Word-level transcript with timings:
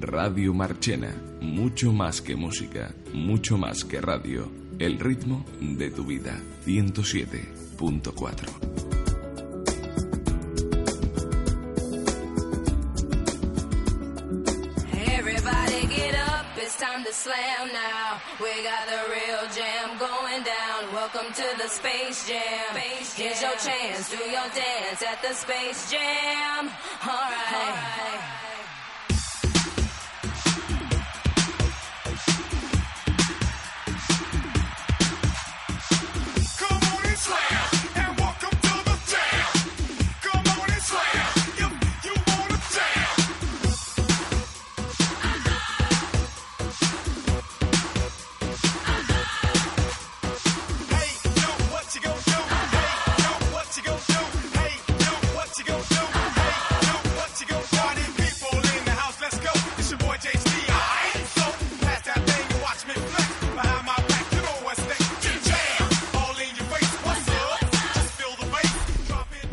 Radio 0.00 0.54
Marchena. 0.54 1.14
Mucho 1.40 1.92
más 1.92 2.20
que 2.20 2.36
música, 2.36 2.94
mucho 3.12 3.58
más 3.58 3.84
que 3.84 4.00
radio. 4.00 4.50
El 4.78 4.98
ritmo 4.98 5.44
de 5.60 5.90
tu 5.90 6.04
vida. 6.04 6.40
107.4. 6.66 8.86
slam 17.26 17.72
now. 17.72 18.20
We 18.40 18.62
got 18.62 18.86
the 18.86 19.10
real 19.10 19.42
jam 19.56 19.98
going 19.98 20.44
down. 20.44 20.92
Welcome 20.92 21.32
to 21.32 21.46
the 21.58 21.68
Space 21.68 22.28
Jam. 22.28 22.76
Here's 22.76 23.42
your 23.42 23.56
chance, 23.56 24.10
do 24.10 24.18
your 24.18 24.48
dance 24.54 25.02
at 25.02 25.20
the 25.22 25.34
Space 25.34 25.90
Jam. 25.90 26.70
All 27.02 27.08
right. 27.08 27.52
All 27.52 27.72
right. 27.72 28.45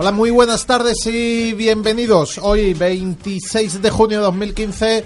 Hola, 0.04 0.12
muy 0.12 0.32
buenas 0.32 0.66
tardes 0.66 0.98
y 1.06 1.54
bienvenidos. 1.54 2.38
Hoy, 2.38 2.74
26 2.74 3.82
de 3.82 3.90
junio 3.90 4.18
de 4.18 4.24
2015, 4.26 5.06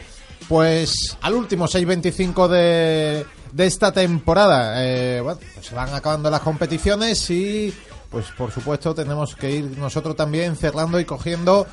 pues 0.50 1.16
al 1.22 1.36
último 1.36 1.68
6.25 1.68 2.48
de, 2.48 3.24
de 3.52 3.66
esta 3.68 3.92
temporada. 3.92 4.84
Eh, 4.84 5.22
pues 5.24 5.68
se 5.68 5.76
van 5.76 5.94
acabando 5.94 6.32
las 6.32 6.42
competiciones 6.42 7.30
y, 7.30 7.72
pues 8.10 8.26
por 8.36 8.50
supuesto, 8.50 8.96
tenemos 8.96 9.36
que 9.36 9.52
ir 9.52 9.78
nosotros 9.78 10.16
también 10.16 10.56
cerrando 10.56 11.00
y 11.00 11.06
cogiendo 11.06 11.68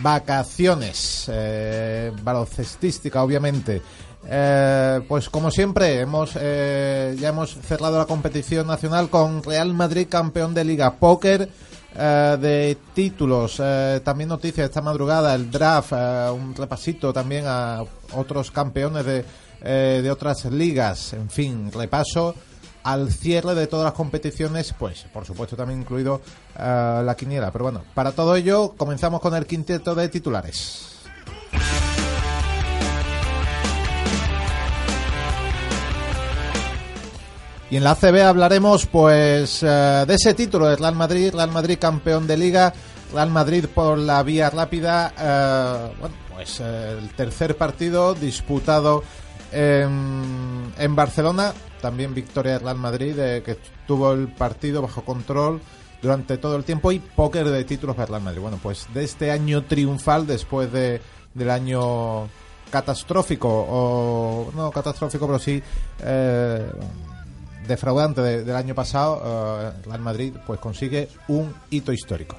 vacaciones. 0.00 1.26
Eh, 1.30 2.12
balocestística, 2.22 3.22
obviamente. 3.22 3.82
Eh, 4.26 5.00
pues 5.06 5.28
como 5.28 5.50
siempre, 5.50 6.00
hemos 6.00 6.32
ya 6.32 7.28
hemos 7.28 7.58
cerrado 7.68 7.98
la 7.98 8.06
competición 8.06 8.66
nacional 8.66 9.10
con 9.10 9.42
Real 9.42 9.74
Madrid 9.74 10.06
campeón 10.08 10.54
de 10.54 10.64
Liga 10.64 10.94
Póker 10.94 11.50
eh, 11.96 12.36
de 12.40 12.76
títulos, 12.92 13.60
eh, 13.62 14.00
también 14.02 14.28
noticias 14.28 14.68
esta 14.68 14.82
madrugada, 14.82 15.34
el 15.34 15.50
draft, 15.50 15.92
eh, 15.92 16.28
un 16.30 16.54
repasito 16.54 17.12
también 17.12 17.44
a 17.46 17.84
otros 18.14 18.50
campeones 18.50 19.04
de, 19.06 19.24
de 20.02 20.10
otras 20.10 20.44
ligas, 20.46 21.12
en 21.12 21.30
fin, 21.30 21.70
repaso 21.72 22.34
al 22.82 23.10
cierre 23.12 23.54
de 23.54 23.66
todas 23.66 23.84
las 23.84 23.94
competiciones, 23.94 24.74
pues 24.78 25.06
por 25.12 25.24
supuesto 25.24 25.56
también 25.56 25.80
incluido 25.80 26.20
la 26.58 27.14
quiniela. 27.16 27.50
Pero 27.50 27.64
bueno, 27.64 27.82
para 27.94 28.12
todo 28.12 28.36
ello 28.36 28.74
comenzamos 28.76 29.22
con 29.22 29.34
el 29.34 29.46
quinteto 29.46 29.94
de 29.94 30.08
titulares. 30.10 31.00
Y 37.70 37.76
en 37.76 37.84
la 37.84 37.92
ACB 37.92 38.22
hablaremos 38.22 38.86
pues 38.86 39.62
eh, 39.62 40.04
de 40.06 40.14
ese 40.14 40.34
título 40.34 40.66
de 40.66 40.76
Real 40.76 40.94
Madrid, 40.94 41.32
Real 41.32 41.50
Madrid 41.50 41.78
campeón 41.80 42.26
de 42.26 42.36
liga, 42.36 42.72
Real 43.12 43.30
Madrid 43.30 43.66
por 43.74 43.98
la 43.98 44.22
vía 44.22 44.50
rápida, 44.50 45.12
eh, 45.18 45.94
bueno, 45.98 46.14
pues 46.34 46.60
eh, 46.60 46.98
el 46.98 47.08
tercer 47.10 47.56
partido 47.56 48.14
disputado 48.14 49.02
en, 49.50 50.72
en, 50.76 50.94
Barcelona, 50.94 51.54
también 51.80 52.14
victoria 52.14 52.52
de 52.52 52.58
Real 52.58 52.76
Madrid 52.76 53.14
que 53.16 53.58
tuvo 53.86 54.12
el 54.12 54.28
partido 54.28 54.82
bajo 54.82 55.02
control 55.04 55.60
durante 56.02 56.36
todo 56.36 56.56
el 56.56 56.64
tiempo 56.64 56.92
y 56.92 56.98
póker 56.98 57.48
de 57.48 57.64
títulos 57.64 57.96
de 57.96 58.04
Real 58.04 58.22
Madrid. 58.22 58.40
Bueno, 58.40 58.58
pues 58.62 58.86
de 58.92 59.04
este 59.04 59.30
año 59.30 59.64
triunfal 59.64 60.26
después 60.26 60.70
de, 60.70 61.00
del 61.32 61.50
año 61.50 62.28
catastrófico 62.70 63.48
o 63.48 64.52
no 64.54 64.70
catastrófico 64.70 65.26
pero 65.26 65.38
sí 65.38 65.62
defraudante 67.66 68.20
del 68.20 68.56
año 68.56 68.74
pasado, 68.74 69.16
uh, 69.16 69.88
Real 69.88 70.00
Madrid 70.00 70.34
pues 70.46 70.60
consigue 70.60 71.08
un 71.28 71.54
hito 71.70 71.92
histórico. 71.92 72.36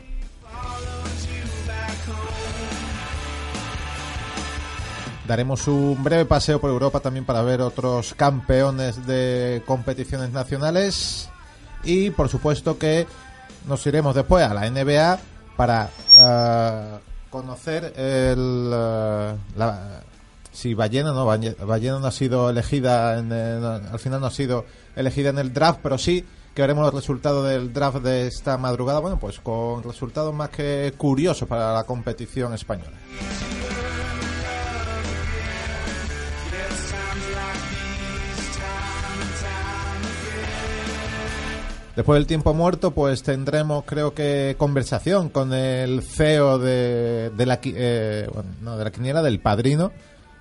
Daremos 5.28 5.68
un 5.68 6.04
breve 6.04 6.26
paseo 6.26 6.62
por 6.62 6.70
Europa 6.70 7.00
también 7.00 7.26
para 7.26 7.42
ver 7.42 7.62
otros 7.62 8.14
campeones 8.14 9.08
de 9.08 9.64
competiciones 9.66 10.32
nacionales 10.32 11.30
y 11.84 12.12
por 12.12 12.30
supuesto 12.30 12.78
que 12.78 13.08
nos 13.68 13.86
iremos 13.88 14.14
después 14.14 14.46
a 14.46 14.54
la 14.54 14.70
NBA 14.70 15.20
para 15.56 15.90
uh, 16.16 17.32
conocer 17.32 17.94
el, 17.96 18.68
uh, 18.68 19.58
la, 19.58 20.02
si 20.56 20.74
Ballena 20.74 21.12
no 21.12 21.26
Ballena 21.26 22.00
no 22.00 22.08
ha 22.08 22.12
sido 22.12 22.50
elegida 22.50 23.20
en 23.20 23.32
al 23.32 24.00
final 24.00 24.22
no 24.22 24.28
ha 24.28 24.32
sido 24.32 24.66
elegida 24.96 25.30
en 25.30 25.38
el 25.38 25.54
draft 25.54 25.80
pero 25.84 25.98
sí 25.98 26.26
que 26.54 26.62
veremos 26.62 26.86
los 26.86 26.94
resultados 26.94 27.48
del 27.48 27.74
draft 27.74 27.98
de 27.98 28.28
esta 28.28 28.58
madrugada. 28.58 29.00
Bueno 29.00 29.20
pues 29.20 29.40
con 29.40 29.84
resultados 29.84 30.34
más 30.34 30.50
que 30.50 30.94
curiosos 30.98 31.48
para 31.48 31.74
la 31.74 31.84
competición 31.84 32.54
española. 32.54 32.98
Después 41.96 42.18
del 42.18 42.28
tiempo 42.28 42.54
muerto, 42.54 42.92
pues 42.92 43.24
tendremos, 43.24 43.86
creo 43.86 44.14
que, 44.14 44.56
conversación 44.58 45.30
con 45.30 45.54
el 45.54 46.04
CEO 46.04 46.60
de, 46.60 47.30
de 47.30 47.46
la, 47.46 47.58
eh, 47.64 48.28
no, 48.62 48.78
de 48.78 48.84
la 48.84 48.92
quiniela 48.92 49.24
del 49.24 49.40
Padrino, 49.40 49.94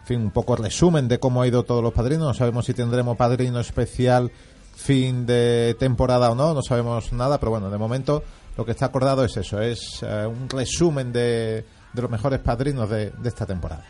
fin, 0.04 0.20
un 0.20 0.30
poco 0.30 0.56
resumen 0.56 1.08
de 1.08 1.18
cómo 1.18 1.42
ha 1.42 1.46
ido 1.46 1.62
todos 1.62 1.82
los 1.82 1.92
padrinos. 1.92 2.26
No 2.26 2.34
sabemos 2.34 2.66
si 2.66 2.74
tendremos 2.74 3.16
padrino 3.16 3.60
especial 3.60 4.30
fin 4.74 5.24
de 5.26 5.76
temporada 5.78 6.30
o 6.30 6.34
no, 6.34 6.52
no 6.52 6.62
sabemos 6.62 7.12
nada, 7.12 7.38
pero 7.38 7.50
bueno, 7.50 7.70
de 7.70 7.78
momento 7.78 8.22
lo 8.56 8.64
que 8.64 8.72
está 8.72 8.86
acordado 8.86 9.24
es 9.24 9.36
eso, 9.36 9.60
es 9.60 10.00
eh, 10.02 10.26
un 10.26 10.48
resumen 10.48 11.12
de, 11.12 11.64
de, 11.92 12.02
los 12.02 12.10
mejores 12.10 12.40
padrinos 12.40 12.88
de, 12.90 13.10
de 13.10 13.28
esta 13.28 13.46
temporada. 13.46 13.84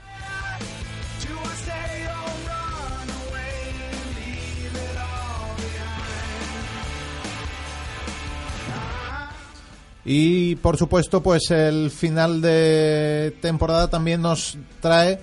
Y 10.07 10.57
por 10.57 10.77
supuesto, 10.77 11.23
pues 11.23 11.51
el 11.51 11.91
final 11.91 12.43
de 12.43 13.35
temporada 13.41 13.89
también 13.89 14.21
nos 14.21 14.59
trae 14.81 15.19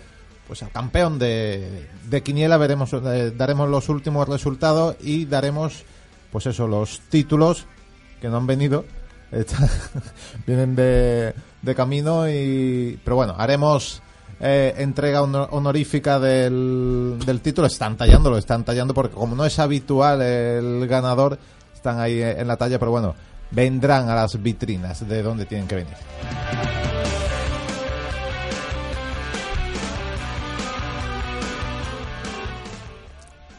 pues 0.51 0.63
al 0.63 0.69
campeón 0.71 1.17
de, 1.17 1.87
Quiniela 2.25 2.57
veremos 2.57 2.91
eh, 2.91 3.31
daremos 3.33 3.69
los 3.69 3.87
últimos 3.87 4.27
resultados 4.27 4.97
y 4.99 5.23
daremos 5.23 5.85
pues 6.29 6.45
eso 6.45 6.67
los 6.67 6.99
títulos 7.07 7.67
que 8.19 8.27
no 8.27 8.35
han 8.35 8.47
venido. 8.47 8.83
Vienen 10.45 10.75
de, 10.75 11.33
camino 11.73 12.29
y 12.29 12.99
pero 13.01 13.15
bueno 13.15 13.33
haremos 13.37 14.01
eh, 14.41 14.73
entrega 14.79 15.21
honorífica 15.21 16.19
del, 16.19 17.17
del 17.25 17.39
título. 17.39 17.67
Están 17.67 17.95
tallándolo 17.95 18.37
están 18.37 18.65
tallando 18.65 18.93
porque 18.93 19.15
como 19.15 19.37
no 19.37 19.45
es 19.45 19.57
habitual 19.57 20.21
el 20.21 20.85
ganador 20.85 21.39
están 21.73 21.97
ahí 22.01 22.21
en 22.21 22.45
la 22.45 22.57
talla 22.57 22.77
pero 22.77 22.91
bueno 22.91 23.15
vendrán 23.51 24.09
a 24.09 24.15
las 24.15 24.43
vitrinas 24.43 25.07
de 25.07 25.23
donde 25.23 25.45
tienen 25.45 25.69
que 25.69 25.75
venir 25.75 25.95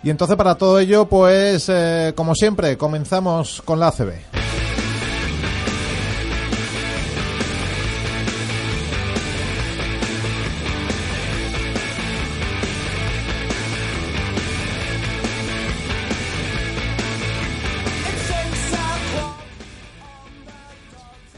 Y 0.04 0.10
entonces 0.10 0.36
para 0.36 0.56
todo 0.56 0.80
ello, 0.80 1.06
pues 1.06 1.68
eh, 1.68 2.12
como 2.16 2.34
siempre, 2.34 2.76
comenzamos 2.76 3.62
con 3.62 3.78
la 3.78 3.88
ACB. 3.88 4.12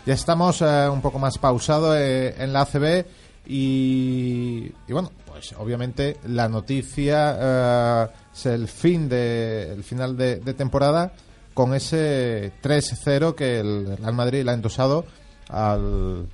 Ya 0.07 0.13
estamos 0.13 0.61
eh, 0.63 0.89
un 0.91 1.01
poco 1.01 1.19
más 1.19 1.39
pausado 1.39 1.97
eh, 1.97 2.35
en 2.39 2.53
la 2.53 2.63
ACB 2.63 3.07
Y, 3.47 4.71
bueno, 4.89 5.11
pues 5.27 5.55
obviamente 5.59 6.19
la 6.27 6.49
noticia 6.49 8.11
es 8.35 8.47
el 8.47 8.69
fin 8.69 9.09
de 9.09 9.73
el 9.73 9.85
final 9.85 10.17
de, 10.17 10.37
de 10.37 10.55
temporada 10.55 11.13
con 11.55 11.73
ese 11.73 12.53
3-0 12.63 13.35
que 13.35 13.61
el 13.61 13.97
Real 13.97 14.15
Madrid 14.15 14.45
le 14.45 14.51
ha 14.51 14.55
endosado 14.55 15.05
al, 15.49 16.27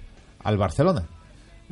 al 0.42 0.58
Barcelona. 0.58 1.04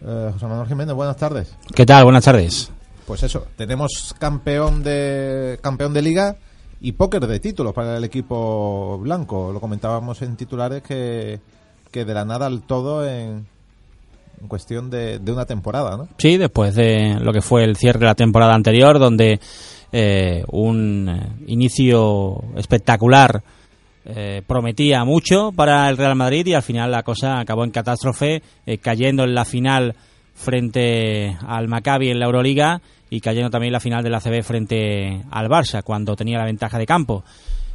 Eh, 0.05 0.31
José 0.33 0.47
Manuel 0.47 0.69
Jiménez, 0.69 0.95
buenas 0.95 1.17
tardes. 1.17 1.55
¿Qué 1.75 1.87
tal? 1.87 2.05
Buenas 2.05 2.25
tardes. 2.25 2.71
Pues 3.07 3.23
eso, 3.23 3.47
tenemos 3.57 4.15
campeón 4.19 4.83
de 4.83 5.59
campeón 5.63 5.95
de 5.95 6.03
liga 6.03 6.37
y 6.81 6.93
póker 6.93 7.27
de 7.27 7.41
títulos 7.41 7.73
para 7.73 7.97
el 7.97 8.05
equipo 8.05 8.99
blanco. 8.99 9.51
Lo 9.51 9.61
comentábamos 9.61 10.21
en 10.21 10.37
titulares 10.37 10.83
que, 10.83 11.41
que 11.91 12.05
de 12.05 12.15
la 12.15 12.27
nada 12.27 12.47
al 12.47 12.63
todo 12.63 13.09
en, 13.09 13.47
en 14.41 14.49
cuestión 14.49 14.91
de, 14.91 15.19
de 15.19 15.33
una 15.33 15.47
temporada, 15.47 15.97
¿no? 15.97 16.09
Sí, 16.19 16.37
después 16.37 16.75
de 16.75 17.17
lo 17.19 17.33
que 17.33 17.41
fue 17.41 17.65
el 17.65 17.77
cierre 17.77 18.01
de 18.01 18.07
la 18.07 18.15
temporada 18.15 18.55
anterior, 18.55 18.99
donde 18.99 19.41
eh, 19.91 20.45
un 20.51 21.09
eh, 21.09 21.45
inicio 21.47 22.43
espectacular 22.57 23.43
eh, 24.05 24.43
prometía 24.47 25.05
mucho 25.05 25.51
para 25.53 25.89
el 25.89 25.97
Real 25.97 26.15
Madrid 26.15 26.47
y 26.47 26.55
al 26.55 26.63
final 26.63 26.91
la 26.91 27.03
cosa 27.03 27.41
acabó 27.41 27.65
en 27.65 27.71
catástrofe, 27.71 28.43
cayendo 28.83 29.25
en 29.25 29.35
la 29.35 29.45
final 29.45 29.97
frente 30.35 31.37
al 31.47 31.69
Maccabi 31.69 32.11
en 32.11 32.19
la 32.19 32.27
Euroliga 32.27 32.81
y 33.11 33.21
cayendo 33.21 33.51
también 33.51 33.69
en 33.69 33.75
la 33.75 33.81
final 33.81 34.05
de 34.05 34.11
la 34.11 34.21
CB 34.21 34.43
frente 34.43 35.25
al 35.31 35.49
Barça 35.49 35.83
cuando 35.83 36.17
tenía 36.17 36.39
la 36.39 36.45
ventaja 36.45 36.79
de 36.79 36.87
campo. 36.87 37.25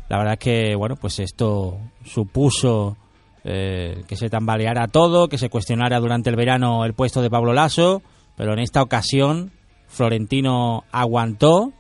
La 0.10 0.18
verdad 0.18 0.34
es 0.34 0.40
que 0.40 0.76
bueno, 0.76 0.96
pues 0.96 1.20
esto 1.20 1.78
supuso 2.06 2.98
que 3.44 4.16
se 4.16 4.30
tambaleara 4.30 4.88
todo, 4.88 5.28
que 5.28 5.38
se 5.38 5.50
cuestionara 5.50 6.00
durante 6.00 6.30
el 6.30 6.38
verano 6.38 6.86
el 6.86 6.94
puesto 6.94 7.22
de 7.22 7.30
Pablo 7.30 7.52
Lasso, 7.54 8.02
pero 8.38 8.54
en 8.54 8.60
esta 8.60 8.82
ocasión 8.82 9.52
Florentino 9.88 10.86
aguantó, 10.92 11.74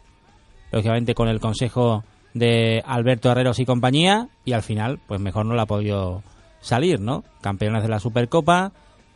lógicamente 0.74 1.14
con 1.14 1.30
el 1.30 1.40
consejo 1.40 2.04
de 2.34 2.82
Alberto 2.86 3.32
Herreros 3.32 3.60
y 3.60 3.66
compañía, 3.66 4.28
y 4.44 4.54
al 4.54 4.64
final, 4.64 5.00
pues 5.08 5.22
mejor 5.22 5.46
no 5.46 5.54
la 5.54 5.64
ha 5.64 5.68
podido 5.68 6.24
salir, 6.62 7.00
¿no? 7.00 7.24
Campeones 7.42 7.84
de 7.84 7.90
la 7.90 8.00
Supercopa, 8.00 8.72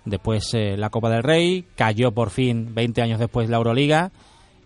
después 0.06 0.54
eh, 0.54 0.77
la 0.77 0.92
Copa 0.92 1.09
del 1.09 1.24
Rey, 1.24 1.65
cayó 1.75 2.12
por 2.12 2.30
fin 2.30 2.75
20 2.75 3.01
años 3.01 3.19
después 3.19 3.50
la 3.50 3.57
Euroliga, 3.57 4.12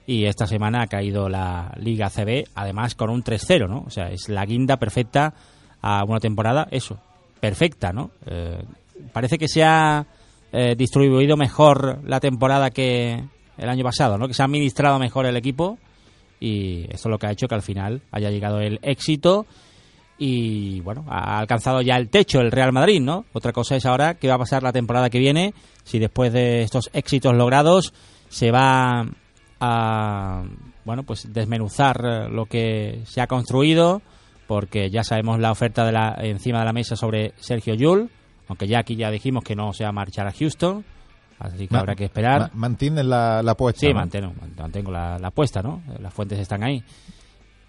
y 0.05 0.25
esta 0.25 0.45
semana 0.47 0.81
ha 0.81 0.87
caído 0.87 1.29
la 1.29 1.73
Liga 1.77 2.09
CB, 2.09 2.49
además 2.55 2.95
con 2.95 3.09
un 3.09 3.23
3-0, 3.23 3.69
¿no? 3.69 3.85
O 3.87 3.89
sea, 3.89 4.09
es 4.09 4.27
la 4.27 4.45
guinda 4.45 4.75
perfecta 4.75 5.33
a 5.81 6.03
una 6.03 6.19
temporada, 6.19 6.67
eso, 6.71 6.99
perfecta, 7.39 7.93
¿no? 7.93 8.11
Eh, 8.25 8.61
parece 9.13 9.37
que 9.37 9.47
se 9.47 9.63
ha 9.63 10.05
eh, 10.51 10.75
distribuido 10.77 11.37
mejor 11.37 12.01
la 12.03 12.19
temporada 12.19 12.69
que 12.69 13.23
el 13.57 13.69
año 13.69 13.85
pasado, 13.85 14.17
¿no? 14.17 14.27
Que 14.27 14.33
se 14.33 14.41
ha 14.41 14.45
administrado 14.45 14.99
mejor 14.99 15.25
el 15.25 15.37
equipo 15.37 15.77
y 16.41 16.83
esto 16.89 17.07
es 17.07 17.11
lo 17.11 17.19
que 17.19 17.27
ha 17.27 17.31
hecho 17.31 17.47
que 17.47 17.55
al 17.55 17.61
final 17.61 18.01
haya 18.11 18.31
llegado 18.31 18.59
el 18.59 18.79
éxito 18.81 19.45
y 20.17 20.81
bueno, 20.81 21.05
ha 21.07 21.39
alcanzado 21.39 21.81
ya 21.81 21.95
el 21.95 22.09
techo 22.09 22.41
el 22.41 22.51
Real 22.51 22.73
Madrid, 22.73 22.99
¿no? 22.99 23.25
Otra 23.31 23.53
cosa 23.53 23.75
es 23.75 23.85
ahora 23.85 24.15
qué 24.15 24.27
va 24.27 24.35
a 24.35 24.39
pasar 24.39 24.63
la 24.63 24.73
temporada 24.73 25.09
que 25.09 25.19
viene, 25.19 25.53
si 25.83 25.99
después 25.99 26.33
de 26.33 26.63
estos 26.63 26.89
éxitos 26.93 27.33
logrados 27.35 27.93
se 28.27 28.51
va 28.51 29.05
a 29.59 30.43
bueno, 30.83 31.03
pues 31.03 31.31
desmenuzar 31.31 32.29
lo 32.31 32.47
que 32.47 33.01
se 33.05 33.21
ha 33.21 33.27
construido, 33.27 34.01
porque 34.47 34.89
ya 34.89 35.03
sabemos 35.03 35.39
la 35.39 35.51
oferta 35.51 35.85
de 35.85 35.91
la 35.91 36.15
encima 36.21 36.59
de 36.59 36.65
la 36.65 36.73
mesa 36.73 36.95
sobre 36.95 37.33
Sergio 37.37 37.75
Yul, 37.75 38.09
aunque 38.47 38.67
ya 38.67 38.79
aquí 38.79 38.95
ya 38.95 39.11
dijimos 39.11 39.43
que 39.43 39.55
no 39.55 39.73
se 39.73 39.83
va 39.83 39.91
a 39.91 39.93
marchar 39.93 40.27
a 40.27 40.33
Houston, 40.33 40.83
así 41.41 41.67
que 41.67 41.73
Ma- 41.73 41.79
habrá 41.81 41.95
que 41.95 42.05
esperar. 42.05 42.39
ma- 42.41 42.49
Mantienen 42.53 43.09
la, 43.09 43.41
la 43.43 43.51
apuesta. 43.51 43.79
Sí, 43.81 43.87
¿no? 43.89 43.95
mantengo, 43.99 44.33
mantengo 44.57 44.91
la, 44.91 45.17
la 45.19 45.27
apuesta, 45.29 45.61
¿no? 45.61 45.81
Las 45.99 46.13
fuentes 46.13 46.39
están 46.39 46.63
ahí. 46.63 46.83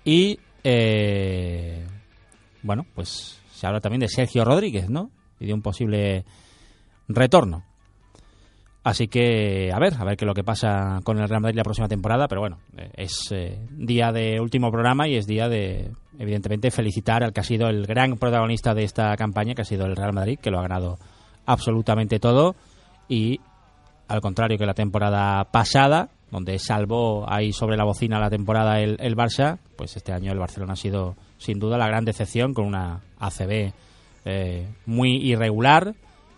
Y, 0.04 0.38
eh, 0.64 1.84
bueno, 2.62 2.86
pues 2.94 3.38
se 3.52 3.66
habla 3.66 3.80
también 3.80 4.00
de 4.00 4.08
Sergio 4.08 4.44
Rodríguez, 4.44 4.88
¿no? 4.90 5.10
Y 5.40 5.46
de 5.46 5.54
un 5.54 5.62
posible 5.62 6.24
retorno. 7.08 7.64
Así 8.84 9.06
que, 9.06 9.70
a 9.72 9.78
ver, 9.78 9.94
a 9.96 10.02
ver 10.04 10.16
qué 10.16 10.24
es 10.24 10.26
lo 10.26 10.34
que 10.34 10.42
pasa 10.42 10.98
con 11.04 11.16
el 11.20 11.28
Real 11.28 11.40
Madrid 11.40 11.56
la 11.56 11.62
próxima 11.62 11.86
temporada, 11.86 12.26
pero 12.26 12.40
bueno, 12.40 12.58
eh, 12.76 12.90
es 12.96 13.28
eh, 13.30 13.60
día 13.70 14.10
de 14.10 14.40
último 14.40 14.72
programa 14.72 15.06
y 15.06 15.14
es 15.14 15.24
día 15.28 15.48
de, 15.48 15.92
evidentemente, 16.18 16.72
felicitar 16.72 17.22
al 17.22 17.32
que 17.32 17.38
ha 17.40 17.44
sido 17.44 17.68
el 17.68 17.86
gran 17.86 18.16
protagonista 18.16 18.74
de 18.74 18.82
esta 18.82 19.16
campaña, 19.16 19.54
que 19.54 19.62
ha 19.62 19.64
sido 19.64 19.86
el 19.86 19.94
Real 19.94 20.12
Madrid, 20.12 20.36
que 20.42 20.50
lo 20.50 20.58
ha 20.58 20.62
ganado 20.62 20.98
absolutamente 21.46 22.18
todo 22.18 22.56
y 23.08 23.38
al 24.08 24.20
contrario 24.20 24.58
que 24.58 24.66
la 24.66 24.74
temporada 24.74 25.44
pasada, 25.50 26.10
donde 26.30 26.58
salvó 26.58 27.30
ahí 27.30 27.52
sobre 27.52 27.76
la 27.76 27.84
bocina 27.84 28.18
la 28.18 28.30
temporada 28.30 28.80
el, 28.80 28.96
el 29.00 29.16
Barça, 29.16 29.58
pues 29.76 29.96
este 29.96 30.12
año 30.12 30.32
el 30.32 30.38
Barcelona 30.38 30.74
ha 30.74 30.76
sido 30.76 31.16
sin 31.38 31.58
duda 31.58 31.78
la 31.78 31.88
gran 31.88 32.04
decepción 32.04 32.54
con 32.54 32.66
una 32.66 33.00
ACB 33.18 33.72
eh, 34.24 34.68
muy 34.86 35.16
irregular, 35.16 35.94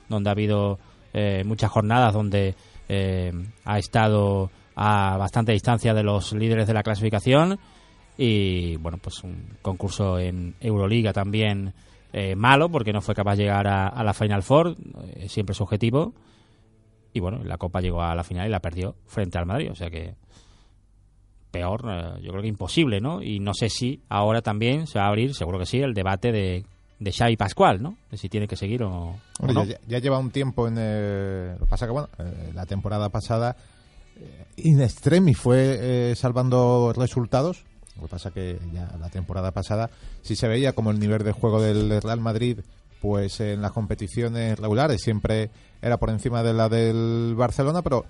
donde 0.09 0.31
ha 0.31 0.33
habido 0.33 0.79
eh, 1.13 1.43
muchas 1.45 1.71
jornadas 1.71 2.13
donde 2.13 2.55
eh, 2.89 3.33
ha 3.65 3.79
estado 3.79 4.51
a 4.77 5.17
bastante 5.17 5.53
distancia 5.53 5.95
de 5.95 6.03
los 6.03 6.33
líderes 6.33 6.67
de 6.67 6.75
la 6.75 6.83
clasificación 6.83 7.59
y 8.17 8.77
bueno 8.77 8.99
pues 8.99 9.23
un 9.23 9.57
concurso 9.63 10.19
en 10.19 10.55
Euroliga 10.61 11.13
también 11.13 11.73
eh, 12.13 12.35
malo 12.37 12.69
porque 12.69 12.93
no 12.93 13.01
fue 13.01 13.15
capaz 13.15 13.37
de 13.37 13.45
llegar 13.45 13.67
a, 13.67 13.89
a 13.89 14.05
la 14.05 14.15
Final 14.15 14.43
Four 14.43 14.77
eh, 15.17 15.29
siempre 15.29 15.55
subjetivo 15.55 16.13
y 17.15 17.21
bueno 17.21 17.43
la 17.43 17.57
Copa 17.57 17.81
llegó 17.81 18.03
a 18.03 18.15
la 18.15 18.25
final 18.25 18.47
y 18.47 18.51
la 18.51 18.61
perdió 18.61 18.97
frente 19.07 19.39
al 19.39 19.47
Madrid 19.47 19.71
o 19.71 19.75
sea 19.75 19.89
que 19.89 20.15
peor 21.51 21.87
eh, 21.89 22.21
yo 22.21 22.31
creo 22.31 22.43
que 22.43 22.49
imposible 22.49 23.01
no 23.01 23.23
y 23.23 23.41
no 23.41 23.55
sé 23.55 23.71
si 23.71 24.03
ahora 24.11 24.43
también 24.43 24.87
se 24.87 24.99
va 24.99 25.07
a 25.07 25.09
abrir 25.09 25.35
seguro 25.35 25.59
que 25.59 25.67
sí 25.67 25.81
el 25.81 25.95
debate 25.95 26.33
de 26.33 26.67
de 26.99 27.13
Xavi 27.13 27.37
Pascual, 27.37 27.83
¿no? 27.83 27.97
De 28.11 28.17
si 28.17 28.29
tiene 28.29 28.47
que 28.49 28.57
seguir 28.57 28.83
o, 28.83 29.17
no. 29.41 29.65
ya, 29.65 29.79
ya 29.87 29.99
lleva 29.99 30.19
un 30.19 30.31
tiempo 30.31 30.67
en. 30.69 30.75
lo 30.75 31.65
que 31.65 31.71
pasa 31.71 31.87
que, 31.87 31.93
bueno, 31.93 32.09
eh, 32.19 32.53
la 32.55 32.67
temporada 32.67 33.09
pasada, 33.09 33.57
eh, 34.17 34.47
in 34.57 34.81
extremis 34.81 35.37
fue 35.37 36.11
eh, 36.11 36.15
salvando 36.17 36.93
resultados. 36.97 37.65
Lo 37.97 38.03
que 38.03 38.09
pasa 38.09 38.31
que 38.33 38.59
ya 38.73 38.91
la 38.99 39.09
temporada 39.09 39.53
pasada, 39.53 39.89
si 40.23 40.35
se 40.35 40.49
veía 40.49 40.73
como 40.73 40.91
el 40.91 40.99
nivel 40.99 41.23
de 41.23 41.31
juego 41.31 41.61
del 41.61 42.03
Real 42.03 42.21
Madrid, 42.21 42.61
pues 43.05 43.39
en 43.41 43.61
las 43.61 43.73
competiciones 43.73 44.59
regulares. 44.59 45.03
Siempre 45.03 45.51
era 45.83 45.99
por 45.99 46.09
encima 46.09 46.43
de 46.43 46.55
la 46.55 46.71
del 46.71 47.35
Barcelona, 47.37 47.83
pero 47.83 48.07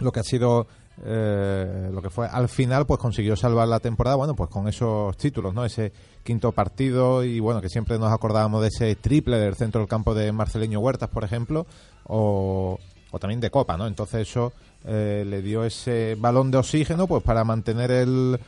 lo 0.00 0.10
que 0.10 0.18
ha 0.18 0.24
sido 0.24 0.66
eh, 1.04 1.88
lo 1.92 2.02
que 2.02 2.10
fue 2.10 2.26
al 2.26 2.48
final 2.48 2.86
pues 2.86 2.98
consiguió 2.98 3.36
salvar 3.36 3.68
la 3.68 3.78
temporada 3.78 4.16
bueno 4.16 4.34
pues 4.34 4.50
con 4.50 4.66
esos 4.66 5.16
títulos 5.16 5.54
no 5.54 5.64
ese 5.64 5.92
quinto 6.24 6.50
partido 6.52 7.22
y 7.22 7.38
bueno 7.38 7.60
que 7.60 7.68
siempre 7.68 7.98
nos 7.98 8.12
acordábamos 8.12 8.62
de 8.62 8.68
ese 8.68 8.96
triple 8.96 9.38
del 9.38 9.54
centro 9.54 9.80
del 9.80 9.88
campo 9.88 10.12
de 10.12 10.32
Marceleño 10.32 10.80
Huertas 10.80 11.08
por 11.08 11.22
ejemplo 11.24 11.66
o, 12.04 12.78
o 13.12 13.18
también 13.18 13.40
de 13.40 13.50
Copa 13.50 13.76
no 13.78 13.86
entonces 13.86 14.28
eso 14.28 14.52
eh, 14.84 15.24
le 15.26 15.40
dio 15.40 15.64
ese 15.64 16.16
balón 16.18 16.50
de 16.50 16.58
oxígeno 16.58 17.06
pues 17.06 17.22
para 17.22 17.44
mantener 17.44 17.90
el 17.92 18.40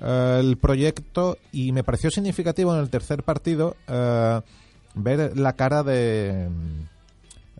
eh, 0.00 0.36
el 0.40 0.56
proyecto 0.56 1.38
y 1.52 1.72
me 1.72 1.82
pareció 1.82 2.10
significativo 2.10 2.72
en 2.74 2.80
el 2.80 2.90
tercer 2.90 3.22
partido 3.22 3.76
eh, 3.88 4.40
ver 4.94 5.38
la 5.38 5.54
cara 5.54 5.82
de 5.82 6.48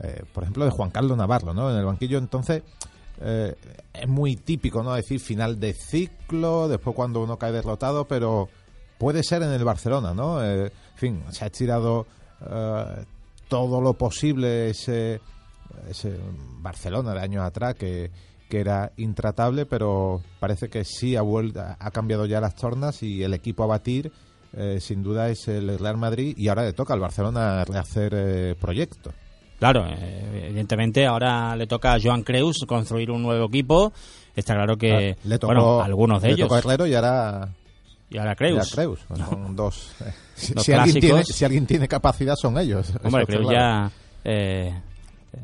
eh, 0.02 0.22
por 0.32 0.42
ejemplo 0.42 0.64
de 0.64 0.70
Juan 0.70 0.90
Carlos 0.90 1.16
Navarro 1.16 1.54
no 1.54 1.70
en 1.70 1.76
el 1.76 1.84
banquillo 1.84 2.18
entonces 2.18 2.62
eh, 3.20 3.54
es 3.92 4.08
muy 4.08 4.36
típico, 4.36 4.82
¿no? 4.82 4.94
Decir 4.94 5.20
final 5.20 5.60
de 5.60 5.74
ciclo, 5.74 6.68
después 6.68 6.96
cuando 6.96 7.22
uno 7.22 7.38
cae 7.38 7.52
derrotado, 7.52 8.06
pero 8.06 8.48
puede 8.98 9.22
ser 9.22 9.42
en 9.42 9.50
el 9.50 9.62
Barcelona, 9.62 10.14
¿no? 10.14 10.42
Eh, 10.42 10.64
en 10.64 10.96
fin, 10.96 11.22
se 11.30 11.44
ha 11.44 11.48
estirado 11.48 12.06
todo 13.48 13.82
lo 13.82 13.92
posible 13.92 14.70
ese, 14.70 15.20
ese 15.90 16.18
Barcelona 16.62 17.12
de 17.12 17.20
años 17.20 17.44
atrás 17.44 17.74
que, 17.74 18.10
que 18.48 18.60
era 18.60 18.92
intratable, 18.96 19.66
pero 19.66 20.22
parece 20.40 20.70
que 20.70 20.84
sí 20.84 21.16
ha, 21.16 21.22
vuelto, 21.22 21.60
ha 21.60 21.90
cambiado 21.90 22.24
ya 22.24 22.40
las 22.40 22.54
tornas 22.54 23.02
y 23.02 23.22
el 23.22 23.34
equipo 23.34 23.64
a 23.64 23.66
batir 23.66 24.10
eh, 24.56 24.78
sin 24.80 25.02
duda 25.02 25.28
es 25.28 25.46
el 25.48 25.78
Real 25.78 25.96
Madrid 25.96 26.34
y 26.36 26.48
ahora 26.48 26.64
le 26.64 26.72
toca 26.72 26.94
al 26.94 27.00
Barcelona 27.00 27.64
rehacer 27.64 28.12
eh, 28.14 28.54
proyectos. 28.60 29.14
Claro, 29.58 29.84
eh, 29.86 30.46
evidentemente 30.48 31.06
ahora 31.06 31.54
le 31.54 31.66
toca 31.66 31.92
a 31.94 31.98
Joan 32.02 32.22
Creus 32.22 32.64
construir 32.66 33.10
un 33.10 33.22
nuevo 33.22 33.46
equipo. 33.46 33.92
Está 34.34 34.54
claro 34.54 34.76
que, 34.76 35.16
le 35.24 35.38
tocó, 35.38 35.52
bueno, 35.52 35.82
algunos 35.82 36.22
de 36.22 36.28
le 36.28 36.34
ellos. 36.34 36.48
tocó 36.48 36.54
a 36.54 36.58
Herrero 36.60 36.86
y 36.86 36.94
ahora 36.94 37.48
Y 38.08 38.16
ahora 38.18 38.34
Creus. 38.34 38.68
Ya 38.70 38.74
Creus, 38.74 39.00
son 39.08 39.54
dos. 39.54 39.92
eh, 40.00 40.12
si, 40.34 40.72
alguien 40.72 41.00
tiene, 41.00 41.24
si 41.24 41.44
alguien 41.44 41.66
tiene 41.66 41.86
capacidad, 41.88 42.34
son 42.36 42.58
ellos. 42.58 42.92
Hombre, 43.04 43.26
Creus 43.26 43.46
claro. 43.48 43.90
ya 43.90 43.92
eh, 44.24 44.72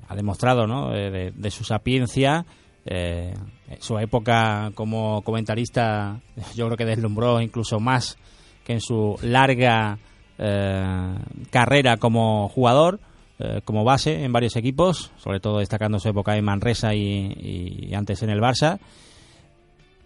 ha 0.08 0.14
demostrado 0.16 0.66
¿no? 0.66 0.94
Eh, 0.94 1.10
de, 1.10 1.30
de 1.32 1.50
su 1.50 1.62
sapiencia. 1.64 2.46
eh, 2.86 3.34
su 3.80 3.98
época 3.98 4.70
como 4.74 5.20
comentarista, 5.22 6.20
yo 6.54 6.66
creo 6.66 6.76
que 6.76 6.84
deslumbró 6.86 7.40
incluso 7.40 7.80
más 7.80 8.16
que 8.66 8.72
en 8.72 8.80
su 8.80 9.16
larga 9.22 9.96
eh, 10.38 11.14
carrera 11.50 11.96
como 11.96 12.48
jugador. 12.48 12.98
eh, 13.38 13.60
como 13.66 13.84
base 13.84 14.24
en 14.24 14.32
varios 14.32 14.56
equipos, 14.56 15.12
sobre 15.18 15.40
todo 15.40 15.58
destacando 15.58 15.98
su 15.98 16.08
época 16.08 16.34
en 16.38 16.44
Manresa 16.44 16.94
y, 16.94 17.88
y 17.90 17.94
antes 17.94 18.22
en 18.22 18.30
el 18.30 18.40
Barça. 18.40 18.78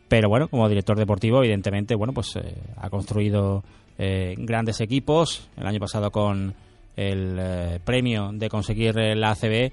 Pero 0.09 0.29
bueno, 0.29 0.49
como 0.49 0.69
director 0.69 0.99
deportivo, 0.99 1.39
evidentemente, 1.39 1.95
bueno, 1.95 2.13
pues 2.13 2.35
eh, 2.35 2.57
ha 2.77 2.91
construido 2.91 3.63
grandes 3.99 4.81
equipos. 4.81 5.47
El 5.59 5.67
año 5.67 5.79
pasado 5.79 6.11
con 6.11 6.55
el 6.97 7.81
premio 7.85 8.31
de 8.33 8.49
conseguir 8.49 8.95
la 8.97 9.33
ACB 9.33 9.71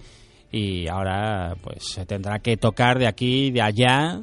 y 0.52 0.90
ahora 0.90 1.56
pues 1.62 1.98
tendrá 2.06 2.40
que 2.40 2.58
tocar 2.58 3.00
de 3.00 3.08
aquí, 3.08 3.52
de 3.52 3.62
allá. 3.62 4.22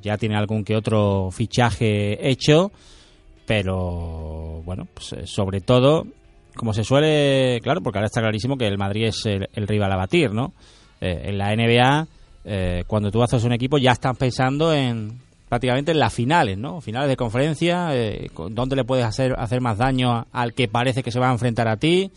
Ya 0.00 0.16
tiene 0.16 0.36
algún 0.36 0.62
que 0.62 0.76
otro 0.76 1.30
fichaje 1.32 2.30
hecho, 2.30 2.70
pero 3.50 4.62
bueno, 4.64 4.86
pues 4.94 5.28
sobre 5.28 5.60
todo, 5.60 6.06
como 6.54 6.72
se 6.72 6.84
suele, 6.84 7.58
claro, 7.60 7.80
porque 7.80 7.98
ahora 7.98 8.06
está 8.06 8.20
clarísimo 8.20 8.56
que 8.56 8.68
el 8.68 8.78
Madrid 8.78 9.06
es 9.06 9.26
el, 9.26 9.66
rival 9.66 9.90
a 9.90 9.96
batir, 9.96 10.32
¿no? 10.32 10.52
en 11.00 11.36
la 11.36 11.52
NBA, 11.56 12.84
cuando 12.86 13.10
tú 13.10 13.20
haces 13.24 13.42
un 13.42 13.52
equipo 13.52 13.76
ya 13.76 13.90
estás 13.90 14.16
pensando 14.16 14.72
en 14.72 15.18
prácticamente 15.48 15.90
en 15.90 15.98
las 15.98 16.14
finales, 16.14 16.58
¿no? 16.58 16.80
Finales 16.80 17.08
de 17.08 17.16
conferencia, 17.16 17.88
eh, 17.92 18.30
dónde 18.50 18.76
le 18.76 18.84
puedes 18.84 19.04
hacer, 19.04 19.34
hacer 19.36 19.60
más 19.60 19.78
daño 19.78 20.28
al 20.30 20.54
que 20.54 20.68
parece 20.68 21.02
que 21.02 21.10
se 21.10 21.18
va 21.18 21.28
a 21.28 21.32
enfrentar 21.32 21.66
a 21.66 21.76
ti 21.76 22.12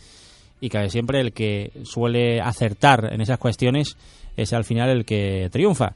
y 0.62 0.70
que 0.70 0.88
siempre 0.92 1.20
el 1.20 1.34
que 1.34 1.72
suele 1.84 2.42
acertar 2.42 3.12
en 3.12 3.22
esas 3.22 3.40
cuestiones 3.40 3.98
es 4.38 4.54
al 4.54 4.66
final 4.66 4.92
el 4.92 5.04
que 5.04 5.50
triunfa. 5.52 5.96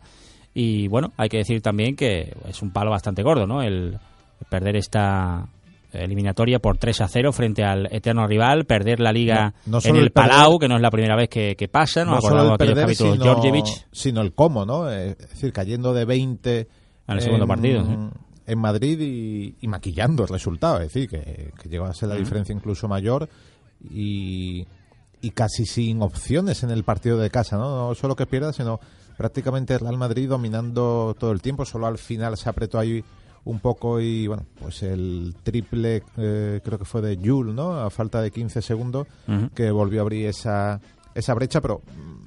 Y 0.56 0.88
bueno, 0.88 1.14
hay 1.16 1.30
que 1.30 1.38
decir 1.38 1.62
también 1.62 1.96
que 1.96 2.34
es 2.50 2.64
un 2.64 2.72
palo 2.72 2.90
bastante 2.90 3.22
gordo, 3.22 3.46
¿no? 3.46 3.62
El 3.62 4.00
perder 4.50 4.76
esta 4.76 5.50
eliminatoria 5.92 6.60
por 6.60 6.78
3 6.78 7.02
a 7.02 7.08
0 7.08 7.32
frente 7.32 7.64
al 7.64 7.88
eterno 7.92 8.28
rival, 8.28 8.66
perder 8.66 9.00
la 9.00 9.12
liga 9.12 9.54
en 9.84 9.96
el, 9.96 10.12
Palau, 10.12 10.60
que 10.60 10.68
no 10.68 10.76
es 10.76 10.82
la 10.82 10.92
primera 10.92 11.16
vez 11.16 11.30
que, 11.30 11.70
pasa, 11.72 12.06
no, 12.06 12.22
solo 12.22 12.52
el 12.52 12.58
perder, 12.58 12.96
sino, 12.96 13.42
sino 13.92 14.22
el 14.22 14.34
cómo, 14.34 14.66
¿no? 14.66 14.90
Es 14.90 15.18
decir, 15.18 15.54
cayendo 15.54 15.94
de 15.94 16.06
20 16.06 16.60
en 17.08 17.16
el 17.16 17.22
segundo 17.22 17.48
partido. 17.48 18.12
En 18.46 18.60
Madrid 18.60 19.56
y, 19.60 19.68
maquillando 19.68 20.24
el 20.24 20.30
resultado, 20.30 20.80
es 20.80 20.94
decir, 20.94 21.10
que, 21.10 21.52
llegó 21.70 21.86
a 21.86 21.94
ser 21.94 22.10
la 22.10 22.16
diferencia 22.16 22.54
incluso 22.54 22.88
mayor 22.88 23.30
y, 23.90 24.66
casi 25.34 25.66
sin 25.66 26.02
opciones 26.02 26.64
en 26.64 26.72
el 26.72 26.84
partido 26.84 27.18
de 27.18 27.30
casa, 27.30 27.58
¿no? 27.58 27.90
No 27.90 27.96
solo 27.96 28.16
que 28.16 28.26
pierda, 28.26 28.54
sino 28.54 28.80
prácticamente 29.18 29.74
el 29.74 29.82
Real 29.82 29.98
Madrid 29.98 30.30
dominando 30.30 31.16
todo 31.20 31.32
el 31.34 31.42
tiempo, 31.42 31.66
solo 31.66 31.86
al 31.86 31.98
final 31.98 32.38
se 32.38 32.48
apretó 32.48 32.80
ahí 32.80 33.04
un 33.48 33.60
poco 33.60 34.00
y 34.00 34.28
bueno, 34.28 34.46
pues 34.60 34.84
el 34.84 35.36
triple 35.44 36.04
eh, 36.18 36.62
creo 36.64 36.78
que 36.78 36.86
fue 36.86 37.02
de 37.02 37.18
Jules, 37.18 37.56
¿no? 37.56 37.80
A 37.80 37.90
falta 37.90 38.22
de 38.22 38.32
15 38.32 38.62
segundos 38.62 39.08
que 39.56 39.72
volvió 39.72 40.02
a 40.02 40.04
abrir 40.04 40.28
esa 40.28 40.80
esa 41.18 41.34
brecha, 41.34 41.62
pero 41.62 41.82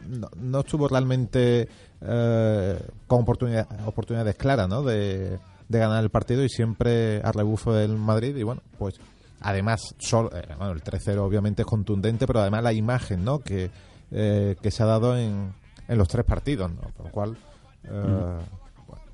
no, 0.08 0.28
no 0.36 0.60
estuvo 0.60 0.88
realmente 0.88 1.68
eh, 2.00 2.86
con 3.06 3.22
oportunidad, 3.22 3.68
oportunidades 3.86 4.34
claras 4.34 4.68
¿no? 4.68 4.82
de, 4.82 5.38
ganar 5.68 6.02
el 6.02 6.10
partido 6.10 6.42
y 6.42 6.48
siempre 6.48 7.20
a 7.22 7.30
rebufo 7.30 7.72
del 7.72 7.96
Madrid. 7.96 8.36
Y 8.36 8.42
bueno, 8.42 8.62
pues 8.78 8.96
además, 9.40 9.94
solo, 9.98 10.30
eh, 10.36 10.42
bueno, 10.58 10.72
el 10.72 10.82
3-0 10.82 11.18
obviamente 11.18 11.62
es 11.62 11.66
contundente, 11.66 12.26
pero 12.26 12.40
además 12.40 12.64
la 12.64 12.72
imagen 12.72 13.24
¿no? 13.24 13.38
que, 13.38 13.70
eh, 14.10 14.56
que 14.60 14.70
se 14.72 14.82
ha 14.82 14.86
dado 14.86 15.16
en, 15.16 15.52
en 15.86 15.98
los 15.98 16.08
tres 16.08 16.24
partidos, 16.24 16.72
¿no? 16.72 16.80
por 16.96 17.06
lo 17.06 17.12
cual, 17.12 17.36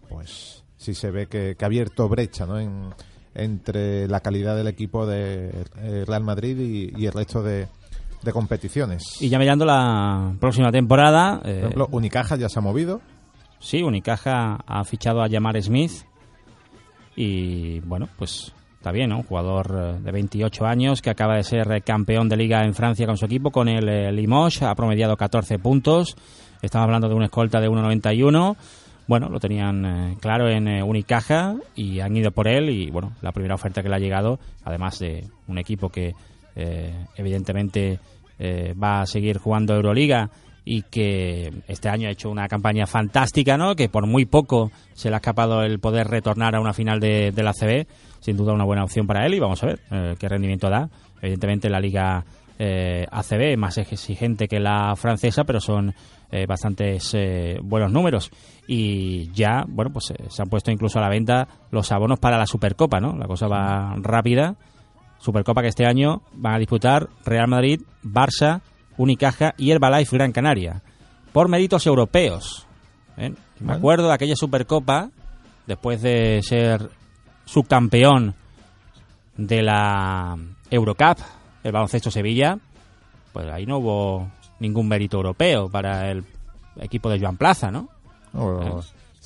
pues 0.09 0.56
sí 0.87 0.95
se 0.95 1.11
ve 1.11 1.27
que, 1.27 1.57
ha 1.61 1.67
abierto 1.67 2.09
brecha 2.09 2.47
¿no? 2.47 2.59
en, 2.59 2.95
entre 3.35 4.09
la 4.09 4.21
calidad 4.21 4.57
del 4.57 4.69
equipo 4.69 5.07
de 5.07 5.53
Real 6.07 6.23
Madrid 6.23 6.93
y 6.97 7.07
el 7.07 7.13
resto 7.13 7.43
de, 7.43 7.69
de 8.27 8.33
competiciones. 8.33 9.03
Y 9.21 9.29
ya 9.31 9.39
mirando 9.39 9.65
la 9.65 10.35
próxima 10.39 10.71
temporada. 10.71 11.41
Por 11.41 11.51
ejemplo, 11.51 11.85
eh, 11.85 11.97
Unicaja 11.97 12.37
ya 12.37 12.49
se 12.49 12.59
ha 12.59 12.63
movido. 12.63 13.01
Sí, 13.59 13.83
Unicaja 13.83 14.59
ha 14.67 14.85
fichado 14.85 15.23
a 15.23 15.29
Yamar 15.29 15.61
Smith. 15.63 15.93
Y 17.15 17.81
bueno, 17.81 18.09
pues 18.19 18.53
está 18.75 18.93
bien, 18.93 19.11
¿no? 19.11 19.19
Un 19.19 19.23
jugador 19.23 19.97
eh, 19.97 20.03
de 20.03 20.13
28 20.13 20.67
años 20.67 21.01
que 21.01 21.11
acaba 21.11 21.37
de 21.37 21.45
ser 21.45 21.83
campeón 21.83 22.29
de 22.29 22.37
liga 22.37 22.63
en 22.65 22.75
Francia 22.75 23.07
con 23.07 23.17
su 23.17 23.25
equipo, 23.25 23.51
con 23.51 23.69
el 23.69 23.89
eh, 23.89 24.13
Limoges. 24.13 24.63
Ha 24.63 24.75
promediado 24.75 25.17
14 25.17 25.59
puntos. 25.59 26.17
Estamos 26.61 26.85
hablando 26.85 27.09
de 27.09 27.15
una 27.15 27.27
escolta 27.27 27.61
de 27.61 27.69
1,91 27.69 28.57
bueno, 29.07 29.29
lo 29.29 29.39
tenían 29.41 30.17
claro 30.21 30.49
en 30.49 30.83
Unicaja 30.83 31.55
y 31.75 32.01
han 32.01 32.17
ido 32.17 32.31
por 32.31 32.49
él 32.49 32.71
y 32.71 32.91
bueno, 32.91 33.13
la 33.23 33.33
primera 33.33 33.55
oferta 33.55 33.83
que 33.83 33.89
le 33.89 33.97
ha 33.97 34.01
llegado, 34.01 34.39
además 34.65 34.99
de 34.99 35.25
un 35.47 35.59
equipo 35.59 35.89
que 35.89 36.15
evidentemente 37.17 38.01
eh, 38.39 38.75
va 38.81 39.01
a 39.01 39.07
seguir 39.07 39.39
jugando 39.39 39.75
Euroliga 39.75 40.31
y 40.65 40.83
que 40.83 41.51
este 41.69 41.89
año 41.89 42.09
ha 42.09 42.11
hecho 42.11 42.29
una 42.29 42.49
campaña 42.49 42.87
fantástica, 42.87 43.57
¿no? 43.57 43.75
Que 43.77 43.89
por 43.89 44.07
muy 44.07 44.27
poco 44.27 44.71
se 44.95 45.09
le 45.09 45.15
ha 45.15 45.19
escapado 45.19 45.63
el 45.63 45.79
poder 45.79 46.09
retornar 46.09 46.55
a 46.55 46.61
una 46.61 46.75
final 46.75 47.01
de, 47.01 47.33
la 47.37 47.53
CB, 47.53 47.87
sin 48.21 48.37
duda 48.37 48.53
una 48.53 48.65
buena 48.65 48.85
opción 48.85 49.07
para 49.07 49.25
él 49.25 49.35
y 49.35 49.41
vamos 49.41 49.63
a 49.63 49.67
ver 49.67 49.81
eh, 49.91 50.17
qué 50.19 50.29
rendimiento 50.29 50.69
da. 50.69 50.91
Evidentemente 51.23 51.71
la 51.71 51.81
liga 51.81 52.25
eh, 52.59 53.07
ACB 53.11 53.57
más 53.57 53.79
exigente 53.79 54.49
que 54.49 54.61
la 54.61 54.95
francesa, 54.97 55.45
pero 55.45 55.61
son 55.61 55.95
eh, 56.31 56.47
bastantes 56.47 57.17
buenos 57.63 57.93
números 57.93 58.31
y 58.67 59.31
ya, 59.33 59.65
bueno, 59.69 59.93
pues 59.93 60.13
se 60.29 60.43
han 60.43 60.49
puesto 60.49 60.71
incluso 60.71 60.99
a 60.99 61.03
la 61.03 61.09
venta 61.09 61.47
los 61.71 61.93
abonos 61.93 62.19
para 62.19 62.39
la 62.39 62.47
Supercopa, 62.47 63.01
¿no? 63.01 63.17
La 63.17 63.27
cosa 63.27 63.47
va 63.47 63.95
rápida 63.97 64.57
Supercopa 65.19 65.63
que 65.63 65.69
este 65.69 65.87
año 65.87 66.23
van 66.33 66.55
a 66.55 66.59
disputar 66.59 67.09
Real 67.25 67.49
Madrid, 67.49 67.81
Barça, 68.03 68.61
Unicaja 68.97 69.55
y 69.57 69.71
Herbalife 69.71 70.17
Gran 70.17 70.33
Canaria, 70.33 70.83
por 71.33 71.49
méritos 71.49 71.87
europeos. 71.87 72.67
¿eh? 73.17 73.33
Me 73.61 73.73
acuerdo 73.73 74.09
de 74.09 74.15
aquella 74.15 74.37
Supercopa, 74.37 75.11
después 75.67 76.03
de 76.03 76.41
ser 76.43 76.91
subcampeón 77.45 78.35
de 79.37 79.63
la 79.63 80.37
Eurocup, 80.71 81.19
el 81.67 81.73
baloncesto 81.73 82.11
Sevilla, 82.11 82.59
pues 83.33 83.47
ahí 83.53 83.67
no 83.67 83.79
hubo 83.79 84.31
ningún 84.61 84.89
mérito 84.89 85.17
europeo 85.17 85.69
para 85.69 86.11
el 86.11 86.25
equipo 86.81 87.11
de 87.11 87.21
Joan 87.21 87.37
Plaza, 87.37 87.71
¿no? 87.71 87.89
Oh, 88.35 88.81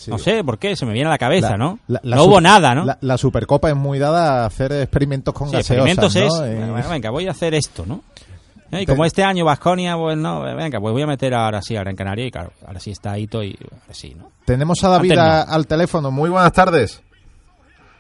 no 0.07 0.19
sé 0.19 0.43
por 0.43 0.59
qué, 0.59 0.77
se 0.77 0.87
me 0.87 0.93
viene 0.95 1.09
a 1.09 1.11
la 1.11 1.19
cabeza, 1.19 1.59
¿no? 1.59 1.79
no 1.87 2.25
hubo 2.25 2.41
nada, 2.41 2.75
¿no? 2.75 2.87
La, 3.01 3.19
Supercopa 3.19 3.69
es 3.69 3.77
muy 3.77 3.99
dada 3.99 4.43
a 4.43 4.47
hacer 4.47 4.73
experimentos 4.73 5.35
con 5.35 5.51
sí, 5.51 5.57
experimentos 5.57 6.17
es, 6.17 6.33
eh, 6.43 6.85
venga, 6.89 7.11
voy 7.11 7.29
a 7.29 7.33
hacer 7.33 7.55
esto, 7.55 7.85
¿no? 7.87 8.03
Y 8.73 8.87
como 8.87 9.05
este 9.05 9.25
año 9.25 9.45
Vasconia, 9.45 9.97
pues 9.97 10.17
no, 10.17 10.43
venga, 10.43 10.81
pues 10.81 10.93
voy 10.93 11.03
a 11.03 11.07
meter 11.07 11.35
ahora 11.35 11.61
sí 11.61 11.77
a 11.77 11.81
Gran 11.81 11.97
Canaria 11.97 12.27
y 12.27 12.31
claro, 12.31 12.53
ahora 12.65 12.79
sí 12.79 12.93
está 12.93 13.19
Hito 13.19 13.43
y 13.43 13.59
ahora 13.63 13.93
sí, 13.93 14.15
¿no? 14.17 14.31
Tenemos 14.45 14.83
a 14.85 14.89
David 14.89 15.19
al 15.19 15.67
teléfono. 15.67 16.11
Muy 16.11 16.31
buenas 16.31 16.53
tardes. 16.53 17.03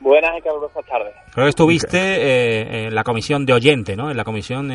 Buenas 0.00 0.30
y 0.38 0.42
calurosas 0.42 0.84
tardes. 0.86 1.14
Creo 1.32 1.44
que 1.44 1.50
estuviste 1.50 1.98
eh, 1.98 2.86
en 2.86 2.94
la 2.94 3.04
comisión 3.04 3.46
de 3.46 3.52
oyente, 3.52 3.96
¿no? 3.96 4.10
En 4.10 4.16
la 4.16 4.24
comisión 4.24 4.70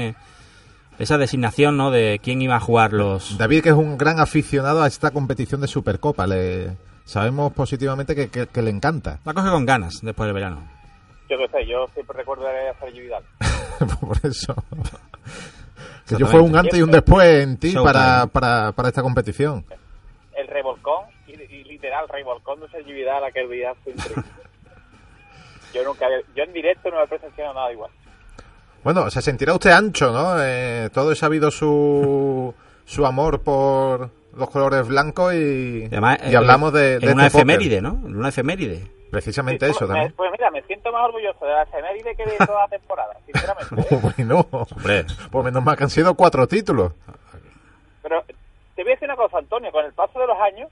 esa 1.00 1.18
designación, 1.18 1.78
¿no? 1.78 1.92
De 1.92 2.20
quién 2.24 2.42
iba 2.42 2.56
a 2.56 2.60
jugar 2.60 2.94
los... 2.94 3.38
David, 3.38 3.64
que 3.64 3.70
es 3.70 3.76
un 3.76 3.98
gran 3.98 4.20
aficionado 4.20 4.82
a 4.82 4.88
esta 4.88 5.12
competición 5.12 5.62
de 5.62 5.68
Supercopa, 5.68 6.26
le 6.28 6.78
sabemos 7.04 7.54
positivamente 7.54 8.30
que, 8.30 8.62
le 8.62 8.70
encanta. 8.70 9.20
La 9.26 9.34
coge 9.34 9.50
con 9.50 9.66
ganas 9.66 10.00
después 10.02 10.28
del 10.28 10.36
verano. 10.36 10.68
Yo 11.30 11.38
qué 11.38 11.48
sé, 11.48 11.66
yo 11.66 11.88
siempre 11.94 12.18
recuerdo 12.18 12.48
a 12.48 12.80
Sergio 12.80 13.02
Vidal. 13.02 13.24
Por 14.00 14.18
eso. 14.24 14.56
que 16.08 16.18
yo 16.18 16.28
fue 16.28 16.42
un 16.42 16.56
antes 16.56 16.78
y 16.78 16.82
un 16.82 16.92
después 16.92 17.44
en 17.44 17.58
ti 17.58 17.74
para, 17.74 18.28
para, 18.28 18.72
para, 18.72 18.90
esta 18.90 19.02
competición. 19.02 19.66
El 20.36 20.48
revolcón, 20.48 21.06
y, 21.28 21.64
literal, 21.64 22.08
revolcón 22.10 22.60
de 22.62 22.70
Sergio 22.70 22.94
Vidal 22.96 23.24
aquel 23.24 23.50
día 23.50 23.74
fue 23.84 23.94
increíble. 23.94 24.24
Yo, 25.76 25.84
nunca, 25.84 26.08
yo 26.36 26.44
en 26.44 26.54
directo 26.54 26.90
no 26.90 27.04
he 27.04 27.08
presenciado 27.08 27.54
nada 27.54 27.72
igual. 27.72 27.92
Bueno, 28.84 29.10
se 29.10 29.22
sentirá 29.22 29.54
usted 29.54 29.72
ancho, 29.72 30.12
¿no? 30.12 30.36
Eh, 30.42 30.90
todo 30.94 31.12
ha 31.20 31.26
habido 31.26 31.52
su, 31.52 32.54
su 32.86 33.06
amor 33.06 33.42
por, 33.42 34.10
los 34.36 34.50
colores 34.50 34.88
blancos 34.88 35.34
y, 35.34 35.90
y 35.90 36.36
hablamos 36.36 36.74
de, 36.74 37.00
de, 37.00 37.12
una 37.12 37.28
este 37.28 37.40
efeméride, 37.40 37.82
¿no? 37.82 37.94
Una 37.94 38.30
efeméride. 38.30 38.92
Precisamente 39.10 39.66
eso 39.66 39.80
pues, 39.80 39.90
también. 39.90 40.14
Pues 40.16 40.32
mira, 40.32 40.52
me 40.52 40.62
siento 40.64 40.92
más 40.92 41.06
orgulloso 41.06 41.46
de 41.46 41.52
la 41.52 41.64
efeméride 41.64 42.16
que 42.16 42.26
de 42.26 42.38
toda 42.46 42.62
la 42.62 42.68
temporada, 42.68 43.18
sinceramente. 43.26 43.96
bueno, 44.18 44.48
hombre, 44.52 45.06
por 45.32 45.44
menos 45.46 45.64
mal 45.64 45.78
que 45.78 45.84
han 45.84 45.90
sido 45.90 46.16
cuatro 46.16 46.48
títulos. 46.48 46.92
Pero 48.02 48.24
te 48.76 48.84
voy 48.84 48.92
a 48.92 48.96
decir 48.96 49.08
una 49.08 49.16
cosa, 49.16 49.38
Antonio, 49.38 49.72
con 49.72 49.86
el 49.86 49.94
paso 49.94 50.20
de 50.20 50.28
los 50.28 50.38
años... 50.40 50.70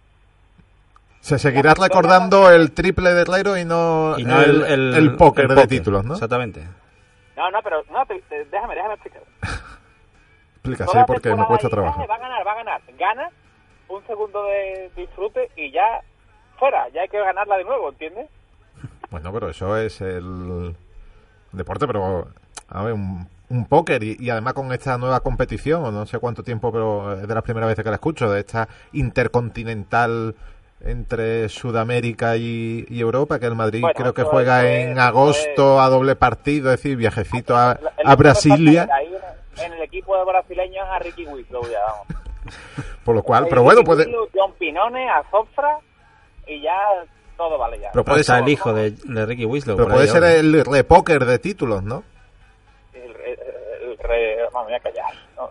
Se 1.23 1.39
seguirá 1.39 1.73
recordando 1.73 2.51
el 2.51 2.73
triple 2.73 3.13
de 3.13 3.23
Reiro 3.23 3.57
y 3.57 3.63
no, 3.63 4.19
y 4.19 4.25
no 4.25 4.41
el, 4.41 4.93
el, 4.93 5.15
póker 5.15 5.47
de 5.55 5.67
títulos, 5.67 6.03
¿no? 6.03 6.15
Exactamente. 6.15 6.67
No, 7.37 7.49
no, 7.49 7.61
pero 7.63 7.81
no, 7.89 8.03
déjame, 8.05 8.75
déjame 8.75 8.93
explicar. 8.95 9.21
Explica, 10.55 10.85
sí, 10.85 10.97
porque 11.07 11.33
me 11.33 11.45
cuesta 11.45 11.69
trabajo. 11.69 12.05
Va 12.05 12.15
a 12.15 12.17
ganar, 12.17 12.45
va 12.45 12.51
a 12.51 12.55
ganar. 12.55 12.81
Gana 12.99 13.29
un 13.87 14.05
segundo 14.05 14.43
de 14.47 14.91
disfrute 14.97 15.49
y 15.55 15.71
ya 15.71 16.01
fuera, 16.59 16.89
ya 16.89 17.03
hay 17.03 17.07
que 17.07 17.19
ganarla 17.19 17.55
de 17.55 17.63
nuevo, 17.63 17.89
¿entiendes? 17.89 18.29
Bueno, 19.09 19.31
pero 19.31 19.49
eso 19.49 19.77
es 19.77 20.01
el 20.01 20.75
deporte, 21.53 21.87
pero 21.87 22.27
a 22.67 22.83
ver, 22.83 22.93
un, 22.93 23.29
un 23.47 23.65
póker 23.67 24.03
y, 24.03 24.17
y 24.19 24.29
además 24.29 24.55
con 24.55 24.73
esta 24.73 24.97
nueva 24.97 25.21
competición, 25.21 25.85
o 25.85 25.91
no 25.91 26.05
sé 26.05 26.19
cuánto 26.19 26.43
tiempo, 26.43 26.69
pero 26.69 27.13
es 27.13 27.27
de 27.27 27.33
las 27.33 27.43
primeras 27.43 27.69
veces 27.69 27.83
que 27.85 27.91
la 27.91 27.95
escucho, 27.95 28.29
de 28.29 28.41
esta 28.41 28.67
intercontinental 28.91 30.35
entre 30.83 31.47
Sudamérica 31.49 32.35
y, 32.35 32.85
y 32.89 32.99
Europa, 32.99 33.39
que 33.39 33.45
el 33.45 33.55
Madrid 33.55 33.81
Bueno, 33.81 33.95
creo 33.97 34.13
que 34.13 34.23
juega 34.23 34.69
en 34.69 34.91
es- 34.93 34.97
agosto 34.97 35.79
a 35.79 35.87
doble 35.89 36.15
partido, 36.15 36.71
es 36.71 36.81
decir, 36.81 36.97
viajecito 36.97 37.55
a, 37.55 37.79
el 37.97 38.15
Brasilia, 38.17 38.87
ahí 38.93 39.07
en, 39.57 39.63
en 39.65 39.73
el 39.73 39.81
equipo 39.83 40.17
de 40.17 40.25
brasileños 40.25 40.85
a 40.89 40.99
Ricky 40.99 41.25
Winslow 41.25 41.63
ya, 41.69 41.79
vamos. 41.85 42.07
por 43.05 43.15
lo 43.15 43.23
cual, 43.23 43.47
pero 43.49 43.63
bueno, 43.63 43.81
puede, 43.83 44.05
John 44.33 44.53
Pinone, 44.59 45.09
a 45.09 45.23
Zofra 45.31 45.77
y 46.47 46.61
ya 46.61 46.75
todo 47.37 47.57
vale 47.57 47.79
ya. 47.79 47.89
Pero 47.93 48.03
puede 48.03 48.21
está 48.21 48.35
ser- 48.35 48.43
el 48.43 48.49
hijo 48.49 48.73
de, 48.73 48.91
de 48.91 49.25
Ricky 49.25 49.45
Winslow. 49.45 49.77
pero 49.77 49.87
puede 49.89 50.01
ahí 50.03 50.07
ser 50.09 50.23
ahora. 50.23 50.35
el 50.35 50.65
repóker 50.65 51.23
de 51.25 51.39
títulos, 51.39 51.81
¿no? 51.83 52.03
El, 52.93 53.11
el, 53.11 53.39
el 53.91 53.97
re... 53.99 54.37
Vamos, 54.51 54.65
voy 54.65 54.73
a 54.75 54.79
callar. 54.81 55.05
No. 55.37 55.49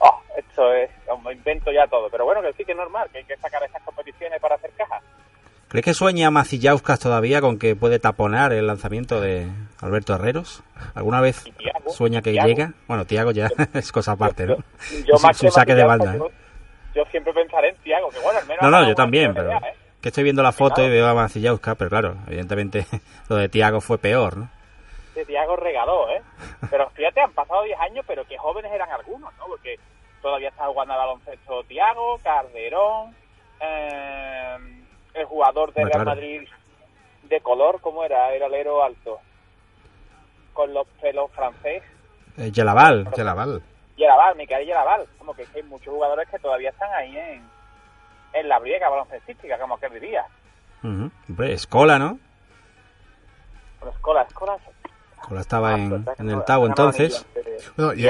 Oh, 0.00 0.20
esto 0.36 0.72
es... 0.74 0.90
Como 1.12 1.30
invento 1.30 1.70
ya 1.72 1.86
todo. 1.86 2.08
Pero 2.10 2.24
bueno, 2.24 2.42
que 2.42 2.52
sí 2.54 2.64
que 2.64 2.72
es 2.72 2.78
normal, 2.78 3.08
que 3.12 3.18
hay 3.18 3.24
que 3.24 3.36
sacar 3.36 3.62
esas 3.62 3.82
competiciones 3.82 4.40
para 4.40 4.54
hacer 4.56 4.70
caja. 4.76 5.00
¿Crees 5.68 5.84
que 5.86 5.94
sueña 5.94 6.30
Macillauskas 6.30 7.00
todavía 7.00 7.40
con 7.40 7.58
que 7.58 7.74
puede 7.74 7.98
taponar 7.98 8.52
el 8.52 8.66
lanzamiento 8.66 9.20
de 9.22 9.48
Alberto 9.80 10.14
Herreros? 10.14 10.62
¿Alguna 10.94 11.20
vez 11.22 11.46
Y 11.46 11.52
Thiago, 11.52 11.90
sueña 11.90 12.20
que 12.20 12.32
Thiago. 12.32 12.48
llega? 12.48 12.72
Bueno, 12.88 13.06
Tiago 13.06 13.30
ya 13.30 13.48
es 13.74 13.90
cosa 13.90 14.12
aparte, 14.12 14.46
¿no? 14.46 14.56
Yo 15.06 15.14
Es 15.16 15.22
más 15.22 15.36
su 15.36 15.46
que 15.46 15.50
saque 15.50 15.74
de 15.74 15.84
banda. 15.84 16.14
¿eh? 16.14 16.18
Yo, 16.18 16.30
yo 16.94 17.04
siempre 17.10 17.32
pensaré 17.32 17.70
en 17.70 17.76
Tiago, 17.76 18.10
que 18.10 18.18
bueno, 18.18 18.38
al 18.40 18.46
menos... 18.46 18.62
No, 18.62 18.70
no, 18.70 18.86
yo 18.86 18.94
también, 18.94 19.32
pero 19.32 19.50
¿eh? 19.50 19.74
que 20.02 20.08
estoy 20.08 20.24
viendo 20.24 20.42
la 20.42 20.52
foto 20.52 20.82
y 20.82 20.84
Claro. 20.84 20.92
veo 20.92 21.08
a 21.08 21.14
Macillauskas, 21.14 21.76
pero 21.76 21.88
claro, 21.88 22.16
evidentemente 22.26 22.86
lo 23.30 23.36
de 23.36 23.48
Tiago 23.48 23.80
fue 23.80 23.96
peor, 23.96 24.36
¿no? 24.36 24.50
de 25.14 25.24
Tiago 25.26 25.56
regaló, 25.56 26.08
¿eh? 26.10 26.22
Pero 26.70 26.88
fíjate, 26.90 27.20
han 27.20 27.32
pasado 27.32 27.62
10 27.64 27.78
años, 27.80 28.02
pero 28.08 28.24
qué 28.26 28.36
jóvenes 28.38 28.72
eran 28.72 28.90
algunos, 28.90 29.30
¿no? 29.38 29.44
Porque 29.46 29.76
todavía 30.22 30.48
está 30.48 30.66
jugando 30.66 30.94
al 30.94 31.00
baloncesto 31.00 31.64
Tiago, 31.64 32.18
Calderón, 32.22 33.14
eh, 33.60 34.56
el 35.14 35.24
jugador 35.26 35.72
de 35.74 35.84
Real. 35.84 36.04
Madrid 36.04 36.48
de 37.24 37.40
color, 37.40 37.80
¿cómo 37.80 38.04
era? 38.04 38.32
Era 38.32 38.46
alero 38.46 38.82
alto, 38.82 39.20
con 40.52 40.72
los 40.72 40.86
pelos 41.00 41.30
francés. 41.32 41.82
Eh, 42.38 42.50
Yelaval, 42.50 43.10
Yelaval. 43.14 43.62
Yeraval, 43.96 44.36
Micael 44.36 44.66
Yeraval. 44.66 45.06
Como 45.18 45.34
que 45.34 45.46
hay 45.54 45.62
muchos 45.64 45.92
jugadores 45.92 46.28
que 46.28 46.38
todavía 46.38 46.70
están 46.70 46.90
ahí 46.94 47.16
en, 47.16 47.48
en 48.32 48.48
la 48.48 48.58
briega 48.58 48.88
baloncestística, 48.88 49.58
como 49.58 49.78
que 49.78 49.88
diría. 49.90 50.24
ujú. 50.82 51.10
Hombre, 51.28 51.52
Escola, 51.52 51.98
¿no? 51.98 52.18
Pero 53.80 53.90
Escola, 53.92 54.22
Escola... 54.22 54.56
Escola 55.20 55.40
estaba 55.40 55.74
en, 55.74 56.04
Ah, 56.08 56.14
en 56.18 56.30
el 56.30 56.44
Tau 56.44 56.66
entonces. 56.66 57.24
Bueno, 57.76 57.94
y- 57.94 58.08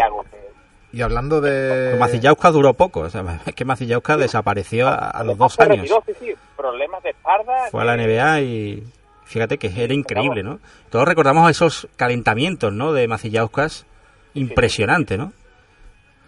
Y 0.92 1.00
hablando 1.02 1.40
de... 1.40 1.86
Pero 1.88 1.96
Macillauskas 1.98 2.52
duró 2.52 2.74
poco, 2.74 3.00
o 3.00 3.10
sea, 3.10 3.40
es 3.46 3.54
que 3.54 3.64
Macillauskas 3.64 4.18
desapareció 4.18 4.88
a, 4.88 4.94
a 5.10 5.24
los 5.24 5.38
dos 5.38 5.54
Se 5.54 5.62
años. 5.62 5.76
retiró, 5.78 6.02
sí, 6.06 6.12
sí, 6.20 6.34
problemas 6.56 7.02
de 7.02 7.10
espalda. 7.10 7.68
Fue 7.70 7.80
a 7.82 7.84
la 7.84 7.96
NBA 7.96 8.40
y 8.42 8.84
fíjate 9.24 9.56
que 9.58 9.72
era 9.82 9.94
increíble, 9.94 10.42
¿no? 10.42 10.58
Todos 10.90 11.06
recordamos 11.08 11.50
esos 11.50 11.88
calentamientos, 11.96 12.72
¿no? 12.72 12.92
De 12.92 13.08
Macillauskas, 13.08 13.86
impresionante, 14.34 15.16
¿no? 15.16 15.32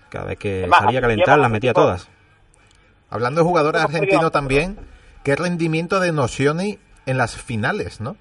Cada 0.09 0.27
vez 0.27 0.39
que 0.39 0.59
Además, 0.61 0.81
salía 0.85 0.99
a 0.99 1.03
calentar 1.03 1.39
las 1.39 1.51
metía 1.51 1.75
todas. 1.75 2.09
Hablando 3.11 3.45
de 3.45 3.79
argentinos 3.81 4.09
perdido- 4.09 4.31
también, 4.31 4.79
qué 5.25 5.37
rendimiento 5.37 6.01
de 6.01 6.13
Nocioni 6.13 6.79
en 7.07 7.19
las 7.19 7.37
finales, 7.37 8.01
¿no? 8.01 8.17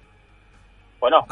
Bueno, 1.00 1.26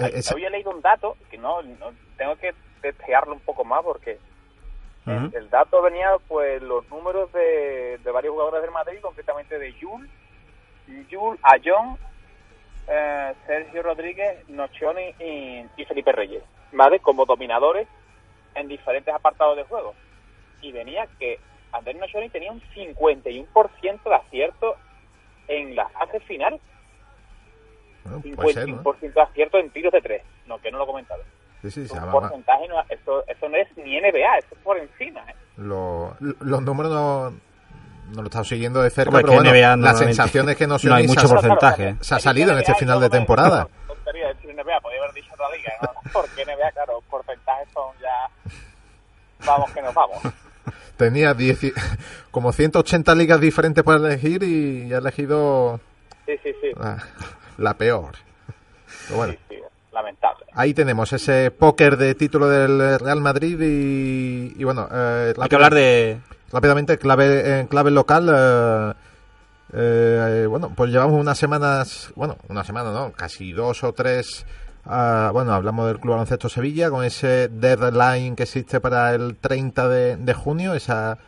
eh, 0.00 0.20
había 0.30 0.50
leído 0.50 0.70
un 0.70 0.80
dato 0.80 1.16
que 1.30 1.38
no, 1.38 1.62
no- 1.62 1.92
tengo 2.16 2.36
que 2.36 2.52
testearlo 2.82 3.34
un 3.34 3.40
poco 3.40 3.64
más 3.64 3.82
porque 3.84 4.18
el- 5.34 5.50
dato 5.50 5.80
venía 5.82 6.10
pues 6.28 6.60
los 6.62 6.88
números 6.88 7.32
de, 7.32 7.98
de 7.98 8.10
varios 8.10 8.32
jugadores 8.32 8.62
del 8.62 8.70
Madrid, 8.70 8.98
concretamente 9.00 9.58
de 9.58 9.72
Jules, 9.80 10.10
Jules, 11.10 11.40
Ayón, 11.42 11.98
eh, 12.88 13.34
Sergio 13.46 13.82
Rodríguez, 13.82 14.48
Nocioni 14.48 15.14
y, 15.20 15.64
y 15.76 15.84
Felipe 15.84 16.12
Reyes, 16.12 16.42
¿vale? 16.72 17.00
Como 17.00 17.26
dominadores 17.26 17.86
en 18.54 18.68
diferentes 18.68 19.14
apartados 19.14 19.56
de 19.56 19.64
juego. 19.64 19.94
Y 20.62 20.72
venía 20.72 21.06
que 21.18 21.38
Andrés 21.72 21.96
Nocioni 21.96 22.28
tenía 22.30 22.50
un 22.50 22.62
51% 22.74 24.02
de 24.04 24.14
acierto 24.14 24.76
en 25.48 25.76
la 25.76 25.88
fase 25.90 26.20
final, 26.20 26.58
bueno, 28.04 28.20
puede 28.36 28.54
ser, 28.54 28.68
¿no? 28.68 28.82
51% 28.82 29.12
de 29.14 29.20
acierto 29.22 29.58
en 29.58 29.70
tiros 29.70 29.92
de 29.92 30.00
tres, 30.00 30.22
no, 30.46 30.58
que 30.58 30.70
no 30.70 30.78
lo 30.78 30.84
he 30.84 30.86
comentado. 30.88 31.22
Sí, 31.62 31.70
sí, 31.70 31.86
se 31.88 31.94
un 31.94 32.00
llama- 32.00 32.12
porcentaje, 32.12 32.68
no, 32.68 32.80
eso, 32.88 33.24
eso 33.26 33.48
no 33.48 33.56
es 33.56 33.68
ni 33.76 33.98
NBA, 34.00 34.38
eso 34.38 34.48
es 34.52 34.58
por 34.62 34.78
encima. 34.78 35.20
¿eh? 35.28 35.34
lo- 35.56 36.14
los 36.20 36.62
números 36.62 36.92
no, 36.92 37.30
no 37.30 38.16
lo 38.16 38.22
he 38.22 38.24
estado 38.26 38.44
siguiendo 38.44 38.80
de 38.82 38.90
cerca, 38.90 39.08
Hombre, 39.10 39.22
pero 39.24 39.34
bueno, 39.42 39.50
NBA 39.50 39.76
la 39.76 39.94
sensación 39.94 40.48
es 40.50 40.56
que 40.56 40.66
no 40.68 40.74
Nocioni 40.74 40.96
hay 40.96 41.08
se 41.08 41.14
mucho 41.16 41.28
porcentaje. 41.28 41.96
se 42.00 42.14
ha 42.14 42.18
salido 42.20 42.52
en 42.52 42.58
este 42.58 42.74
final 42.76 43.00
de 43.00 43.06
no 43.08 43.12
me- 43.12 43.18
temporada. 43.18 43.68
Tontería 43.88 44.28
decir 44.28 44.50
NBA, 44.54 44.80
podría 44.80 45.00
haber 45.02 45.14
dicho 45.14 45.30
otra 45.34 45.46
liga, 45.56 45.72
¿no? 45.82 45.88
Porque 46.12 46.44
NBA, 46.44 46.70
claro, 46.72 47.02
porcentajes 47.10 47.68
son 47.74 47.92
ya... 48.00 48.54
Vamos 49.46 49.70
que 49.72 49.82
nos 49.82 49.94
vamos. 49.94 50.18
Tenía 50.96 51.34
10 51.34 51.64
y- 51.64 51.72
como 52.30 52.52
180 52.52 53.14
ligas 53.14 53.40
diferentes 53.40 53.82
para 53.84 53.98
elegir 53.98 54.42
y 54.42 54.92
ha 54.92 54.98
elegido 54.98 55.80
Sí, 56.26 56.34
sí, 56.42 56.52
sí. 56.60 56.70
la, 56.78 57.02
la 57.56 57.74
peor. 57.74 58.12
Pero 59.06 59.16
bueno, 59.18 59.32
Sí, 59.32 59.38
sí, 59.48 59.56
lamentable. 59.98 60.46
ahí 60.54 60.74
tenemos 60.74 61.12
ese 61.12 61.50
póker 61.50 61.96
de 61.96 62.14
título 62.14 62.48
del 62.48 62.98
Real 62.98 63.20
Madrid 63.20 63.60
y, 63.60 64.54
y 64.60 64.64
bueno, 64.64 64.88
eh, 64.92 65.34
Hay 65.38 65.48
que 65.48 65.54
hablar 65.54 65.74
de... 65.74 66.20
rápidamente 66.52 66.98
clave 66.98 67.60
en 67.60 67.66
clave 67.66 67.90
local 67.90 68.30
eh, 68.32 68.92
eh, 69.72 70.46
bueno 70.48 70.72
pues 70.74 70.90
llevamos 70.90 71.20
unas 71.20 71.36
semanas 71.36 72.10
bueno 72.16 72.36
una 72.48 72.64
semana 72.64 72.90
no 72.90 73.12
casi 73.12 73.52
dos 73.52 73.84
o 73.84 73.92
tres 73.92 74.46
ah, 74.86 75.30
bueno 75.32 75.52
hablamos 75.52 75.86
del 75.88 76.00
club 76.00 76.12
baloncesto 76.12 76.48
Sevilla 76.48 76.88
con 76.88 77.04
ese 77.04 77.48
deadline 77.48 78.34
que 78.34 78.44
existe 78.44 78.80
para 78.80 79.14
el 79.14 79.36
30 79.36 79.88
de, 79.88 80.16
de 80.16 80.34
junio 80.34 80.74
esa 80.74 81.18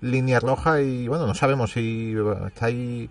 línea 0.00 0.40
roja 0.40 0.80
y 0.80 1.08
bueno 1.08 1.26
no 1.26 1.34
sabemos 1.34 1.72
si 1.72 2.14
bueno, 2.14 2.46
está 2.46 2.66
ahí 2.66 3.10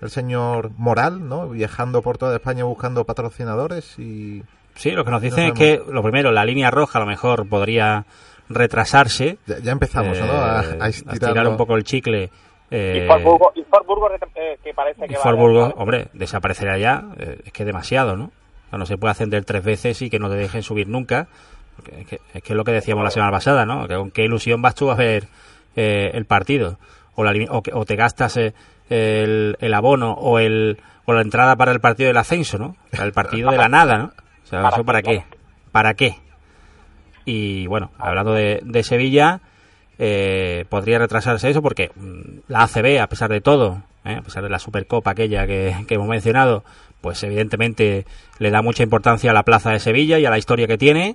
el 0.00 0.08
señor 0.08 0.70
Moral 0.78 1.28
no 1.28 1.50
viajando 1.50 2.00
por 2.00 2.16
toda 2.16 2.36
España 2.36 2.64
buscando 2.64 3.04
patrocinadores 3.04 3.98
y 3.98 4.42
Sí, 4.76 4.92
lo 4.92 5.04
que 5.04 5.10
nos 5.10 5.20
dicen 5.22 5.48
No 5.48 5.52
es 5.54 5.58
que, 5.58 5.82
lo 5.92 6.02
primero, 6.02 6.32
la 6.32 6.44
línea 6.44 6.70
roja 6.70 6.98
a 6.98 7.02
lo 7.02 7.06
mejor 7.06 7.48
podría 7.48 8.04
retrasarse. 8.48 9.38
ya, 9.46 9.58
ya 9.58 9.72
empezamos 9.72 10.18
¿no? 10.18 10.24
a, 10.32 10.62
eh, 10.64 10.78
a 10.80 10.84
a 10.84 10.88
estirar 10.88 11.46
un 11.48 11.56
poco 11.56 11.76
el 11.76 11.84
chicle. 11.84 12.30
eh, 12.70 13.02
y 13.04 13.06
Fort 13.06 13.22
Burgos, 13.22 13.52
y 13.56 13.60
eh, 14.38 14.58
que 14.62 14.74
parece 14.74 15.06
que 15.06 15.12
Y 15.12 15.16
va 15.16 15.22
Fort 15.22 15.36
a- 15.36 15.40
Burgos, 15.40 15.74
hombre, 15.76 16.08
desaparecerá 16.12 16.78
ya. 16.78 17.04
eh, 17.18 17.40
es 17.44 17.52
que 17.52 17.62
es 17.62 17.66
demasiado, 17.66 18.16
¿no? 18.16 18.24
O 18.24 18.70
sea, 18.70 18.78
no 18.78 18.86
se 18.86 18.96
puede 18.96 19.12
ascender 19.12 19.44
tres 19.44 19.64
veces 19.64 20.00
y 20.02 20.10
que 20.10 20.18
no 20.18 20.28
te 20.28 20.36
dejen 20.36 20.62
subir 20.62 20.88
nunca. 20.88 21.26
Porque 21.76 22.00
es, 22.00 22.06
que, 22.06 22.20
es 22.34 22.42
que 22.42 22.52
es 22.52 22.56
lo 22.56 22.64
que 22.64 22.72
decíamos 22.72 23.04
la 23.04 23.10
semana 23.10 23.32
pasada, 23.32 23.64
¿no? 23.66 23.86
Que 23.88 23.94
con 23.96 24.10
qué 24.10 24.24
ilusión 24.24 24.60
vas 24.62 24.74
tú 24.74 24.90
a 24.90 24.94
ver 24.94 25.24
eh, 25.76 26.10
el 26.14 26.24
partido. 26.26 26.78
O, 27.16 27.24
la, 27.24 27.32
o, 27.50 27.84
te 27.84 27.96
gastas 27.96 28.36
eh, 28.36 28.54
el, 28.88 29.56
el 29.60 29.74
abono 29.74 30.12
o, 30.12 30.38
el, 30.38 30.78
o 31.04 31.12
la 31.12 31.22
entrada 31.22 31.56
para 31.56 31.72
el 31.72 31.80
partido 31.80 32.08
del 32.08 32.16
ascenso, 32.16 32.58
¿no? 32.58 32.76
Sea, 32.92 33.04
el 33.04 33.12
partido 33.12 33.50
de 33.50 33.56
la 33.58 33.68
nada, 33.68 33.98
¿no? 33.98 34.12
Sea, 34.50 34.62
¿Para 34.62 34.76
¿eso 34.76 34.84
para 34.84 35.02
qué, 35.02 35.10
qué? 35.10 35.24
¿Para 35.70 35.94
qué? 35.94 36.16
Y 37.24 37.68
bueno, 37.68 37.92
hablando 37.98 38.34
de, 38.34 38.60
de 38.64 38.82
Sevilla, 38.82 39.40
eh, 39.98 40.64
podría 40.68 40.98
retrasarse 40.98 41.48
eso 41.48 41.62
porque 41.62 41.90
mm, 41.94 42.40
la 42.48 42.64
ACB, 42.64 43.00
a 43.00 43.06
pesar 43.06 43.30
de 43.30 43.40
todo, 43.40 43.82
¿eh? 44.04 44.16
a 44.16 44.22
pesar 44.22 44.42
de 44.42 44.48
la 44.48 44.58
Supercopa 44.58 45.12
aquella 45.12 45.46
que, 45.46 45.76
que 45.86 45.94
hemos 45.94 46.08
mencionado, 46.08 46.64
pues 47.00 47.22
evidentemente 47.22 48.06
le 48.38 48.50
da 48.50 48.60
mucha 48.60 48.82
importancia 48.82 49.30
a 49.30 49.34
la 49.34 49.44
plaza 49.44 49.70
de 49.70 49.78
Sevilla 49.78 50.18
y 50.18 50.26
a 50.26 50.30
la 50.30 50.38
historia 50.38 50.66
que 50.66 50.78
tiene. 50.78 51.14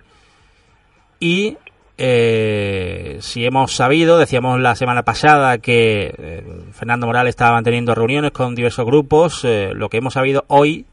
Y 1.19 1.57
eh, 1.97 3.17
si 3.19 3.45
hemos 3.45 3.75
sabido, 3.75 4.17
decíamos 4.17 4.61
la 4.61 4.75
semana 4.75 5.03
pasada 5.03 5.57
que 5.57 6.43
Fernando 6.71 7.07
Morales 7.07 7.31
estaba 7.31 7.53
manteniendo 7.53 7.95
reuniones 7.95 8.31
con 8.31 8.55
diversos 8.55 8.85
grupos, 8.85 9.43
lo 9.43 9.89
que 9.89 9.97
hemos 9.97 10.13
sabido 10.13 10.45
hoy 10.47 10.85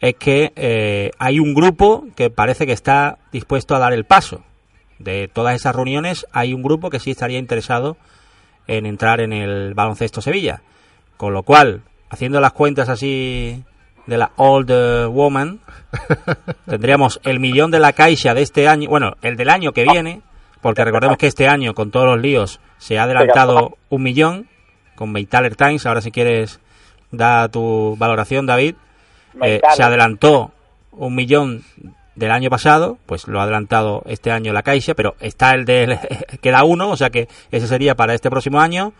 es 0.00 0.14
que 0.14 0.52
eh, 0.56 1.10
hay 1.18 1.40
un 1.40 1.54
grupo 1.54 2.06
que 2.14 2.30
parece 2.30 2.66
que 2.66 2.72
está 2.72 3.18
dispuesto 3.32 3.74
a 3.74 3.78
dar 3.78 3.92
el 3.92 4.04
paso. 4.04 4.42
De 4.98 5.28
todas 5.28 5.54
esas 5.54 5.74
reuniones 5.74 6.26
hay 6.32 6.54
un 6.54 6.62
grupo 6.62 6.90
que 6.90 7.00
sí 7.00 7.10
estaría 7.10 7.38
interesado 7.38 7.96
en 8.66 8.86
entrar 8.86 9.20
en 9.20 9.32
el 9.32 9.74
baloncesto 9.74 10.20
Sevilla. 10.20 10.62
Con 11.16 11.32
lo 11.32 11.42
cual, 11.42 11.82
haciendo 12.10 12.40
las 12.40 12.52
cuentas 12.52 12.88
así 12.88 13.64
de 14.06 14.18
la 14.18 14.32
old 14.36 14.70
eh, 14.70 15.06
woman, 15.06 15.60
tendríamos 16.66 17.20
el 17.24 17.40
millón 17.40 17.70
de 17.70 17.80
la 17.80 17.92
caixa 17.92 18.34
de 18.34 18.42
este 18.42 18.68
año, 18.68 18.88
bueno, 18.88 19.16
el 19.22 19.36
del 19.36 19.50
año 19.50 19.72
que 19.72 19.84
viene, 19.84 20.20
porque 20.60 20.84
recordemos 20.84 21.16
que 21.16 21.26
este 21.26 21.48
año 21.48 21.74
con 21.74 21.90
todos 21.90 22.06
los 22.06 22.20
líos 22.20 22.60
se 22.78 22.98
ha 22.98 23.04
adelantado 23.04 23.76
un 23.88 24.02
millón 24.02 24.48
con 24.94 25.12
Meitaler 25.12 25.56
Times. 25.56 25.86
Ahora 25.86 26.00
si 26.00 26.10
quieres 26.10 26.60
da 27.10 27.48
tu 27.48 27.96
valoración, 27.98 28.46
David. 28.46 28.74
Eh, 29.42 29.60
se 29.74 29.82
adelantó 29.82 30.52
un 30.92 31.14
millón 31.14 31.64
del 32.16 32.30
año 32.30 32.50
pasado, 32.50 32.98
pues 33.06 33.28
lo 33.28 33.40
ha 33.40 33.44
adelantado 33.44 34.02
este 34.06 34.32
año 34.32 34.52
la 34.52 34.62
Caixa, 34.62 34.94
pero 34.94 35.14
está 35.20 35.52
el 35.54 35.64
de 35.64 35.98
queda 36.40 36.64
uno, 36.64 36.90
o 36.90 36.96
sea 36.96 37.10
que 37.10 37.28
ese 37.50 37.68
sería 37.68 37.94
para 37.94 38.14
este 38.14 38.30
próximo 38.30 38.60
año. 38.60 38.92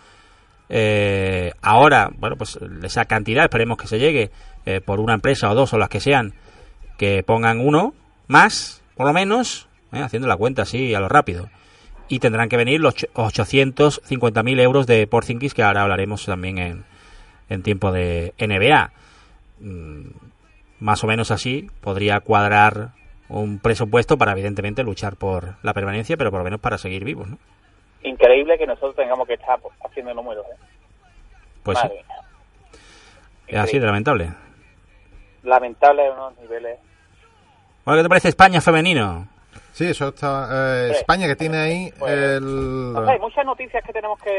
Eh, 0.68 1.52
ahora, 1.62 2.10
bueno, 2.18 2.36
pues 2.36 2.58
esa 2.82 3.06
cantidad, 3.06 3.44
esperemos 3.44 3.78
que 3.78 3.86
se 3.86 3.98
llegue 3.98 4.30
eh, 4.66 4.80
por 4.80 5.00
una 5.00 5.14
empresa 5.14 5.50
o 5.50 5.54
dos 5.54 5.72
o 5.72 5.78
las 5.78 5.88
que 5.88 6.00
sean, 6.00 6.34
que 6.98 7.22
pongan 7.22 7.60
uno 7.60 7.94
más, 8.26 8.82
por 8.96 9.06
lo 9.06 9.12
menos, 9.12 9.68
eh, 9.92 10.00
haciendo 10.00 10.28
la 10.28 10.36
cuenta 10.36 10.62
así 10.62 10.94
a 10.94 11.00
lo 11.00 11.08
rápido. 11.08 11.48
Y 12.08 12.20
tendrán 12.20 12.48
que 12.48 12.56
venir 12.56 12.80
los 12.80 12.94
850.000 12.94 14.60
euros 14.60 14.86
de 14.86 15.06
Porzingis, 15.06 15.54
que 15.54 15.62
ahora 15.62 15.82
hablaremos 15.82 16.24
también 16.24 16.58
en, 16.58 16.84
en 17.48 17.62
tiempo 17.62 17.90
de 17.90 18.34
NBA. 18.38 18.92
Mm, 19.60 20.25
más 20.80 21.02
o 21.04 21.06
menos 21.06 21.30
así 21.30 21.70
podría 21.80 22.20
cuadrar 22.20 22.90
un 23.28 23.58
presupuesto 23.58 24.16
para 24.18 24.32
evidentemente 24.32 24.82
luchar 24.84 25.16
por 25.16 25.56
la 25.62 25.74
permanencia, 25.74 26.16
pero 26.16 26.30
por 26.30 26.38
lo 26.40 26.44
menos 26.44 26.60
para 26.60 26.78
seguir 26.78 27.04
vivos, 27.04 27.28
¿no? 27.28 27.38
Increíble 28.02 28.56
que 28.58 28.66
nosotros 28.66 28.94
tengamos 28.94 29.26
que 29.26 29.34
estar 29.34 29.58
haciendo 29.84 30.14
números. 30.14 30.46
¿eh? 30.52 30.56
Pues 31.64 31.78
sí. 31.78 31.84
Madre. 31.88 32.04
Es 33.48 33.58
así 33.58 33.78
de 33.78 33.86
lamentable. 33.86 34.30
Lamentable 35.42 36.06
en 36.06 36.12
unos 36.12 36.38
niveles. 36.38 36.78
Bueno, 37.84 37.98
¿qué 37.98 38.02
te 38.04 38.08
parece 38.08 38.28
España 38.28 38.60
femenino? 38.60 39.28
Sí, 39.72 39.86
eso 39.86 40.08
está. 40.08 40.48
eh, 40.50 40.88
Sí. 40.92 40.98
España 41.00 41.26
que 41.26 41.36
tiene 41.36 41.58
ahí 41.58 41.92
Pues, 41.98 42.12
el, 42.12 42.94
O 42.96 43.04
sea, 43.04 43.12
hay 43.14 43.20
muchas 43.20 43.44
noticias 43.44 43.82
que 43.84 43.92
tenemos 43.92 44.18
que 44.20 44.30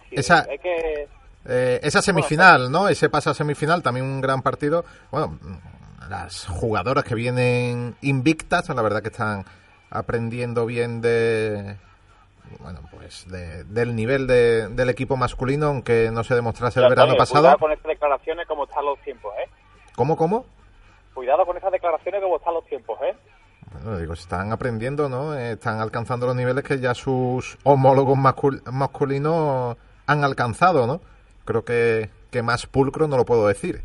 decir. 0.00 0.18
Esa- 0.18 0.46
Hay 0.50 0.58
que... 0.58 1.08
eh, 1.46 1.80
esa 1.82 2.02
semifinal, 2.02 2.70
¿no? 2.70 2.88
Ese 2.88 3.08
pasa 3.08 3.30
a 3.30 3.34
semifinal, 3.34 3.82
también 3.82 4.04
un 4.06 4.20
gran 4.20 4.42
partido. 4.42 4.84
Bueno, 5.10 5.38
las 6.10 6.46
jugadoras 6.46 7.04
que 7.04 7.14
vienen 7.14 7.94
invictas, 8.02 8.68
la 8.68 8.82
verdad 8.82 9.00
que 9.00 9.08
están 9.08 9.44
aprendiendo 9.90 10.66
bien 10.66 11.00
de. 11.00 11.76
Bueno, 12.58 12.80
pues 12.90 13.28
de- 13.28 13.62
del 13.64 13.94
nivel 13.94 14.26
de- 14.26 14.66
del 14.68 14.90
equipo 14.90 15.16
masculino, 15.16 15.66
aunque 15.66 16.10
no 16.12 16.24
se 16.24 16.34
demostrase 16.34 16.80
el 16.80 16.84
Pero, 16.86 16.90
verano 16.90 17.12
Antonio, 17.12 17.18
pasado. 17.18 17.42
Cuidado 17.44 17.58
con 17.58 17.72
estas 17.72 17.88
declaraciones 17.88 18.46
como 18.48 18.64
están 18.64 18.84
los 18.84 18.98
tiempos, 19.02 19.32
¿eh? 19.38 19.48
¿Cómo, 19.94 20.16
cómo? 20.16 20.44
Cuidado 21.14 21.46
con 21.46 21.56
esas 21.56 21.70
declaraciones 21.70 22.20
como 22.20 22.36
están 22.38 22.54
los 22.54 22.66
tiempos, 22.66 22.98
¿eh? 23.02 23.14
Bueno, 23.72 23.98
digo, 23.98 24.14
están 24.14 24.50
aprendiendo, 24.50 25.08
¿no? 25.08 25.32
Eh, 25.38 25.52
Están 25.52 25.78
alcanzando 25.78 26.26
los 26.26 26.34
niveles 26.34 26.64
que 26.64 26.80
ya 26.80 26.92
sus 26.94 27.56
homólogos 27.62 28.18
mascul- 28.18 28.62
masculinos 28.72 29.76
han 30.06 30.24
alcanzado, 30.24 30.88
¿no? 30.88 31.00
Creo 31.44 31.64
que, 31.64 32.10
que 32.32 32.42
más 32.42 32.66
pulcro 32.66 33.06
no 33.06 33.16
lo 33.16 33.24
puedo 33.24 33.46
decir. 33.46 33.82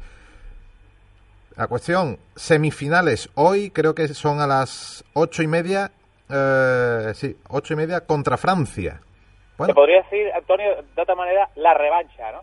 La 1.57 1.67
cuestión, 1.67 2.19
semifinales 2.35 3.29
hoy 3.35 3.69
creo 3.71 3.95
que 3.95 4.07
son 4.09 4.41
a 4.41 4.47
las 4.47 5.05
ocho 5.13 5.41
y 5.41 5.47
media, 5.47 5.89
eh, 6.29 7.11
sí, 7.15 7.37
ocho 7.49 7.73
y 7.73 7.77
media 7.77 8.01
contra 8.01 8.35
Francia. 8.37 8.99
Se 8.99 9.53
Bueno, 9.57 9.73
podría 9.73 10.01
decir, 10.01 10.27
Antonio, 10.35 10.83
de 10.95 11.01
otra 11.01 11.15
manera, 11.15 11.49
la 11.55 11.73
revancha, 11.73 12.31
¿no? 12.33 12.41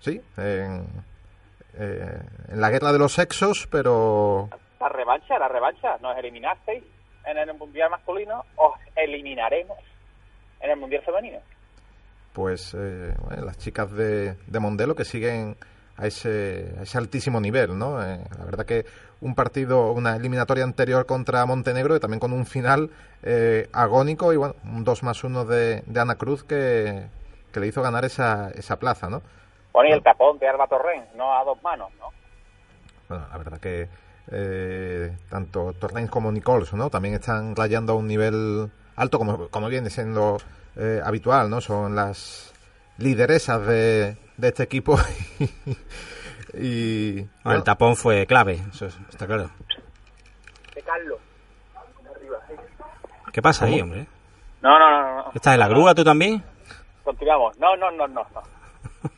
sí, 0.00 0.20
en, 0.36 0.84
eh, 1.78 2.20
en 2.48 2.60
la 2.60 2.68
guerra 2.70 2.92
de 2.92 2.98
los 2.98 3.14
sexos, 3.14 3.66
pero 3.70 4.50
La 4.78 4.88
revancha, 4.90 5.38
la 5.38 5.48
revancha. 5.48 5.96
Nos 6.02 6.18
eliminasteis 6.18 6.84
en 7.24 7.38
el 7.38 7.54
Mundial 7.54 7.88
masculino, 7.90 8.44
os 8.56 8.74
eliminaremos 8.94 9.78
en 10.60 10.70
el 10.70 10.76
Mundial 10.76 11.02
femenino. 11.02 11.38
pues 12.34 12.74
eh, 12.74 13.14
bueno, 13.24 13.46
las 13.46 13.56
chicas 13.56 13.90
de, 13.92 14.34
de 14.46 14.60
Mondelo 14.60 14.94
que 14.94 15.06
siguen 15.06 15.56
a 15.96 16.06
ese, 16.06 16.74
a 16.78 16.82
ese 16.82 16.98
altísimo 16.98 17.40
nivel, 17.40 17.78
¿no? 17.78 18.02
Eh, 18.02 18.20
la 18.38 18.44
verdad 18.44 18.66
que 18.66 18.86
un 19.20 19.34
partido, 19.34 19.92
una 19.92 20.16
eliminatoria 20.16 20.64
anterior 20.64 21.06
contra 21.06 21.46
Montenegro 21.46 21.96
y 21.96 22.00
también 22.00 22.20
con 22.20 22.32
un 22.32 22.46
final 22.46 22.90
eh, 23.22 23.68
agónico 23.72 24.32
y 24.32 24.36
bueno, 24.36 24.54
un 24.64 24.84
2 24.84 25.02
más 25.02 25.24
1 25.24 25.44
de, 25.44 25.82
de 25.86 26.00
Ana 26.00 26.16
Cruz 26.16 26.44
que, 26.44 27.06
que 27.52 27.60
le 27.60 27.66
hizo 27.66 27.82
ganar 27.82 28.04
esa, 28.04 28.50
esa 28.50 28.76
plaza, 28.78 29.08
¿no? 29.08 29.22
Bueno, 29.72 29.90
y 29.90 29.92
el 29.92 30.02
tapón 30.02 30.38
de 30.38 30.48
Alba 30.48 30.66
Torrens, 30.66 31.14
no 31.14 31.34
a 31.34 31.44
dos 31.44 31.62
manos, 31.62 31.90
¿no? 31.98 32.08
Bueno, 33.08 33.26
la 33.30 33.38
verdad 33.38 33.58
que 33.58 33.88
eh, 34.30 35.16
tanto 35.30 35.72
Torrens 35.74 36.10
como 36.10 36.32
Nichols, 36.32 36.74
¿no? 36.74 36.90
También 36.90 37.14
están 37.14 37.54
rayando 37.54 37.92
a 37.92 37.96
un 37.96 38.06
nivel 38.06 38.70
alto, 38.96 39.18
como, 39.18 39.48
como 39.48 39.68
viene 39.68 39.90
siendo 39.90 40.38
eh, 40.76 41.00
habitual, 41.04 41.48
¿no? 41.48 41.60
Son 41.60 41.94
las 41.94 42.52
lideresas 42.98 43.66
de, 43.66 44.16
de 44.36 44.48
este 44.48 44.62
equipo. 44.62 44.98
y 46.54 47.12
Bueno, 47.12 47.30
bueno, 47.44 47.58
el 47.58 47.64
tapón 47.64 47.96
fue 47.96 48.26
clave, 48.26 48.60
eso 48.72 48.86
está 48.86 49.26
claro. 49.26 49.50
De 50.74 50.82
Carlos. 50.82 51.18
¿Qué 53.32 53.42
pasa 53.42 53.66
ahí, 53.66 53.80
hombre? 53.80 54.06
No, 54.62 54.78
no, 54.78 54.90
no, 54.90 55.16
no. 55.16 55.32
¿Estás 55.34 55.54
en 55.54 55.60
la 55.60 55.68
grúa 55.68 55.94
tú 55.94 56.02
también? 56.02 56.42
Continuamos. 57.04 57.58
No, 57.58 57.76
no, 57.76 57.90
no, 57.90 58.08
no. 58.08 58.26
no. 58.34 58.42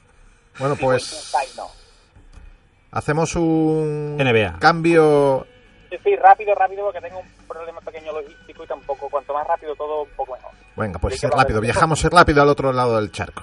bueno, 0.58 0.76
pues 0.76 1.32
hacemos 2.90 3.36
un 3.36 4.16
NBA. 4.16 4.58
cambio. 4.58 5.46
Sí, 5.88 5.96
sí, 6.04 6.16
rápido, 6.16 6.54
rápido, 6.54 6.84
porque 6.84 7.00
tengo 7.00 7.20
un 7.20 7.46
problema 7.46 7.80
pequeño 7.80 8.12
logístico 8.12 8.64
y 8.64 8.66
tampoco, 8.66 9.08
cuanto 9.08 9.32
más 9.32 9.46
rápido 9.46 9.74
todo, 9.76 10.02
un 10.02 10.10
poco 10.16 10.34
mejor. 10.34 10.50
Venga, 10.76 10.98
pues 10.98 11.18
ser 11.18 11.30
rápido, 11.30 11.60
viajamos 11.60 12.00
ser 12.00 12.12
rápido 12.12 12.42
al 12.42 12.48
otro 12.48 12.72
lado 12.72 12.96
del 12.96 13.10
charco. 13.10 13.42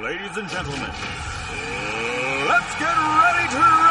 Ladies 0.00 0.36
and 0.38 0.48
gentlemen, 0.48 0.90
let's 2.48 2.74
get 2.78 2.96
ready 2.96 3.48
to 3.52 3.81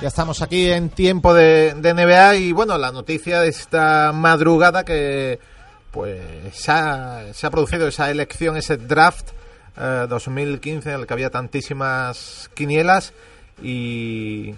Ya 0.00 0.08
estamos 0.08 0.40
aquí 0.40 0.70
en 0.70 0.88
tiempo 0.88 1.34
de, 1.34 1.74
de 1.74 1.92
NBA 1.94 2.36
y 2.36 2.52
bueno, 2.52 2.78
la 2.78 2.90
noticia 2.90 3.40
de 3.40 3.48
esta 3.48 4.12
madrugada 4.14 4.82
que 4.84 5.38
pues 5.90 6.20
se 6.52 6.72
ha, 6.72 7.24
se 7.34 7.46
ha 7.46 7.50
producido 7.50 7.86
esa 7.88 8.10
elección, 8.10 8.56
ese 8.56 8.78
draft 8.78 9.28
eh, 9.78 10.06
2015 10.08 10.92
en 10.92 11.00
el 11.00 11.06
que 11.06 11.12
había 11.12 11.28
tantísimas 11.28 12.48
quinielas 12.54 13.12
y 13.62 14.54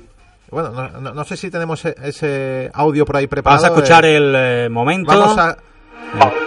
bueno, 0.50 0.70
no, 0.70 0.88
no- 1.00 1.12
no 1.14 1.24
sé 1.24 1.36
si 1.36 1.50
tenemos 1.50 1.84
e- 1.86 1.96
ese 2.04 2.70
audio 2.72 3.04
por 3.04 3.16
ahí 3.16 3.26
preparado. 3.26 3.62
Vamos 3.62 3.76
a 3.76 3.80
escuchar 3.80 4.04
eh, 4.04 4.16
el 4.16 4.34
eh, 4.36 4.68
momento. 4.68 5.10
Vamos 5.10 5.36
a... 5.38 5.56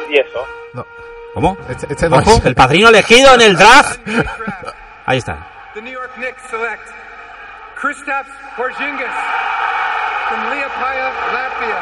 Y 0.10 0.20
eso. 0.20 0.40
no, 0.74 0.86
¿Cómo? 1.34 1.58
este, 1.70 1.88
este 1.92 2.08
no 2.08 2.18
Ojo, 2.18 2.38
es- 2.38 2.46
el 2.46 2.56
padrino 2.56 2.88
elegido 2.90 3.34
en 3.34 3.42
el 3.42 3.58
draft. 3.58 4.00
Ahí 5.06 5.18
está. 5.18 5.48
The 5.74 5.82
New 5.82 5.92
York 5.92 6.12
Knicks 6.16 6.42
select 6.50 6.88
Kristaps 7.76 8.32
Porzingis 8.56 9.18
from 10.28 10.42
Liepaja, 10.50 11.08
Latvia. 11.36 11.80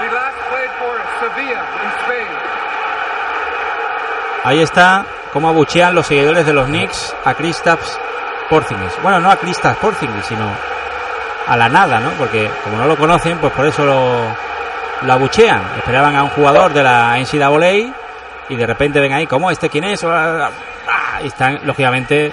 He 0.00 0.06
last 0.12 0.38
played 0.50 0.72
for 0.78 0.94
Sevilla 1.20 1.62
in 1.82 1.90
Spain. 2.04 2.28
Ahí 4.44 4.60
está 4.60 5.06
cómo 5.32 5.48
abuchean 5.48 5.94
los 5.94 6.06
seguidores 6.06 6.44
de 6.46 6.52
los 6.52 6.66
Knicks 6.66 7.14
a 7.24 7.34
Kristaps 7.34 7.98
Porzingis. 8.50 8.92
Bueno, 9.02 9.18
no 9.20 9.30
a 9.30 9.36
Kristaps 9.36 9.78
Porzingis, 9.78 10.26
sino 10.26 10.46
a 11.48 11.56
la 11.56 11.68
nada, 11.68 11.98
¿no? 11.98 12.10
Porque 12.10 12.50
como 12.62 12.76
no 12.76 12.86
lo 12.86 12.96
conocen, 12.96 13.38
pues 13.38 13.52
por 13.54 13.66
eso 13.66 13.84
lo, 13.84 14.28
lo 15.02 15.12
abuchean. 15.12 15.62
Esperaban 15.78 16.14
a 16.16 16.22
un 16.22 16.30
jugador 16.30 16.72
de 16.72 16.82
la 16.82 17.16
NCAA 17.18 17.94
y 18.48 18.56
de 18.56 18.66
repente 18.66 19.00
ven 19.00 19.12
ahí, 19.14 19.26
¿cómo? 19.26 19.50
¿Este 19.50 19.70
quién 19.70 19.84
es? 19.84 20.04
Y 21.22 21.26
están, 21.26 21.60
lógicamente, 21.64 22.32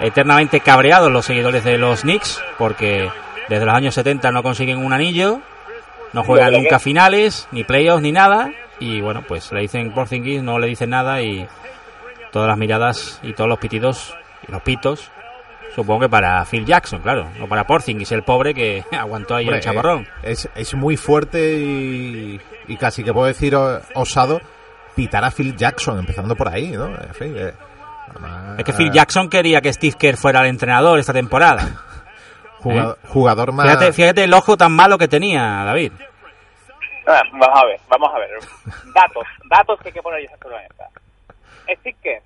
eternamente 0.00 0.60
cabreados 0.60 1.10
los 1.10 1.24
seguidores 1.26 1.64
de 1.64 1.78
los 1.78 2.02
Knicks 2.02 2.42
porque 2.58 3.10
desde 3.48 3.64
los 3.64 3.74
años 3.74 3.94
70 3.94 4.30
no 4.32 4.42
consiguen 4.42 4.78
un 4.84 4.92
anillo, 4.92 5.40
no 6.12 6.22
juegan 6.24 6.52
nunca 6.52 6.78
finales, 6.78 7.48
ni 7.50 7.64
playoffs, 7.64 8.02
ni 8.02 8.12
nada. 8.12 8.50
Y 8.80 9.00
bueno, 9.00 9.22
pues 9.26 9.50
le 9.52 9.60
dicen 9.62 9.92
Porzingis, 9.92 10.42
no 10.42 10.58
le 10.58 10.68
dicen 10.68 10.90
nada 10.90 11.20
y 11.22 11.46
todas 12.30 12.48
las 12.48 12.58
miradas 12.58 13.18
y 13.22 13.32
todos 13.32 13.48
los 13.48 13.58
pitidos 13.58 14.14
y 14.46 14.52
los 14.52 14.62
pitos, 14.62 15.10
supongo 15.74 16.00
que 16.02 16.08
para 16.08 16.44
Phil 16.44 16.64
Jackson, 16.64 17.00
claro, 17.00 17.26
no 17.38 17.48
para 17.48 17.66
Porzingis, 17.66 18.12
el 18.12 18.22
pobre 18.22 18.54
que 18.54 18.84
aguantó 18.92 19.34
ahí 19.34 19.46
Hombre, 19.46 19.56
el 19.58 19.64
chaparrón. 19.64 20.02
eh, 20.22 20.30
Es, 20.32 20.48
es 20.54 20.74
muy 20.74 20.96
fuerte 20.96 21.54
y, 21.58 22.40
y 22.68 22.76
casi 22.76 23.02
que 23.02 23.12
puedo 23.12 23.26
decir 23.26 23.56
osado 23.56 24.40
pitar 24.94 25.24
a 25.24 25.30
Phil 25.30 25.56
Jackson, 25.56 25.98
empezando 25.98 26.36
por 26.36 26.48
ahí, 26.48 26.68
¿no? 26.72 26.86
En 26.88 27.14
fin, 27.14 27.34
eh, 27.36 27.52
además, 28.10 28.58
Es 28.58 28.64
que 28.64 28.72
Phil 28.72 28.90
Jackson 28.92 29.28
quería 29.28 29.60
que 29.60 29.72
Steve 29.72 29.96
Kerr 29.98 30.16
fuera 30.16 30.40
el 30.40 30.46
entrenador 30.46 30.98
esta 30.98 31.12
temporada. 31.12 31.62
Jugador, 32.58 32.98
jugador 33.06 33.52
más... 33.52 33.66
Fíjate, 33.68 33.92
fíjate 33.92 34.24
el 34.24 34.34
ojo 34.34 34.56
tan 34.56 34.72
malo 34.72 34.98
que 34.98 35.06
tenía, 35.06 35.62
David. 35.64 35.92
Ah, 37.06 37.22
Vamos 37.30 37.48
a 37.54 37.64
ver, 37.66 37.80
vamos 37.88 38.10
a 38.12 38.18
ver. 38.18 38.30
Datos, 38.92 39.24
datos 39.48 39.80
que 39.80 39.88
hay 39.88 39.92
que 39.92 40.02
poner 40.02 40.22
la 40.24 40.58
mesa. 40.58 40.88
Steve 41.78 41.96
Kerr. 42.02 42.22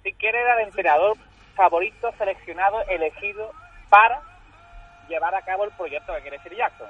Steve 0.00 0.16
Kerr 0.18 0.34
era 0.34 0.54
el 0.54 0.68
entrenador 0.68 1.16
favorito 1.54 2.10
seleccionado, 2.18 2.80
elegido 2.88 3.52
para 3.90 4.20
llevar 5.08 5.34
a 5.34 5.42
cabo 5.42 5.64
el 5.64 5.70
proyecto 5.72 6.14
que 6.14 6.22
quiere 6.22 6.38
ser 6.40 6.56
Jackson. 6.56 6.88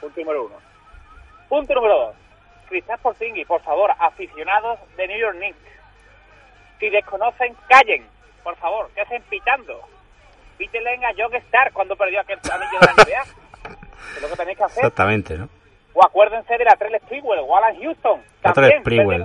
Punto 0.00 0.20
número 0.20 0.46
uno. 0.46 0.56
Punto 1.48 1.74
número 1.74 1.98
dos. 2.06 2.16
Kristaps 2.68 3.02
Porzingis, 3.02 3.46
por 3.46 3.62
favor, 3.62 3.90
aficionados 3.98 4.78
de 4.96 5.06
New 5.08 5.18
York 5.18 5.36
Knicks. 5.36 5.58
Si 6.80 6.90
desconocen, 6.90 7.54
callen. 7.68 8.04
Por 8.42 8.56
favor, 8.56 8.90
que 8.94 9.02
hacen 9.02 9.22
pitando. 9.30 9.78
Pítele 10.58 10.94
a 11.04 11.12
John 11.16 11.34
Star 11.36 11.72
cuando 11.72 11.94
perdió 11.96 12.20
aquel 12.20 12.38
anillo 12.50 12.78
de 12.80 12.86
la 12.86 12.92
NBA. 13.04 13.24
Es 14.16 14.22
lo 14.22 14.28
que 14.28 14.36
tenéis 14.36 14.56
que 14.58 14.64
hacer. 14.64 14.78
Exactamente, 14.84 15.38
¿no? 15.38 15.48
O 15.92 16.04
acuérdense 16.04 16.56
de 16.56 16.64
la 16.64 16.74
Trell 16.76 16.98
Sprewell, 17.04 17.40
Wallace 17.46 17.78
Houston. 17.82 18.20
La 18.42 18.52
También 18.52 18.82
Trell 18.82 19.00
Sprewell. 19.02 19.24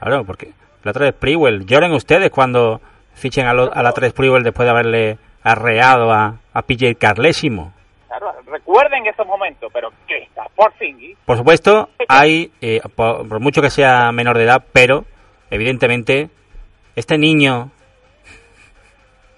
Claro, 0.00 0.24
porque 0.24 0.50
la 0.82 0.90
otra 0.90 1.08
es 1.08 1.14
Sprewell. 1.14 1.64
Lloren 1.64 1.92
ustedes 1.92 2.30
cuando 2.30 2.80
fichen 3.14 3.46
a, 3.46 3.54
lo- 3.54 3.72
a 3.72 3.82
la 3.82 3.92
3 3.92 4.10
Sprewell 4.10 4.42
después 4.42 4.66
de 4.66 4.70
haberle 4.70 5.18
arreado 5.44 6.10
a, 6.12 6.34
a 6.52 6.62
PJ 6.62 6.94
Carlésimo. 6.96 7.72
Claro, 8.08 8.32
recuerden 8.46 9.06
esos 9.06 9.26
momentos, 9.26 9.70
pero 9.72 9.90
¿qué 10.06 10.18
está? 10.24 10.44
Por 10.54 10.72
fin. 10.74 11.16
Por 11.24 11.36
supuesto, 11.38 11.88
hay, 12.08 12.52
eh, 12.60 12.80
por, 12.94 13.26
por 13.28 13.40
mucho 13.40 13.62
que 13.62 13.70
sea 13.70 14.10
menor 14.12 14.36
de 14.36 14.44
edad, 14.44 14.64
pero 14.72 15.04
evidentemente 15.50 16.28
este 16.96 17.18
niño 17.18 17.70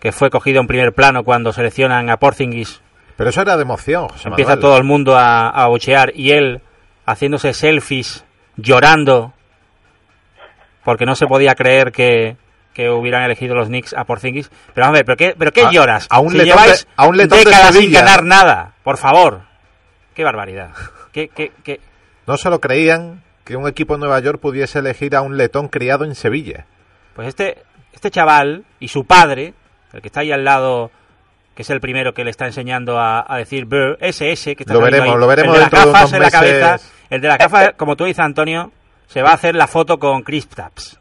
que 0.01 0.12
fue 0.12 0.31
cogido 0.31 0.61
en 0.61 0.67
primer 0.67 0.93
plano 0.93 1.25
cuando 1.25 1.53
seleccionan 1.53 2.11
a 2.11 2.19
Porzingis, 2.19 2.81
Pero 3.17 3.31
eso 3.31 3.40
era 3.40 3.57
de 3.57 3.62
emoción, 3.62 4.09
José 4.09 4.29
empieza 4.29 4.51
Manuel. 4.51 4.61
todo 4.61 4.77
el 4.77 4.85
mundo 4.85 5.17
a, 5.17 5.49
a 5.49 5.69
y 6.14 6.31
él 6.33 6.61
haciéndose 7.07 7.55
selfies, 7.55 8.25
llorando, 8.57 9.33
porque 10.85 11.07
no 11.07 11.14
se 11.14 11.27
podía 11.27 11.55
creer 11.55 11.93
que, 11.93 12.37
que 12.75 12.90
hubieran 12.90 13.23
elegido 13.23 13.55
los 13.55 13.69
Knicks 13.69 13.95
a 13.95 14.05
Porzingis. 14.05 14.51
Pero 14.75 14.85
vamos 14.87 14.97
a 14.97 14.99
ver, 14.99 15.05
¿pero 15.07 15.17
qué, 15.17 15.35
pero 15.38 15.53
qué 15.53 15.62
A- 15.64 15.71
lloras? 15.71 16.07
a 16.11 16.21
un 16.21 16.33
si 16.33 16.38
letón 16.38 16.62
de- 16.67 16.79
a 16.97 17.07
un 17.07 17.17
letón 17.17 17.38
de 17.38 17.45
décadas 17.47 17.73
sin 17.73 17.83
Sevilla. 17.83 18.01
ganar 18.03 18.25
nada, 18.25 18.73
por 18.83 18.99
favor. 18.99 19.43
Qué 20.14 20.23
barbaridad. 20.25 20.71
Qué, 21.12 21.29
qué, 21.29 21.53
qué, 21.62 21.81
No 22.27 22.37
se 22.37 22.51
lo 22.51 22.61
creían 22.61 23.23
que 23.45 23.57
un 23.57 23.67
equipo 23.69 23.95
de 23.95 24.01
Nueva 24.01 24.21
York 24.21 24.40
pudiese 24.40 24.81
elegir 24.81 25.17
a 25.17 25.23
un 25.23 25.37
letón 25.37 25.69
criado 25.69 26.05
en 26.05 26.14
Sevilla. 26.14 26.67
Pues 27.14 27.29
este, 27.29 27.62
este 27.92 28.11
chaval 28.11 28.64
y 28.81 28.88
su 28.88 29.05
padre, 29.05 29.55
el 29.92 30.00
que 30.00 30.09
está 30.09 30.20
ahí 30.20 30.33
al 30.33 30.44
lado, 30.44 30.90
que 31.55 31.62
es 31.62 31.70
el 31.70 31.81
primero 31.81 32.12
que 32.14 32.24
le 32.24 32.31
está 32.31 32.46
enseñando 32.46 32.98
a, 32.98 33.24
a 33.27 33.37
decir 33.38 33.64
Burr, 33.66 33.96
ese, 34.00 34.33
ese, 34.33 34.57
que 34.57 34.64
está 34.64 34.74
Lo 34.74 34.81
veremos, 34.81 35.14
ahí, 35.14 35.20
lo 35.20 35.27
veremos 35.27 35.55
el 35.57 35.64
de 35.70 35.70
las 35.70 36.11
de 36.11 36.16
en 36.16 36.22
la 36.22 36.31
cabeza, 36.31 36.77
el 37.11 37.20
de 37.20 37.29
las 37.29 37.38
gafas, 37.38 37.72
como 37.77 37.96
tú 37.96 38.05
dices, 38.05 38.20
Antonio, 38.24 38.72
se 39.07 39.22
va 39.22 39.31
a 39.31 39.35
hacer 39.35 39.55
la 39.55 39.66
foto 39.68 39.98
con 39.98 40.22
Chris 40.22 40.48
Taps 40.48 40.98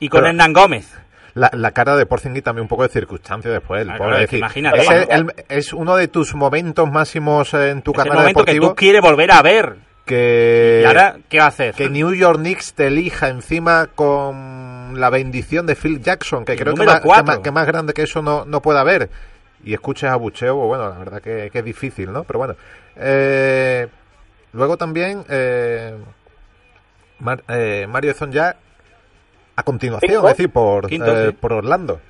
y 0.00 0.08
con 0.08 0.20
Pero- 0.20 0.28
Hernán 0.30 0.52
Gómez. 0.52 0.92
La, 1.34 1.50
la 1.52 1.72
cara 1.72 1.96
de 1.96 2.06
Porzingis 2.06 2.42
también 2.42 2.62
un 2.62 2.68
poco 2.68 2.84
de 2.84 2.88
circunstancia 2.88 3.50
después. 3.50 3.82
El 3.82 3.90
Ah, 3.90 3.96
pobre, 3.98 4.10
claro, 4.12 4.24
es 4.24 4.32
imagínate. 4.32 4.78
es, 4.78 4.90
el- 4.90 5.06
el- 5.10 5.34
es 5.50 5.72
uno 5.74 5.94
de 5.94 6.08
tus 6.08 6.34
momentos 6.34 6.90
máximos 6.90 7.52
en 7.52 7.82
tu 7.82 7.90
Es 7.90 7.98
el 7.98 8.04
carrera 8.04 8.20
momento 8.20 8.44
que 8.46 8.54
tú 8.58 8.74
quieres 8.74 9.02
volver 9.02 9.30
a 9.32 9.42
ver. 9.42 9.76
Que, 10.06 10.80
¿Y 10.82 10.86
ahora 10.86 11.16
qué 11.28 11.38
va 11.38 11.44
a 11.44 11.48
hacer? 11.48 11.74
que 11.74 11.90
New 11.90 12.14
York 12.14 12.38
Knicks 12.38 12.72
te 12.74 12.86
elija 12.86 13.28
encima 13.28 13.88
con 13.94 14.98
la 14.98 15.10
bendición 15.10 15.66
de 15.66 15.74
Phil 15.76 16.00
Jackson, 16.00 16.44
que 16.44 16.52
El 16.52 16.58
creo 16.60 16.74
que 16.74 16.84
más, 16.86 17.00
que, 17.00 17.22
más, 17.22 17.38
que 17.40 17.50
más 17.50 17.66
grande 17.66 17.92
que 17.92 18.02
eso 18.02 18.22
no, 18.22 18.44
no 18.46 18.62
puede 18.62 18.78
haber. 18.78 19.10
Y 19.64 19.74
escuches 19.74 20.08
a 20.08 20.16
Bucheo, 20.16 20.54
bueno, 20.56 20.88
la 20.88 20.96
verdad 20.98 21.20
que, 21.20 21.50
que 21.52 21.58
es 21.58 21.64
difícil, 21.64 22.12
¿no? 22.12 22.24
Pero 22.24 22.38
bueno. 22.38 22.54
Eh, 22.96 23.88
luego 24.52 24.76
también 24.76 25.24
eh, 25.28 25.94
Mar- 27.18 27.42
eh, 27.48 27.86
Mario 27.88 28.14
Zonja 28.14 28.56
a 29.56 29.62
continuación, 29.62 30.24
es 30.24 30.30
decir, 30.30 30.50
por, 30.50 30.86
Quinto, 30.88 31.16
eh, 31.18 31.26
sí. 31.30 31.36
por 31.40 31.52
Orlando. 31.52 32.00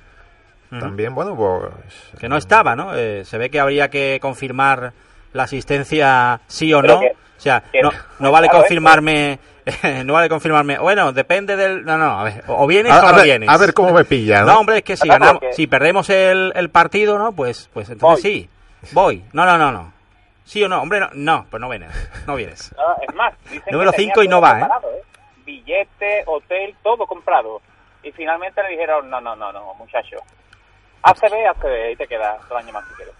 También, 0.69 1.15
bueno, 1.15 1.33
pues... 1.35 1.93
que 2.19 2.27
no 2.27 2.35
estaba, 2.35 2.75
¿no? 2.75 2.93
Eh, 2.93 3.23
se 3.23 3.37
ve 3.37 3.49
que 3.49 3.59
habría 3.59 3.89
que 3.89 4.19
confirmar 4.21 4.91
la 5.31 5.43
asistencia 5.43 6.41
sí 6.47 6.73
o 6.73 6.81
no. 6.81 6.99
que- 6.99 7.13
sea, 7.47 7.63
no, 7.81 7.91
no 8.19 8.31
vale 8.31 8.47
claro, 8.47 8.61
confirmarme, 8.63 9.39
no 10.05 10.13
vale 10.13 10.29
confirmarme. 10.29 10.77
Bueno, 10.79 11.11
depende 11.11 11.55
del. 11.55 11.83
No, 11.85 11.97
no, 11.97 12.19
a 12.19 12.23
ver, 12.23 12.43
o 12.47 12.65
vienes 12.67 12.93
A, 12.93 13.03
o 13.03 13.07
a 13.07 13.11
no 13.11 13.17
ver, 13.17 13.25
vienes. 13.25 13.49
a 13.49 13.57
ver 13.57 13.73
cómo 13.73 13.91
me 13.93 14.05
pilla, 14.05 14.41
¿no? 14.41 14.47
No, 14.53 14.59
hombre, 14.59 14.77
es 14.77 14.83
que 14.83 14.97
si 14.97 15.07
ganamos, 15.07 15.41
si 15.51 15.67
perdemos 15.67 16.09
el, 16.09 16.51
el 16.55 16.69
partido, 16.69 17.17
¿no? 17.17 17.31
Pues, 17.33 17.69
pues 17.73 17.89
entonces 17.89 18.23
Voy. 18.23 18.31
sí, 18.31 18.49
voy. 18.93 19.23
No, 19.33 19.45
no, 19.45 19.57
no, 19.57 19.71
no. 19.71 19.93
Sí 20.45 20.63
o 20.63 20.69
no, 20.69 20.81
hombre, 20.81 20.99
no, 21.01 21.09
no, 21.13 21.45
pues 21.49 21.59
no 21.59 21.67
vienes, 21.69 21.89
no 22.25 22.35
vienes. 22.35 22.73
Es 23.07 23.15
más, 23.15 23.33
dicen 23.51 23.63
Número 23.71 23.91
tenía 23.91 24.05
cinco 24.07 24.23
y 24.23 24.27
todo 24.27 24.35
no 24.37 24.41
va, 24.41 24.51
¿eh? 24.51 24.59
preparado, 24.59 24.89
Billete, 25.45 26.23
hotel, 26.25 26.75
todo 26.83 27.05
comprado. 27.05 27.61
Y 28.03 28.11
finalmente 28.13 28.63
le 28.63 28.69
dijeron, 28.69 29.09
no, 29.09 29.19
no, 29.19 29.35
no, 29.35 29.51
no, 29.51 29.73
muchacho. 29.73 30.15
ACB, 31.03 31.47
ACB, 31.49 31.65
ahí 31.87 31.95
te 31.97 32.07
quedas 32.07 32.37
todo 32.47 32.57
el 32.59 32.63
año 32.65 32.73
más 32.73 32.85
si 32.87 32.93
quieres. 32.95 33.13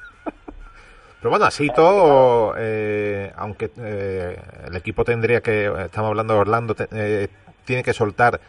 Pero 1.20 1.32
bueno, 1.32 1.46
así 1.46 1.70
todo, 1.70 2.54
eh, 2.58 3.32
aunque 3.36 3.72
eh, 3.78 4.40
el 4.68 4.76
equipo 4.76 5.04
tendría 5.04 5.42
que, 5.42 5.66
estamos 5.86 6.10
hablando 6.10 6.36
de 6.36 6.40
Orlando, 6.40 6.76
te- 6.76 6.88
eh, 6.92 7.28
tiene 7.66 7.84
que 7.84 7.94
soltar 7.94 8.40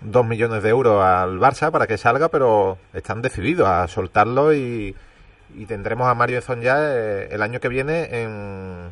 dos 0.00 0.24
millones 0.26 0.62
de 0.62 0.70
euros 0.70 1.02
al 1.04 1.38
Barça 1.38 1.70
para 1.70 1.86
que 1.86 1.98
salga, 1.98 2.28
pero 2.28 2.78
están 2.94 3.20
decididos 3.22 3.68
a 3.68 3.86
soltarlo 3.88 4.54
y, 4.54 4.96
y 5.54 5.66
tendremos 5.66 6.08
a 6.08 6.14
Mario 6.14 6.38
Ezon 6.38 6.62
ya 6.62 6.76
eh, 6.80 7.28
el 7.30 7.42
año 7.42 7.60
que 7.60 7.68
viene 7.68 8.04
en, 8.22 8.90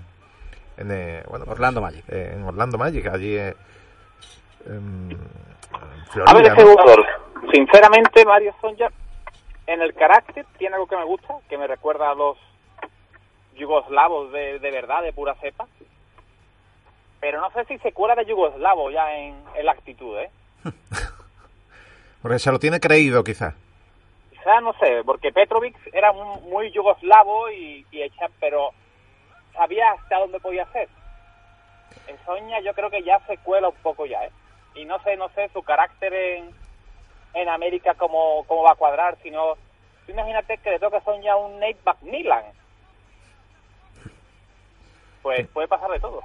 en 0.77 0.91
eh, 0.91 1.23
bueno, 1.29 1.47
pues, 1.47 1.57
Orlando 1.57 1.81
Magic. 1.81 2.05
eh, 2.09 2.33
en 2.37 2.43
Orlando 2.45 2.77
Magic, 2.79 3.07
allí 3.07 3.37
eh, 3.37 3.55
en, 4.67 5.09
en 5.13 5.19
A 6.27 6.35
ver, 6.35 6.45
Florida. 6.45 6.53
ese 6.55 6.63
¿no? 6.65 6.71
jugador, 6.73 7.07
sinceramente, 7.53 8.25
Mario 8.27 8.55
Sonja, 8.61 8.89
en 9.67 9.81
el 9.81 9.95
carácter, 9.95 10.45
tiene 10.59 10.75
algo 10.75 10.87
que 10.87 10.97
me 10.97 11.05
gusta, 11.05 11.35
que 11.49 11.57
me 11.57 11.67
recuerda 11.67 12.11
a 12.11 12.15
los 12.15 12.37
yugoslavos 13.55 14.33
de, 14.33 14.59
de 14.59 14.71
verdad, 14.71 15.03
de 15.03 15.13
pura 15.13 15.35
cepa. 15.37 15.67
Pero 17.21 17.41
no 17.41 17.51
sé 17.53 17.65
si 17.65 17.79
se 17.79 17.93
cuela 17.93 18.15
de 18.15 18.27
yugoslavo 18.27 18.91
ya 18.91 19.17
en, 19.17 19.43
en 19.57 19.67
la 19.67 19.73
actitud, 19.73 20.19
¿eh? 20.19 20.31
Porque 22.23 22.39
se 22.39 22.51
lo 22.53 22.59
tiene 22.59 22.81
creído 22.81 23.23
quizás. 23.25 23.55
Quizá, 24.31 24.61
no 24.61 24.73
sé, 24.75 25.03
porque 25.05 25.33
Petrovic 25.33 25.77
era 25.93 26.13
mu- 26.13 26.41
muy 26.41 26.71
yugoslavo 26.71 27.51
y, 27.51 27.87
y 27.91 28.03
hecha, 28.03 28.27
pero 28.41 28.71
sabía 29.55 29.93
hasta 29.93 30.19
dónde 30.19 30.41
podía 30.41 30.67
ser. 30.73 30.89
En 32.07 32.17
Soña 32.25 32.61
yo 32.61 32.73
creo 32.75 32.91
que 32.91 33.03
ya 33.03 33.21
se 33.27 33.37
cuela 33.39 33.69
un 33.69 33.75
poco 33.77 34.07
ya, 34.07 34.25
¿eh? 34.25 34.31
Y 34.75 34.85
no 34.87 34.99
sé, 35.03 35.17
no 35.17 35.29
sé, 35.31 35.49
su 35.53 35.63
carácter 35.63 36.13
en, 36.13 36.51
en 37.35 37.49
América 37.49 37.95
cómo, 37.95 38.45
cómo 38.47 38.63
va 38.63 38.73
a 38.73 38.77
cuadrar, 38.77 39.17
sino... 39.23 39.55
Imagínate 40.09 40.59
que 40.59 40.71
le 40.71 40.79
toca 40.79 41.01
Soña 41.03 41.37
un 41.37 41.59
Nate 41.61 41.79
McMillan. 41.87 42.45
Pues 45.25 45.49
puede 45.49 45.67
pasar 45.67 45.91
de 45.91 45.99
todo. 45.99 46.21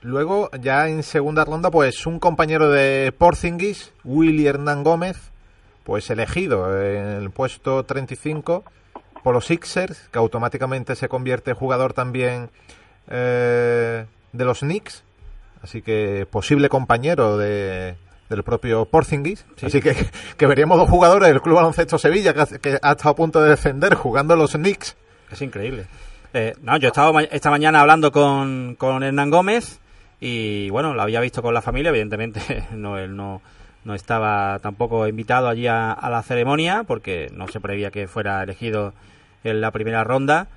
Luego, 0.00 0.50
ya 0.60 0.88
en 0.88 1.02
segunda 1.04 1.44
ronda, 1.44 1.70
pues 1.70 2.06
un 2.06 2.18
compañero 2.18 2.68
de 2.70 3.12
Porzingis, 3.16 3.92
Willy 4.04 4.46
Hernán 4.48 4.82
Gómez, 4.82 5.30
pues 5.84 6.08
elegido 6.10 6.80
en 6.82 7.06
el 7.06 7.30
puesto 7.30 7.84
35 7.84 8.64
por 9.22 9.34
los 9.34 9.46
Sixers, 9.46 10.08
que 10.12 10.18
automáticamente 10.18 10.94
se 10.96 11.08
convierte 11.08 11.50
en 11.52 11.56
jugador 11.56 11.92
también 11.92 12.50
eh, 13.08 14.06
de 14.32 14.44
los 14.44 14.60
Knicks, 14.60 15.02
así 15.62 15.82
que 15.82 16.26
posible 16.30 16.68
compañero 16.68 17.36
de, 17.36 17.96
del 18.28 18.44
propio 18.44 18.84
Porzingis. 18.84 19.44
Así 19.62 19.80
que, 19.80 19.96
que 20.36 20.46
veríamos 20.46 20.78
dos 20.78 20.88
jugadores 20.88 21.28
del 21.28 21.40
Club 21.42 21.56
Baloncesto 21.56 21.98
Sevilla, 21.98 22.32
que, 22.34 22.40
ha- 22.40 22.58
que 22.58 22.78
ha 22.80 22.92
estado 22.92 23.10
a 23.10 23.16
punto 23.16 23.42
de 23.42 23.50
defender 23.50 23.94
jugando 23.94 24.36
los 24.36 24.52
Knicks. 24.52 24.96
Es 25.32 25.42
increíble. 25.42 25.86
Eh, 26.34 26.54
no, 26.62 26.76
yo 26.76 26.88
he 26.88 26.90
estado 26.90 27.18
esta 27.20 27.50
mañana 27.50 27.80
hablando 27.80 28.12
con, 28.12 28.74
con 28.76 29.02
Hernán 29.02 29.30
Gómez 29.30 29.80
y 30.20 30.68
bueno, 30.70 30.92
lo 30.94 31.00
había 31.00 31.20
visto 31.20 31.42
con 31.42 31.54
la 31.54 31.62
familia, 31.62 31.88
evidentemente 31.88 32.66
no 32.72 32.98
él 32.98 33.16
no, 33.16 33.40
no 33.84 33.94
estaba 33.94 34.58
tampoco 34.58 35.06
invitado 35.08 35.48
allí 35.48 35.66
a, 35.66 35.92
a 35.92 36.10
la 36.10 36.22
ceremonia 36.22 36.84
porque 36.86 37.30
no 37.32 37.48
se 37.48 37.60
prevía 37.60 37.90
que 37.90 38.08
fuera 38.08 38.42
elegido 38.42 38.92
en 39.44 39.60
la 39.60 39.70
primera 39.70 40.04
ronda. 40.04 40.48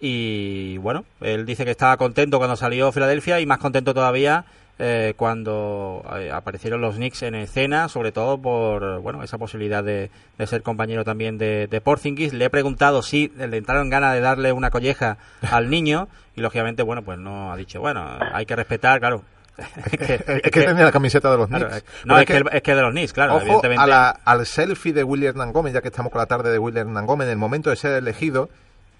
Y 0.00 0.76
bueno, 0.78 1.04
él 1.20 1.44
dice 1.44 1.64
que 1.64 1.72
estaba 1.72 1.96
contento 1.96 2.38
cuando 2.38 2.54
salió 2.54 2.92
Filadelfia 2.92 3.40
y 3.40 3.46
más 3.46 3.58
contento 3.58 3.94
todavía 3.94 4.44
eh, 4.78 5.14
cuando 5.16 6.04
eh, 6.18 6.30
aparecieron 6.32 6.80
los 6.80 6.96
Knicks 6.96 7.22
en 7.22 7.34
escena, 7.34 7.88
sobre 7.88 8.12
todo 8.12 8.38
por 8.38 9.00
bueno 9.00 9.22
esa 9.22 9.36
posibilidad 9.38 9.82
de, 9.82 10.10
de 10.38 10.46
ser 10.46 10.62
compañero 10.62 11.04
también 11.04 11.36
de, 11.38 11.66
de 11.66 11.80
Porzingis. 11.80 12.32
Le 12.32 12.44
he 12.44 12.50
preguntado 12.50 13.02
si 13.02 13.32
le 13.36 13.56
entraron 13.56 13.90
ganas 13.90 14.14
de 14.14 14.20
darle 14.20 14.52
una 14.52 14.70
colleja 14.70 15.18
al 15.50 15.68
niño 15.70 16.08
y 16.36 16.40
lógicamente 16.40 16.82
bueno 16.84 17.02
pues 17.02 17.18
no 17.18 17.52
ha 17.52 17.56
dicho 17.56 17.80
bueno 17.80 18.18
hay 18.32 18.46
que 18.46 18.54
respetar 18.56 19.00
claro. 19.00 19.22
es 19.90 19.98
que, 19.98 20.14
Es 20.44 20.50
que 20.52 20.62
tenía 20.62 20.84
la 20.84 20.92
camiseta 20.92 21.32
de 21.32 21.36
los 21.38 21.48
claro, 21.48 21.68
Knicks. 21.68 21.84
no 22.04 22.16
es 22.16 22.26
que, 22.26 22.36
el- 22.36 22.48
es 22.52 22.62
que 22.62 22.74
de 22.76 22.82
los 22.82 22.92
Knicks 22.92 23.12
claro 23.12 23.32
Ojo 23.34 23.42
evidentemente 23.42 23.82
a 23.82 23.86
la- 23.88 24.10
al 24.24 24.46
selfie 24.46 24.92
de 24.92 25.02
William 25.02 25.30
Hernán 25.30 25.52
Gómez, 25.52 25.72
ya 25.74 25.80
que 25.82 25.88
estamos 25.88 26.12
con 26.12 26.20
la 26.20 26.26
tarde 26.26 26.52
de 26.52 26.58
William 26.60 26.86
Hernán 26.86 27.06
Gómez, 27.06 27.26
en 27.26 27.32
el 27.32 27.38
momento 27.38 27.70
de 27.70 27.74
ser 27.76 27.94
elegido, 27.94 28.48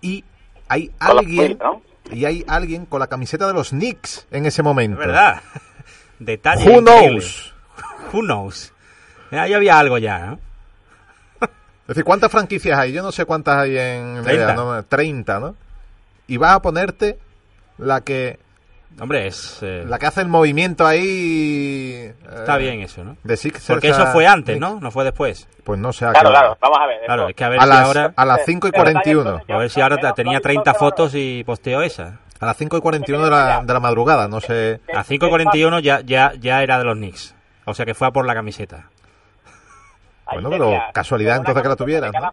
y 0.01 0.25
hay 0.69 0.91
alguien, 0.99 1.59
y 2.11 2.25
hay 2.25 2.45
alguien 2.49 2.87
con 2.87 2.99
la 2.99 3.07
camiseta 3.07 3.47
de 3.47 3.55
los 3.55 3.71
Knicks 3.71 4.27
en 4.33 4.47
ese 4.47 4.65
momento. 4.65 4.99
Verdad. 4.99 5.41
Detalle. 6.19 6.65
Who 6.65 6.81
increíble. 6.81 7.11
knows? 7.21 7.55
Who 8.13 8.21
knows. 8.23 8.73
Eh, 9.31 9.39
Ahí 9.39 9.53
había 9.55 9.79
algo 9.79 9.99
ya, 9.99 10.19
¿no? 10.27 10.39
Es 11.43 11.95
decir, 11.95 12.05
¿cuántas 12.05 12.31
franquicias 12.31 12.79
hay? 12.79 12.93
Yo 12.93 13.03
no 13.03 13.13
sé 13.13 13.25
cuántas 13.25 13.59
hay 13.59 13.79
en... 13.79 14.23
30. 14.23 14.55
¿no? 14.55 14.83
30, 14.85 15.41
¿no? 15.41 15.55
Y 16.27 16.37
vas 16.37 16.55
a 16.57 16.61
ponerte 16.63 17.19
la 17.79 18.03
que 18.03 18.39
Hombre, 19.01 19.27
es... 19.29 19.59
eh, 19.63 19.85
la 19.87 19.99
que 19.99 20.05
hace 20.07 20.21
el 20.21 20.29
movimiento 20.29 20.87
ahí... 20.87 22.13
Está 22.31 22.57
eh, 22.57 22.63
bien 22.63 22.81
eso, 22.83 23.05
¿no? 23.05 23.17
De 23.25 23.37
Sixers 23.39 23.67
Porque 23.69 23.89
eso 23.89 24.03
a 24.03 24.07
fue 24.09 24.27
antes. 24.27 24.59
¿no? 24.61 24.79
No 24.81 24.91
fue 24.91 25.05
después. 25.05 25.49
Pues 25.65 25.79
no 25.81 25.93
sé. 25.95 26.07
Claro, 26.11 26.29
claro, 26.31 26.59
vamos 26.61 26.79
a 26.79 26.87
ver. 26.87 26.99
Claro, 27.07 27.29
es 27.29 27.35
que 27.35 27.45
a 27.45 27.49
ver 27.49 27.61
A 27.61 27.63
si 27.63 27.69
las, 27.71 27.79
ahora... 27.87 28.13
a 28.15 28.25
las 28.27 28.41
5 28.45 28.69
y 28.69 28.71
Pero 28.71 28.83
41. 28.85 29.41
A 29.49 29.57
ver 29.57 29.71
si 29.71 29.81
ahora 29.81 29.97
te- 29.97 30.13
tenía 30.13 30.41
30 30.41 30.75
fotos 30.75 31.13
y 31.15 31.43
posteó 31.45 31.81
esa. 31.81 32.19
A 32.41 32.47
las 32.47 32.57
5 32.57 32.77
y 32.77 32.81
41 32.81 33.25
de 33.25 33.31
la, 33.31 33.63
de 33.63 33.73
la 33.73 33.81
madrugada, 33.81 34.29
no 34.29 34.41
sé. 34.41 34.81
A 34.95 35.05
5.41 35.05 35.81
ya, 35.81 36.01
ya, 36.01 36.33
ya 36.39 36.63
era 36.63 36.79
de 36.79 36.85
los 36.85 36.97
Knicks. 36.97 37.35
O 37.65 37.75
sea 37.75 37.85
que 37.85 37.95
fue 37.95 38.07
a 38.07 38.11
por 38.13 38.25
la 38.27 38.35
camiseta. 38.35 38.89
Ahí 40.27 40.41
Bueno, 40.41 40.51
pero 40.51 40.83
casualidad 40.93 41.37
entonces 41.37 41.63
que 41.63 41.69
la 41.69 42.13
cada 42.13 42.31
¿no? 42.31 42.33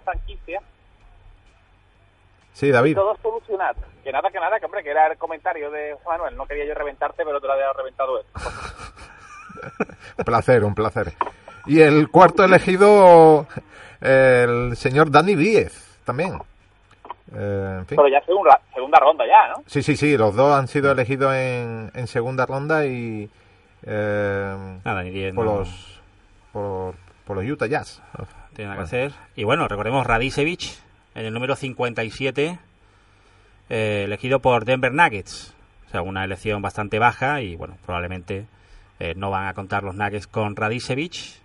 Sí, 2.53 2.71
David. 2.71 2.95
todo 2.95 3.17
solucionado. 3.21 3.81
Que 4.03 4.11
nada, 4.11 4.29
que 4.29 4.39
nada, 4.39 4.59
que 4.59 4.65
hombre, 4.65 4.83
que 4.83 4.91
era 4.91 5.07
el 5.07 5.17
comentario 5.17 5.69
de 5.71 5.93
Juan 6.03 6.19
Manuel. 6.19 6.37
No 6.37 6.45
quería 6.45 6.65
yo 6.65 6.73
reventarte, 6.73 7.25
pero 7.25 7.41
te 7.41 7.47
lo 7.47 7.53
había 7.53 7.73
reventado 7.73 8.19
él. 8.19 8.25
Un 10.17 10.23
placer, 10.23 10.63
un 10.63 10.75
placer. 10.75 11.13
Y 11.65 11.81
el 11.81 12.09
cuarto 12.09 12.43
elegido, 12.43 13.47
el 13.99 14.77
señor 14.77 15.11
Dani 15.11 15.35
Díez, 15.35 15.99
también. 16.05 16.39
Eh, 17.33 17.75
en 17.79 17.85
fin. 17.88 17.95
Pero 17.95 18.07
ya 18.07 18.21
segunda, 18.25 18.59
segunda 18.73 18.99
ronda 18.99 19.25
ya, 19.25 19.47
¿no? 19.49 19.63
Sí, 19.67 19.81
sí, 19.81 19.95
sí, 19.95 20.17
los 20.17 20.35
dos 20.35 20.53
han 20.57 20.67
sido 20.67 20.91
elegidos 20.91 21.33
en, 21.33 21.91
en 21.93 22.07
segunda 22.07 22.45
ronda 22.45 22.85
y 22.85 23.29
eh, 23.83 24.79
Nada, 24.83 25.03
ni 25.03 25.09
10. 25.11 25.33
por 25.35 25.45
los 25.45 26.01
por, 26.53 26.95
por 27.25 27.38
los 27.38 27.45
Utah 27.45 27.67
Jazz. 27.67 28.01
tiene 28.55 28.69
nada 28.69 28.77
que 28.81 28.83
hacer. 28.85 29.11
Y 29.35 29.43
bueno, 29.43 29.67
recordemos 29.67 30.05
Radicevic 30.05 30.61
en 31.15 31.25
el 31.25 31.33
número 31.33 31.55
57, 31.55 32.59
eh, 33.69 34.01
elegido 34.05 34.39
por 34.39 34.65
Denver 34.65 34.93
Nuggets. 34.93 35.53
O 35.88 35.91
sea, 35.91 36.01
una 36.01 36.23
elección 36.23 36.61
bastante 36.61 36.99
baja 36.99 37.41
y 37.41 37.55
bueno, 37.55 37.77
probablemente 37.85 38.45
eh, 38.99 39.13
no 39.15 39.29
van 39.31 39.47
a 39.47 39.53
contar 39.53 39.83
los 39.83 39.95
Nuggets 39.95 40.27
con 40.27 40.55
Radicevic. 40.55 41.41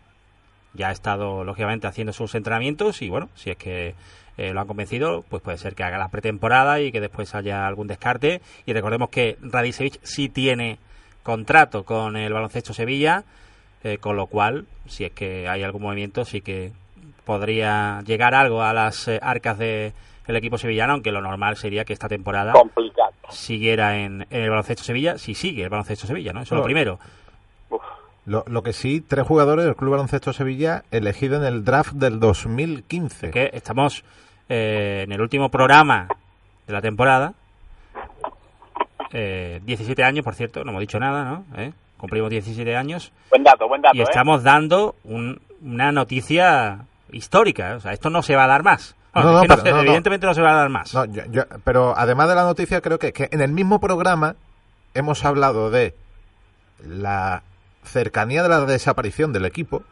Ya 0.73 0.89
ha 0.89 0.93
estado, 0.93 1.43
lógicamente, 1.45 1.87
haciendo 1.89 2.13
sus 2.13 2.35
entrenamientos 2.37 3.03
y 3.03 3.09
bueno, 3.09 3.29
si 3.35 3.51
es 3.51 3.57
que 3.57 3.95
eh, 4.37 4.53
lo 4.53 4.61
han 4.61 4.67
convencido, 4.67 5.25
pues 5.29 5.43
puede 5.43 5.59
ser 5.59 5.75
que 5.75 5.83
haga 5.83 5.99
la 5.99 6.09
pretemporada 6.09 6.81
y 6.81 6.93
que 6.93 7.01
después 7.01 7.35
haya 7.35 7.67
algún 7.67 7.87
descarte. 7.87 8.41
Y 8.67 8.73
recordemos 8.73 9.11
que 9.11 9.37
Radicevic 9.43 9.99
sí 10.03 10.29
tiene 10.29 10.79
contrato 11.23 11.85
con 11.85 12.17
el 12.17 12.33
baloncesto 12.33 12.73
Sevilla, 12.73 13.25
eh, 13.85 13.99
con 13.99 14.17
lo 14.17 14.27
cual, 14.27 14.67
si 14.87 15.05
es 15.05 15.13
que 15.13 15.49
hay 15.49 15.63
algún 15.63 15.83
movimiento, 15.83 16.25
sí 16.25 16.41
que 16.41 16.73
podría 17.25 18.03
llegar 18.07 18.35
algo 18.35 18.63
a 18.63 18.73
las 18.73 19.09
eh, 19.09 19.19
arcas 19.23 19.59
del 19.59 19.93
equipo 20.27 20.59
sevillano, 20.59 20.95
aunque 20.95 21.13
lo 21.13 21.21
normal 21.21 21.57
sería 21.57 21.85
que 21.85 21.93
esta 21.93 22.09
temporada 22.09 22.53
Complicado. 22.53 23.13
siguiera 23.31 23.99
en, 23.99 24.27
en 24.31 24.43
el 24.43 24.51
baloncesto 24.51 24.85
Sevilla, 24.85 25.19
si 25.19 25.35
sigue 25.35 25.65
el 25.65 25.69
baloncesto 25.69 26.07
Sevilla, 26.07 26.33
¿no? 26.33 26.43
Eso 26.43 26.55
es 26.55 26.59
lo 26.59 26.65
primero. 26.65 26.99
Lo, 28.27 28.45
lo 28.47 28.63
que 28.63 28.73
sí, 28.73 29.01
tres 29.01 29.27
jugadores 29.27 29.65
del 29.65 29.75
Club 29.77 29.93
Baloncesto 29.93 30.33
Sevilla 30.33 30.85
elegidos 30.91 31.41
en 31.41 31.47
el 31.47 31.65
draft 31.65 31.93
del 31.95 32.21
2015. 32.21 33.31
que 33.31 33.51
estamos 33.55 34.05
eh, 34.49 35.03
en 35.05 35.13
el 35.13 35.21
último 35.21 35.49
programa 35.51 36.07
de 36.67 36.73
la 36.73 36.81
temporada. 36.83 37.33
Eh, 39.13 39.61
17 39.65 40.05
años, 40.05 40.25
por 40.25 40.35
cierto, 40.35 40.63
no 40.65 40.71
hemos 40.71 40.81
dicho 40.81 41.01
nada, 41.01 41.25
¿no? 41.25 41.45
¿Eh? 41.57 41.73
Cumplimos 41.97 42.31
17 42.31 42.77
años 42.77 43.13
Buen 43.31 43.43
dato, 43.43 43.67
buen 43.69 43.83
dato, 43.83 43.97
y 43.97 44.01
¿eh? 44.01 44.05
estamos 44.05 44.43
dando 44.43 44.95
un- 45.05 45.41
una 45.63 45.91
noticia 45.93 46.85
histórica. 47.11 47.75
O 47.77 47.81
sea, 47.81 47.93
esto 47.93 48.09
no 48.11 48.23
se 48.23 48.37
va 48.37 48.45
a 48.45 48.49
dar 48.49 48.63
más. 48.63 48.95
No, 49.15 49.23
Bueno, 49.23 49.33
no, 49.33 49.39
es 49.39 49.43
que 49.43 49.49
no 49.49 49.55
pero- 49.57 49.65
se- 49.65 49.71
no, 49.71 49.77
no. 49.77 49.83
evidentemente 49.83 50.27
no 50.27 50.35
se 50.35 50.43
va 50.43 50.53
a 50.53 50.55
dar 50.55 50.69
más. 50.69 50.95
No, 50.95 51.05
yo- 51.07 51.25
yo- 51.31 51.45
pero 51.65 51.95
además 51.97 52.29
de 52.29 52.35
la 52.37 52.45
noticia, 52.45 52.81
creo 52.81 52.99
que, 52.99 53.13
que 53.13 53.29
en 53.33 53.41
el 53.41 53.51
mismo 53.51 53.81
programa 53.81 54.37
hemos 54.95 55.25
hablado 55.25 55.71
de 55.71 55.95
la 56.87 57.43
cercanía 57.83 58.43
de 58.43 58.49
la 58.49 58.61
desaparición 58.61 59.33
del 59.33 59.45
equipo, 59.47 59.83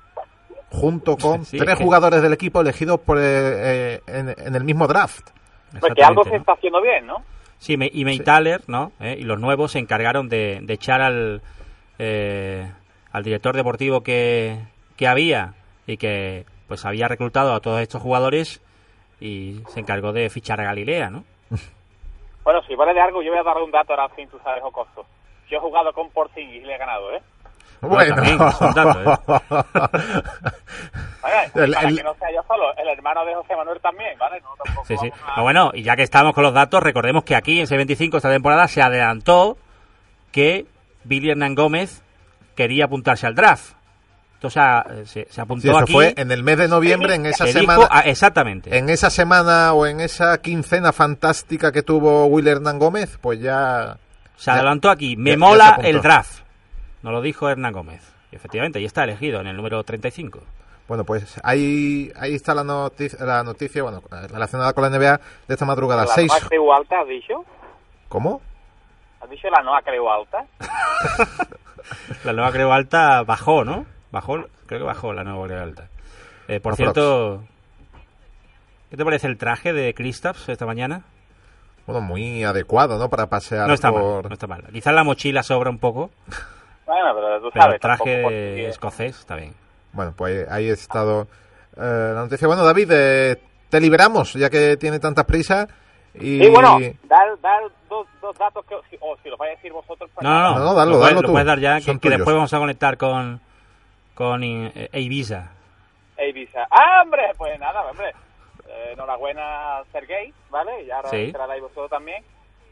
junto 0.70 1.16
con 1.16 1.44
Sí, 1.44 1.58
tres 1.58 1.78
jugadores 1.78 2.22
del 2.22 2.32
equipo 2.32 2.60
elegidos 2.60 3.00
por, 3.00 3.18
eh, 3.18 3.22
eh, 3.24 4.00
en, 4.06 4.28
en 4.38 4.54
el 4.54 4.64
mismo 4.64 4.86
draft. 4.86 5.30
Porque 5.80 6.02
algo 6.02 6.22
Exactamente, 6.22 6.30
se 6.30 6.36
está 6.36 6.52
haciendo 6.52 6.80
bien, 6.82 7.06
¿no? 7.06 7.22
Sí, 7.58 7.76
Me- 7.76 7.90
y 7.92 8.04
Meitaler, 8.04 8.62
¿no? 8.68 8.92
¿Eh? 9.00 9.16
Y 9.18 9.22
los 9.24 9.38
nuevos 9.40 9.72
se 9.72 9.78
encargaron 9.78 10.28
de, 10.28 10.60
de 10.62 10.74
echar 10.74 11.00
al, 11.00 11.42
eh, 11.98 12.70
al 13.12 13.22
director 13.24 13.56
deportivo 13.56 14.02
que, 14.02 14.58
que 14.96 15.08
había 15.08 15.54
y 15.86 15.96
que 15.96 16.46
pues 16.68 16.84
había 16.84 17.08
reclutado 17.08 17.54
a 17.54 17.60
todos 17.60 17.80
estos 17.80 18.00
jugadores 18.02 18.62
y 19.20 19.62
se 19.68 19.80
encargó 19.80 20.12
de 20.12 20.28
fichar 20.30 20.60
a 20.60 20.64
Galilea, 20.64 21.10
¿no? 21.10 21.24
Bueno, 22.44 22.62
si 22.66 22.74
vale 22.74 22.94
de 22.94 23.00
algo, 23.00 23.22
yo 23.22 23.30
voy 23.30 23.40
a 23.40 23.42
dar 23.42 23.56
un 23.58 23.70
dato 23.70 23.92
ahora 23.92 24.14
sin 24.14 24.28
tú 24.28 24.38
sabes 24.44 24.62
jocoso. 24.62 25.04
Yo 25.50 25.56
he 25.58 25.60
jugado 25.60 25.92
con 25.92 26.10
Porzingis 26.10 26.62
y 26.62 26.66
le 26.66 26.74
he 26.74 26.78
ganado, 26.78 27.12
¿eh? 27.12 27.22
Bueno, 27.80 28.14
también, 28.14 28.38
son 28.52 28.74
datos, 28.74 29.20
Vale, 31.22 31.50
El- 31.54 31.72
para 31.74 31.88
el- 31.88 31.96
que 31.96 32.02
no 32.02 32.14
sea 32.14 32.28
yo 32.34 32.42
solo, 32.46 32.64
el 32.76 32.88
hermano 32.88 33.24
de 33.24 33.34
José 33.34 33.56
Manuel 33.56 33.80
también, 33.80 34.18
¿vale? 34.18 34.40
No, 34.40 34.48
tampoco 34.64 34.86
Sí, 34.86 34.96
sí. 35.00 35.08
a- 35.26 35.34
Ah, 35.36 35.42
bueno, 35.42 35.70
y 35.74 35.82
ya 35.82 35.96
que 35.96 36.02
estamos 36.02 36.34
con 36.34 36.42
los 36.44 36.54
datos, 36.54 36.82
recordemos 36.82 37.24
que 37.24 37.36
aquí 37.36 37.60
en 37.60 37.66
C25 37.66 38.16
esta 38.16 38.30
temporada 38.30 38.66
se 38.68 38.82
adelantó 38.82 39.56
que 40.32 40.66
Billy 41.04 41.30
Hernán 41.30 41.54
Gómez 41.54 42.02
quería 42.54 42.86
apuntarse 42.86 43.26
al 43.26 43.34
draft. 43.34 43.72
Entonces 44.34 44.62
ah, 44.64 44.84
se, 45.04 45.26
se 45.30 45.40
apuntó 45.40 45.62
Sí, 45.62 45.68
eso 45.68 45.78
aquí. 45.78 45.92
fue 45.92 46.14
en 46.16 46.30
el 46.30 46.44
mes 46.44 46.58
de 46.58 46.68
noviembre, 46.68 47.14
en 47.16 47.26
esa 47.26 47.46
se 47.46 47.58
dijo- 47.58 47.72
semana. 47.72 47.88
ah, 47.90 48.00
exactamente. 48.04 48.76
En 48.76 48.88
esa 48.88 49.10
semana 49.10 49.72
o 49.72 49.84
en 49.86 50.00
esa 50.00 50.38
quincena 50.40 50.92
fantástica 50.92 51.72
que 51.72 51.82
tuvo 51.82 52.26
Will 52.26 52.46
Hernán 52.46 52.78
Gómez, 52.78 53.18
pues 53.20 53.40
ya. 53.40 53.96
Se 54.36 54.46
ya- 54.46 54.54
adelantó 54.54 54.90
aquí. 54.90 55.16
Me 55.16 55.30
ya- 55.30 55.34
ya 55.34 55.38
mola 55.40 55.68
apuntó. 55.70 55.88
el 55.90 56.00
draft. 56.02 56.40
Nos 57.08 57.14
lo 57.14 57.22
dijo 57.22 57.48
Hernán 57.48 57.72
Gómez. 57.72 58.02
Y 58.30 58.36
efectivamente, 58.36 58.80
y 58.80 58.84
está 58.84 59.04
elegido 59.04 59.40
en 59.40 59.46
el 59.46 59.56
número 59.56 59.82
35. 59.82 60.40
Bueno, 60.86 61.04
pues 61.04 61.40
ahí, 61.42 62.12
ahí 62.16 62.34
está 62.34 62.54
la 62.54 62.64
noticia, 62.64 63.24
la 63.24 63.42
noticia 63.42 63.82
bueno, 63.82 64.02
relacionada 64.10 64.74
con 64.74 64.82
la 64.82 64.90
NBA 64.90 65.16
de 65.48 65.54
esta 65.54 65.64
madrugada. 65.64 66.04
¿La 66.04 66.12
Seis. 66.12 66.30
Noa 66.30 66.40
Creu 66.46 66.70
Alta 66.70 67.00
has 67.00 67.08
dicho? 67.08 67.46
¿Cómo? 68.10 68.42
¿Has 69.22 69.30
dicho 69.30 69.48
la 69.48 69.62
Noa 69.62 69.80
Creu 69.80 70.06
Alta? 70.10 70.44
La 72.24 72.34
nueva 72.34 72.52
Creo 72.52 72.70
Alta 72.74 73.22
bajó, 73.22 73.64
¿no? 73.64 73.86
Bajó, 74.12 74.44
creo 74.66 74.80
que 74.80 74.84
bajó 74.84 75.14
la 75.14 75.24
nueva 75.24 75.46
Creo 75.46 75.62
Alta. 75.62 75.88
Eh, 76.46 76.60
por 76.60 76.74
Aprox. 76.74 76.76
cierto, 76.76 77.42
¿qué 78.90 78.98
te 78.98 79.04
parece 79.06 79.28
el 79.28 79.38
traje 79.38 79.72
de 79.72 79.94
Kristaps 79.94 80.50
esta 80.50 80.66
mañana? 80.66 81.04
Bueno, 81.86 82.02
muy 82.02 82.44
adecuado, 82.44 82.98
¿no? 82.98 83.08
Para 83.08 83.30
pasear 83.30 83.66
No 83.66 83.72
está 83.72 83.90
por. 83.90 84.24
mal, 84.24 84.28
no 84.28 84.32
está 84.34 84.46
mal. 84.46 84.64
Quizás 84.70 84.92
la 84.92 85.04
mochila 85.04 85.42
sobra 85.42 85.70
un 85.70 85.78
poco, 85.78 86.10
Bueno, 86.88 87.14
pero 87.14 87.40
tú 87.40 87.50
pero 87.52 87.62
sabes. 87.62 87.74
el 87.74 87.80
traje 87.80 88.68
escocés 88.68 89.18
está 89.20 89.36
bien. 89.36 89.54
Bueno, 89.92 90.12
pues 90.16 90.48
ahí 90.50 90.68
ha 90.70 90.72
estado 90.72 91.28
eh, 91.76 92.10
la 92.14 92.22
noticia. 92.22 92.48
Bueno, 92.48 92.64
David, 92.64 92.90
eh, 92.92 93.36
te 93.68 93.80
liberamos, 93.80 94.32
ya 94.34 94.50
que 94.50 94.76
tiene 94.76 94.98
tantas 94.98 95.24
prisas. 95.26 95.68
Y... 96.14 96.42
Sí, 96.42 96.48
bueno, 96.50 96.78
dar, 97.04 97.38
dar 97.40 97.62
dos, 97.88 98.06
dos 98.20 98.36
datos 98.38 98.64
que, 98.64 98.74
si- 98.90 98.96
o 99.00 99.16
si 99.22 99.28
los 99.28 99.38
vais 99.38 99.52
a 99.52 99.56
decir 99.56 99.72
vosotros. 99.72 100.10
pues 100.14 100.24
No, 100.24 100.30
no, 100.32 100.40
no, 100.54 100.58
No, 100.58 100.64
no, 100.64 100.74
darlo, 100.74 100.92
lo, 100.94 100.98
puedes, 100.98 101.04
darlo 101.14 101.20
lo 101.22 101.26
tú. 101.28 101.32
puedes 101.32 101.46
dar 101.46 101.58
ya, 101.60 101.74
que, 101.76 101.82
Son 101.82 102.00
que 102.00 102.08
después 102.10 102.34
vamos 102.34 102.52
a 102.54 102.58
conectar 102.58 102.96
con, 102.96 103.40
con 104.14 104.42
eh, 104.42 104.88
Ibiza. 104.94 105.50
Ibiza. 106.26 106.66
¡Ah, 106.70 107.02
hombre! 107.04 107.22
Pues 107.36 107.60
nada, 107.60 107.82
hombre. 107.82 108.08
Eh, 108.66 108.90
enhorabuena, 108.94 109.82
Sergei, 109.92 110.32
¿vale? 110.50 110.82
Y 110.84 110.90
ahora 110.90 111.10
Sí. 111.10 111.16
entraráis 111.26 111.62
vosotros 111.62 111.90
también. 111.90 112.24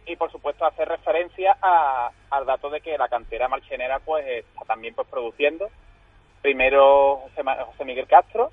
Y 0.07 0.17
por 0.17 0.31
supuesto, 0.31 0.65
hacer 0.65 0.89
referencia 0.89 1.57
a- 1.61 2.11
al 2.31 2.47
dato 2.47 2.71
de 2.71 2.81
que 2.81 2.97
la 2.97 3.09
cantera 3.09 3.49
marchenera 3.49 3.99
pues 3.99 4.25
está 4.27 4.65
también 4.65 4.95
pues 4.95 5.09
produciendo. 5.09 5.69
Primero 6.43 7.17
José, 7.17 7.43
José 7.67 7.85
Miguel 7.85 8.07
Castro, 8.07 8.53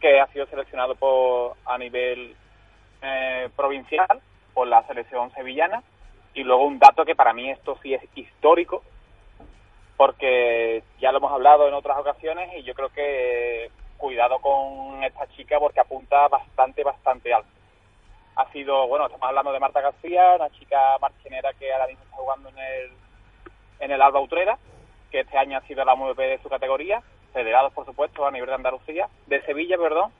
que 0.00 0.20
ha 0.20 0.26
sido 0.28 0.46
seleccionado 0.46 0.94
por 0.94 1.56
a 1.66 1.76
nivel 1.78 2.34
eh, 3.02 3.50
provincial 3.54 4.20
por 4.54 4.66
la 4.66 4.82
selección 4.86 5.30
sevillana. 5.34 5.82
Y 6.32 6.44
luego 6.44 6.64
un 6.64 6.78
dato 6.78 7.04
que 7.04 7.14
para 7.14 7.32
mí 7.34 7.50
esto 7.50 7.78
sí 7.82 7.92
es 7.94 8.02
histórico, 8.14 8.82
porque 9.96 10.82
ya 10.98 11.12
lo 11.12 11.18
hemos 11.18 11.32
hablado 11.32 11.68
en 11.68 11.74
otras 11.74 11.98
ocasiones 11.98 12.50
y 12.56 12.62
yo 12.62 12.74
creo 12.74 12.88
que 12.90 13.70
cuidado 13.96 14.38
con 14.40 15.02
esta 15.04 15.26
chica 15.28 15.58
porque 15.58 15.80
apunta 15.80 16.28
bastante, 16.28 16.82
bastante 16.84 17.32
alto. 17.32 17.48
Ha 18.36 18.52
sido, 18.52 18.86
bueno, 18.86 19.06
estamos 19.06 19.28
hablando 19.28 19.52
de 19.52 19.60
Marta 19.60 19.80
García, 19.80 20.34
una 20.36 20.50
chica 20.50 20.98
marchenera 21.00 21.52
que 21.54 21.72
ahora 21.72 21.86
mismo 21.86 22.04
está 22.04 22.16
jugando 22.16 22.48
en 22.50 22.58
el, 22.58 22.92
en 23.80 23.90
el 23.90 24.02
Alba 24.02 24.20
Utrera, 24.20 24.58
que 25.10 25.20
este 25.20 25.38
año 25.38 25.56
ha 25.56 25.62
sido 25.62 25.84
la 25.84 25.96
MVP 25.96 26.22
de 26.22 26.42
su 26.42 26.48
categoría, 26.50 27.02
federados 27.32 27.72
por 27.72 27.86
supuesto 27.86 28.26
a 28.26 28.30
nivel 28.30 28.48
de 28.48 28.54
Andalucía, 28.54 29.08
de 29.26 29.40
Sevilla, 29.42 29.78
perdón, 29.78 30.12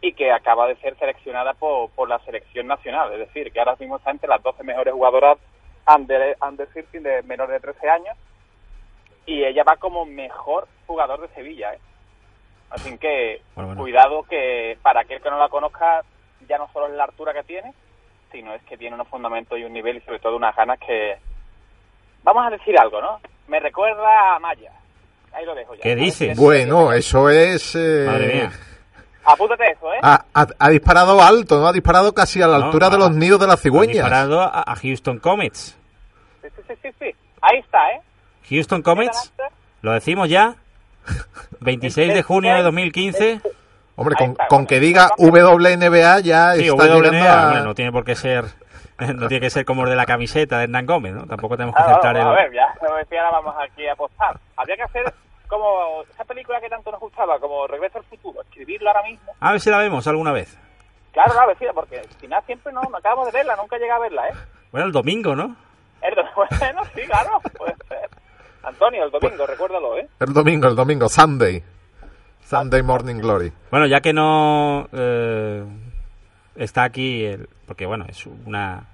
y 0.00 0.14
que 0.14 0.32
acaba 0.32 0.66
de 0.66 0.76
ser 0.76 0.98
seleccionada 0.98 1.54
por, 1.54 1.90
por 1.90 2.08
la 2.08 2.18
selección 2.20 2.66
nacional, 2.66 3.12
es 3.12 3.20
decir, 3.20 3.52
que 3.52 3.60
ahora 3.60 3.76
mismo 3.78 3.98
está 3.98 4.10
entre 4.10 4.28
las 4.28 4.42
12 4.42 4.64
mejores 4.64 4.92
jugadoras 4.92 5.38
under, 5.86 6.36
under 6.42 6.66
13 6.68 7.00
de 7.00 7.22
menor 7.22 7.50
de 7.50 7.60
13 7.60 7.88
años 7.88 8.16
y 9.26 9.44
ella 9.44 9.62
va 9.62 9.76
como 9.76 10.04
mejor 10.04 10.66
jugador 10.86 11.20
de 11.20 11.28
Sevilla. 11.34 11.74
¿eh? 11.74 11.78
Así 12.70 12.98
que 12.98 13.42
Bueno, 13.54 13.68
bueno. 13.68 13.82
cuidado 13.82 14.22
que 14.24 14.76
para 14.82 15.02
aquel 15.02 15.22
que 15.22 15.30
no 15.30 15.38
la 15.38 15.48
conozca 15.48 16.02
ya 16.50 16.58
no 16.58 16.68
solo 16.72 16.88
es 16.88 16.92
la 16.94 17.04
altura 17.04 17.32
que 17.32 17.42
tiene, 17.44 17.72
sino 18.32 18.52
es 18.54 18.62
que 18.64 18.76
tiene 18.76 18.94
unos 18.96 19.08
fundamentos 19.08 19.58
y 19.58 19.64
un 19.64 19.72
nivel 19.72 19.96
y 19.96 20.00
sobre 20.02 20.18
todo 20.18 20.36
unas 20.36 20.54
ganas 20.54 20.78
que... 20.80 21.16
Vamos 22.22 22.46
a 22.46 22.50
decir 22.50 22.78
algo, 22.78 23.00
¿no? 23.00 23.18
Me 23.48 23.58
recuerda 23.60 24.34
a 24.36 24.38
Maya. 24.40 24.72
Ahí 25.32 25.44
lo 25.46 25.54
dejo 25.54 25.74
ya. 25.76 25.82
¿Qué 25.82 25.94
dices? 25.96 26.36
Bueno, 26.36 26.92
eso 26.92 27.30
es... 27.30 27.74
eh, 27.76 28.04
Madre 28.06 28.34
mía. 28.34 28.50
Apúntate 29.24 29.64
eso, 29.72 29.92
¿eh? 29.94 29.98
Ha, 30.02 30.24
ha- 30.34 30.46
ha 30.58 30.68
disparado 30.70 31.22
alto, 31.22 31.60
¿no? 31.60 31.66
Ha 31.68 31.72
disparado 31.72 32.12
casi 32.12 32.42
a 32.42 32.46
la 32.48 32.58
No, 32.58 32.64
altura 32.66 32.90
de 32.90 32.96
ha- 32.96 32.98
los 32.98 33.12
nidos 33.12 33.40
de 33.40 33.46
las 33.46 33.60
cigüeñas. 33.62 33.94
disparado 33.94 34.40
a, 34.42 34.64
a 34.66 34.74
Houston 34.76 35.18
Comets. 35.18 35.76
Sí, 36.42 36.48
sí, 36.56 36.62
sí, 36.68 36.74
sí, 36.82 36.88
sí. 36.98 37.14
Ahí 37.40 37.58
está, 37.58 37.78
¿eh? 37.92 38.00
Houston 38.50 38.82
Comets, 38.82 39.32
lo 39.82 39.92
decimos 39.92 40.28
ya. 40.28 40.56
26 41.60 42.12
de 42.14 42.22
junio 42.22 42.54
de 42.54 42.62
2015. 42.62 43.40
Hombre, 44.00 44.16
con, 44.16 44.30
está, 44.30 44.46
con 44.48 44.56
bueno. 44.58 44.68
que 44.68 44.80
diga 44.80 45.10
WNBA 45.18 46.20
ya 46.20 46.52
Sí, 46.54 46.66
está 46.68 46.84
llegando 46.84 47.08
WNBA, 47.10 47.32
a... 47.42 47.46
hombre, 47.46 47.62
no 47.62 47.74
tiene 47.74 47.92
por 47.92 48.04
qué 48.04 48.14
ser 48.14 48.44
no 49.14 49.28
tiene 49.28 49.40
que 49.40 49.50
ser 49.50 49.64
como 49.64 49.84
el 49.84 49.90
de 49.90 49.96
la 49.96 50.04
camiseta 50.06 50.58
de 50.58 50.64
Hernán 50.64 50.84
Gómez, 50.86 51.14
¿no? 51.14 51.26
Tampoco 51.26 51.56
tenemos 51.56 51.74
que 51.74 51.82
Ah, 51.82 51.86
aceptar 51.86 52.14
vamos, 52.16 52.32
el 52.32 52.38
A 52.38 52.42
ver, 52.42 52.52
ya, 52.52 52.66
no 52.86 52.94
me 52.94 53.00
decía, 53.00 53.24
ahora 53.24 53.40
vamos 53.40 53.54
aquí 53.62 53.86
a 53.86 53.92
apostar. 53.92 54.38
Habría 54.56 54.76
que 54.76 54.82
hacer 54.82 55.14
como 55.48 56.02
esa 56.12 56.24
película 56.24 56.60
que 56.60 56.68
tanto 56.68 56.90
nos 56.92 57.00
gustaba, 57.00 57.38
como 57.40 57.66
Regreso 57.66 57.98
al 57.98 58.04
Futuro, 58.04 58.42
escribirlo 58.42 58.88
ahora 58.90 59.02
mismo. 59.02 59.32
A 59.40 59.52
ver 59.52 59.60
si 59.60 59.70
la 59.70 59.78
vemos 59.78 60.06
alguna 60.06 60.32
vez. 60.32 60.56
Claro, 61.12 61.32
claro, 61.32 61.52
sí, 61.58 61.64
porque 61.74 61.98
al 61.98 62.08
final 62.20 62.42
siempre 62.46 62.72
no, 62.72 62.82
no 62.82 62.96
acabamos 62.98 63.26
de 63.26 63.32
verla, 63.32 63.56
nunca 63.56 63.78
llega 63.78 63.96
a 63.96 63.98
verla, 63.98 64.28
¿eh? 64.28 64.32
Bueno, 64.70 64.86
el 64.86 64.92
domingo, 64.92 65.34
¿no? 65.34 65.56
El 66.02 66.14
do- 66.14 66.22
Bueno, 66.60 66.82
sí, 66.94 67.00
claro, 67.06 67.40
puede 67.58 67.74
ser. 67.88 68.08
Antonio, 68.62 69.04
el 69.04 69.10
domingo, 69.10 69.46
recuérdalo, 69.46 69.96
¿eh? 69.96 70.06
El 70.20 70.32
domingo, 70.32 70.68
el 70.68 70.76
domingo, 70.76 71.08
Sunday. 71.08 71.62
Sunday 72.50 72.82
Morning 72.82 73.16
Glory. 73.20 73.52
Bueno, 73.70 73.86
ya 73.86 74.00
que 74.00 74.12
no 74.12 74.88
eh, 74.92 75.64
está 76.56 76.82
aquí, 76.82 77.24
el- 77.24 77.48
porque 77.66 77.86
bueno, 77.86 78.04
es 78.08 78.26
una, 78.26 78.84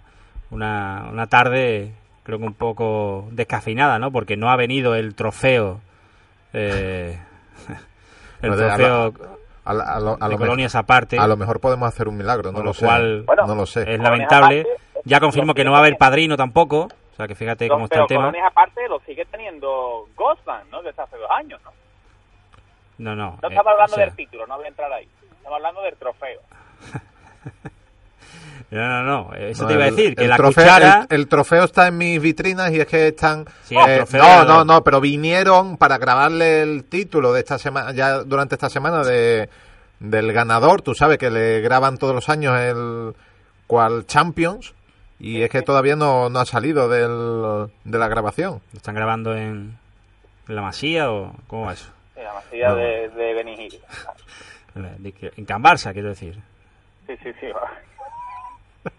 una, 0.50 1.06
una 1.10 1.26
tarde 1.26 1.94
creo 2.22 2.38
que 2.38 2.44
un 2.44 2.54
poco 2.54 3.28
descafeinada, 3.30 3.98
¿no? 3.98 4.10
Porque 4.10 4.36
no 4.36 4.50
ha 4.50 4.56
venido 4.56 4.94
el 4.94 5.14
trofeo, 5.14 5.80
eh, 6.52 7.18
el 8.42 8.50
No, 8.50 8.56
trofeo 8.56 9.14
A, 9.64 9.72
la- 9.74 9.84
a 9.84 10.00
lo, 10.00 10.18
a 10.20 10.26
de 10.26 10.32
lo 10.34 10.38
colonias 10.38 10.74
mejor, 10.74 10.84
aparte, 10.84 11.18
a 11.18 11.26
lo 11.26 11.36
mejor 11.36 11.58
podemos 11.60 11.88
hacer 11.88 12.08
un 12.08 12.16
milagro, 12.16 12.52
no 12.52 12.58
lo 12.58 12.64
lo 12.66 12.74
sé. 12.74 12.84
cual 12.84 13.22
Bueno, 13.22 13.46
no 13.46 13.54
lo 13.54 13.64
sé. 13.66 13.82
es 13.90 13.98
lamentable. 13.98 14.60
aparte, 14.62 14.82
Ya 15.04 15.18
confirmo 15.20 15.54
que 15.54 15.64
no 15.64 15.70
va 15.72 15.78
a 15.78 15.80
haber 15.80 15.96
padrino 15.96 16.36
tampoco, 16.36 16.88
o 17.12 17.16
sea 17.16 17.26
que 17.26 17.34
fíjate 17.34 17.68
cómo 17.68 17.84
está 17.84 17.94
pero 17.94 18.02
el 18.02 18.08
tema. 18.08 18.20
colonias 18.26 18.46
aparte 18.50 18.86
lo 18.88 19.00
sigue 19.06 19.24
teniendo 19.24 20.06
Ghostman, 20.16 20.68
¿no? 20.70 20.82
Desde 20.82 21.00
hace 21.02 21.16
dos 21.16 21.30
años, 21.30 21.60
¿no? 21.64 21.70
No, 22.98 23.14
no. 23.14 23.38
No 23.42 23.48
eh, 23.48 23.52
estamos 23.52 23.72
hablando 23.72 23.92
o 23.92 23.96
sea, 23.96 24.06
del 24.06 24.14
título, 24.16 24.46
no 24.46 24.56
voy 24.56 24.64
a 24.64 24.68
entrar 24.68 24.92
ahí. 24.92 25.08
Estamos 25.36 25.56
hablando 25.56 25.82
del 25.82 25.96
trofeo. 25.96 26.40
No, 28.68 28.80
no, 28.88 29.02
no. 29.28 29.34
Eso 29.34 29.62
No, 29.62 29.68
te 29.68 29.74
iba 29.74 29.84
a 29.84 29.88
el- 29.88 29.94
decir, 29.96 30.16
que 30.16 30.24
el 30.24 30.28
la 30.30 30.36
trofeo, 30.36 30.64
cuchara... 30.64 31.06
El, 31.08 31.20
el 31.20 31.28
trofeo 31.28 31.64
está 31.64 31.86
en 31.86 31.98
mis 31.98 32.20
vitrinas 32.20 32.72
y 32.72 32.80
es 32.80 32.86
que 32.88 33.08
están... 33.08 33.44
Sí, 33.62 33.76
eh, 33.76 33.96
trofeo 33.98 34.22
no, 34.24 34.44
no, 34.44 34.64
no, 34.64 34.82
pero 34.82 35.00
vinieron 35.00 35.76
para 35.76 35.98
grabarle 35.98 36.62
el 36.62 36.82
título 36.84 37.32
de 37.32 37.40
esta 37.40 37.58
semana, 37.58 37.92
ya 37.92 38.24
durante 38.24 38.56
esta 38.56 38.68
semana 38.68 39.04
de 39.04 39.48
del 40.00 40.30
ganador, 40.32 40.82
tú 40.82 40.94
sabes 40.94 41.16
que 41.16 41.30
le 41.30 41.60
graban 41.62 41.96
todos 41.96 42.14
los 42.14 42.28
años 42.28 42.58
el 42.60 43.14
cual 43.66 44.04
Champions 44.04 44.74
y 45.18 45.40
es 45.42 45.48
que 45.48 45.62
todavía 45.62 45.96
no, 45.96 46.28
no 46.28 46.40
ha 46.40 46.44
salido 46.44 46.88
del, 46.88 47.70
de 47.84 47.98
la 47.98 48.08
grabación. 48.08 48.60
¿Lo 48.72 48.76
están 48.76 48.94
grabando 48.94 49.34
en, 49.34 49.78
en 50.48 50.54
la 50.56 50.60
masía 50.60 51.10
o 51.10 51.32
cómo 51.46 51.66
va 51.66 51.72
eso? 51.72 51.90
Sí, 52.50 52.58
la 52.58 52.68
No. 52.70 52.76
de, 52.76 53.08
de 53.10 53.34
Benigil. 53.34 53.80
Que- 55.18 55.32
En 55.36 55.44
Can 55.44 55.62
Barça, 55.62 55.92
quiero 55.92 56.08
decir. 56.08 56.38
Sí, 57.06 57.14
sí, 57.22 57.30
sí. 57.40 57.46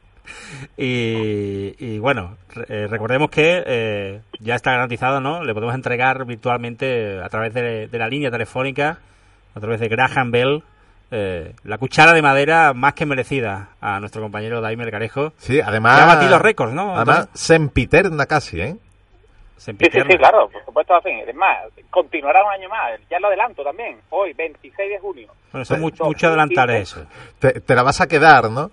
Y, 0.78 1.76
y 1.80 2.00
bueno, 2.00 2.38
eh, 2.70 2.88
recordemos 2.90 3.30
que 3.30 3.64
eh, 3.66 4.22
ya 4.40 4.56
está 4.56 4.72
garantizado, 4.72 5.20
¿no? 5.20 5.44
Le 5.44 5.54
podemos 5.54 5.76
entregar 5.76 6.26
virtualmente 6.26 7.20
a 7.22 7.30
través 7.30 7.54
de, 7.54 7.88
de 7.88 7.98
la 7.98 8.08
línea 8.08 8.32
telefónica, 8.32 9.00
a 9.56 9.60
través 9.60 9.80
de 9.80 9.88
Graham 9.88 10.32
Bell, 10.32 10.64
eh, 11.12 11.54
la 11.64 11.78
cuchara 11.78 12.14
de 12.14 12.22
madera 12.22 12.74
más 12.74 12.94
que 12.94 13.06
merecida 13.06 13.70
a 13.82 14.00
nuestro 14.00 14.22
compañero 14.22 14.62
Daime 14.62 14.84
Melgarejo. 14.84 15.34
Sí, 15.38 15.60
además... 15.62 15.98
Ya 15.98 16.04
ha 16.12 16.16
batido 16.16 16.40
récords, 16.40 16.74
¿no, 16.74 16.96
Además, 16.96 17.18
Antonio? 17.20 17.32
sempiterna 17.38 18.26
casi, 18.26 18.62
¿eh? 18.62 18.76
Sí, 19.58 19.72
sí, 19.80 19.90
sí, 19.92 20.18
claro, 20.18 20.50
por 20.50 20.64
supuesto, 20.64 20.96
así. 20.96 21.10
Es 21.10 21.36
más, 21.36 21.58
continuará 21.90 22.44
un 22.44 22.52
año 22.52 22.70
más. 22.70 23.00
Ya 23.10 23.20
lo 23.20 23.28
adelanto 23.28 23.64
también. 23.64 24.00
Hoy, 24.10 24.34
26 24.34 24.90
de 24.90 25.00
junio. 25.00 25.28
Bueno, 25.52 25.64
eso 25.64 25.74
es 25.74 25.80
mucho, 25.80 26.06
mucho 26.06 26.28
adelantar 26.28 26.70
eso. 26.72 27.06
Te, 27.40 27.60
te 27.62 27.76
la 27.76 27.84
vas 27.84 28.00
a 28.02 28.08
quedar, 28.08 28.50
¿no? 28.52 28.70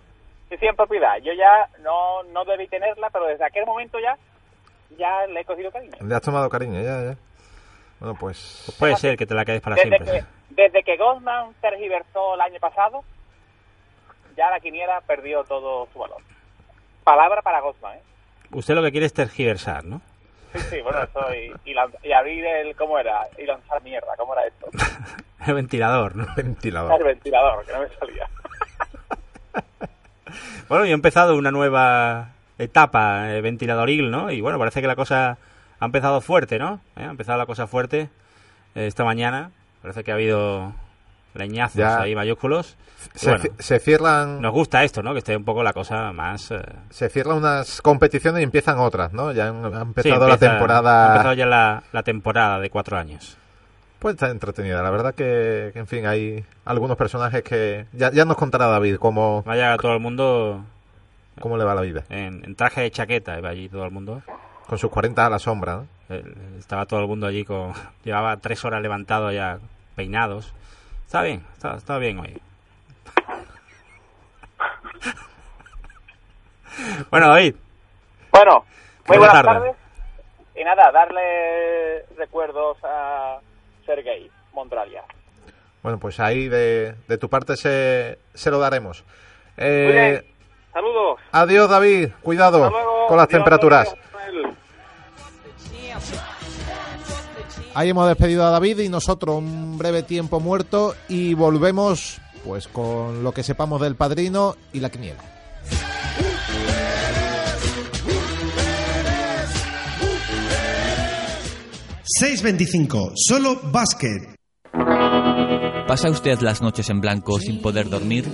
Sí, 0.51 0.57
sí, 0.59 0.67
en 0.67 0.77
propiedad. 0.77 1.17
Yo 1.23 1.33
ya 1.33 1.69
no, 1.83 2.23
no 2.25 2.45
debí 2.45 2.69
tenerla, 2.69 3.09
pero 3.11 3.27
desde 3.27 3.45
aquel 3.45 3.65
momento 3.67 3.99
ya 3.99 4.17
ya 4.99 5.27
le 5.27 5.41
he 5.41 5.45
cogido 5.45 5.71
cariño. 5.71 5.95
Le 6.01 6.15
has 6.15 6.23
tomado 6.23 6.49
cariño, 6.49 6.81
ya, 6.81 7.03
ya. 7.03 7.17
Bueno, 8.01 8.17
pues... 8.19 8.63
Pues 8.67 8.79
puede 8.79 8.97
ser 8.97 9.17
que 9.17 9.27
te 9.27 9.35
la 9.35 9.45
quedes 9.45 9.61
para 9.61 9.77
Desde 9.77 9.89
siempre. 9.89 10.21
que, 10.21 10.25
desde 10.51 10.83
que 10.83 10.97
Goldman 10.97 11.55
tergiversó 11.61 12.35
el 12.35 12.41
año 12.41 12.61
pasado, 12.61 13.03
ya 14.37 14.51
la 14.51 14.61
quiniela 14.61 15.01
perdió 15.07 15.45
todo 15.45 15.89
su 15.93 15.99
valor. 15.99 16.23
Palabra 17.03 17.43
para 17.43 17.61
Goldman, 17.61 17.97
¿eh? 17.97 18.03
Usted 18.53 18.75
lo 18.75 18.83
que 18.83 18.91
quiere 18.93 19.07
es 19.07 19.13
tergiversar, 19.13 19.85
¿no? 19.85 20.01
Sí, 20.55 20.61
sí, 20.71 20.81
bueno, 20.83 21.03
eso 21.03 21.35
y, 21.35 21.53
y, 21.71 21.75
lan- 21.75 21.95
y 22.03 22.13
abrir 22.13 22.47
el, 22.47 22.75
¿cómo 22.77 22.99
era? 22.99 23.27
Y 23.37 23.45
lanzar 23.45 23.83
mierda, 23.83 24.09
¿cómo 24.17 24.35
era 24.35 24.47
esto? 24.47 24.69
El 25.47 25.55
ventilador, 25.55 26.17
¿no? 26.17 26.27
Ventilador. 26.37 26.99
El 26.99 27.05
ventilador, 27.07 27.67
que 27.67 27.73
no 27.73 27.81
me 27.81 27.89
salía. 27.99 28.27
Bueno, 30.69 30.87
y 30.87 30.91
ha 30.91 30.95
empezado 30.95 31.37
una 31.37 31.51
nueva 31.51 32.31
etapa, 32.59 33.31
eh, 33.35 33.41
ventiladoril, 33.43 34.11
¿no? 34.11 34.31
Y 34.31 34.41
bueno, 34.41 34.59
parece 34.59 34.81
que 34.81 34.87
la 34.87 34.97
cosa 34.97 35.37
ha 35.79 35.85
empezado 35.85 36.21
fuerte, 36.23 36.59
¿no? 36.59 36.81
¿Eh? 36.97 37.03
Ha 37.05 37.11
empezado 37.11 37.39
la 37.39 37.47
cosa 37.47 37.67
fuerte 37.67 38.09
eh, 38.75 38.87
esta 38.87 39.05
mañana. 39.05 39.51
Parece 39.83 40.03
que 40.03 40.11
ha 40.11 40.15
habido 40.15 40.73
leñazos 41.35 41.77
Ya. 41.77 42.01
ahí 42.01 42.15
mayúsculos. 42.15 42.77
Se, 43.15 43.31
bueno, 43.31 43.45
ci- 43.45 43.53
se 43.59 43.79
cierran... 43.81 44.41
nos 44.41 44.53
gusta 44.53 44.83
esto, 44.83 45.03
¿no? 45.03 45.13
Que 45.13 45.19
esté 45.19 45.37
un 45.37 45.45
poco 45.45 45.63
la 45.63 45.73
cosa 45.73 46.13
más... 46.13 46.51
eh, 46.51 46.63
se 46.91 47.09
cierran 47.11 47.37
unas 47.37 47.83
competiciones 47.83 48.41
y 48.41 48.45
empiezan 48.45 48.79
otras, 48.79 49.13
¿no? 49.13 49.31
Ya 49.33 49.49
han- 49.49 49.71
sí, 49.73 49.79
empezado 49.81 50.27
la 50.29 50.39
temporada. 50.39 51.05
Ha 51.05 51.13
empezado 51.13 51.35
ya 51.35 51.47
la, 51.47 51.83
la 51.93 52.03
temporada 52.03 52.59
de 52.61 52.71
cuatro 52.71 52.97
años. 52.97 53.37
Pues 53.99 54.15
está 54.15 54.31
entretenida. 54.31 54.83
La 54.83 54.91
verdad 54.91 55.15
que, 55.15 55.71
que, 55.73 55.79
en 55.79 55.87
fin, 55.87 56.07
hay 56.07 56.45
algunos 56.65 56.97
personajes 56.97 57.43
que 57.43 57.87
ya, 57.93 58.11
ya 58.11 58.25
nos 58.25 58.37
contará 58.37 58.67
David 58.67 58.97
cómo, 58.97 59.43
Vaya 59.47 59.77
todo 59.79 59.95
el 59.95 60.01
mundo 60.01 60.65
cómo 61.41 61.57
le 61.57 61.65
va 61.65 61.75
la 61.75 61.81
vida. 61.83 62.05
en, 62.11 62.45
en 62.45 62.55
traje 62.55 62.81
de 62.83 62.91
chaqueta, 62.91 63.39
iba 63.39 63.49
allí 63.49 63.69
todo 63.69 63.85
el 63.85 63.91
mundo. 63.91 64.23
Con 64.67 64.79
sus 64.79 64.91
40 64.91 65.27
a 65.27 65.31
la 65.31 65.39
sombra, 65.39 65.77
¿no? 65.77 65.87
Estaba 66.59 66.87
todo 66.87 67.01
el 67.01 67.07
mundo 67.07 67.27
allí 67.27 67.45
con... 67.45 67.73
Llevaba 68.05 68.37
tres 68.39 68.65
horas 68.65 68.81
levantado 68.83 69.31
ya, 69.33 69.59
peinados. 69.95 70.53
Está 71.07 71.23
bien, 71.23 71.45
está, 71.53 71.77
está 71.77 71.99
bien 71.99 72.19
hoy. 72.19 72.35
bueno, 77.11 77.29
David, 77.29 77.55
Bueno, 78.33 78.65
muy 79.07 79.19
Buenas 79.19 79.33
buenas 79.33 79.45
tardes. 79.45 79.77
Y 80.57 80.65
nada, 80.65 80.91
darle 80.93 82.05
recuerdos 82.17 82.79
a 82.85 83.39
Sergei 83.87 84.31
Mondralia. 84.53 85.03
Bueno, 85.83 85.99
pues 85.99 86.19
ahí 86.21 86.49
de, 86.49 86.95
de 87.07 87.19
tu 87.19 87.29
parte 87.29 87.57
se, 87.57 88.19
se 88.33 88.51
lo 88.51 88.59
daremos. 88.59 89.05
Eh, 89.57 90.25
saludos. 90.73 91.21
adiós, 91.33 91.69
David. 91.69 92.11
Cuidado 92.23 92.71
luego. 92.71 93.07
con 93.09 93.17
las 93.19 93.29
temperaturas. 93.29 93.95
Ahí 97.75 97.91
hemos 97.91 98.07
despedido 98.07 98.47
a 98.47 98.51
David 98.51 98.79
y 98.79 98.89
nosotros 98.89 99.37
un 99.37 99.77
breve 99.77 100.05
tiempo 100.05 100.39
muerto 100.39 100.95
y 101.09 101.35
volvemos 101.35 102.19
pues 102.45 102.69
con 102.69 103.25
lo 103.25 103.33
que 103.33 103.43
sepamos 103.43 103.81
del 103.81 103.97
padrino 103.97 104.55
y 104.73 104.81
la 104.81 104.91
quiniela. 104.91 105.23
625, 112.07 113.13
solo 113.17 113.61
básquet. 113.73 114.37
¿Pasa 115.89 116.11
usted 116.11 116.39
las 116.41 116.63
noches 116.63 116.89
en 116.91 117.01
blanco 117.01 117.41
sin 117.41 117.61
poder 117.61 117.89
dormir? 117.89 118.25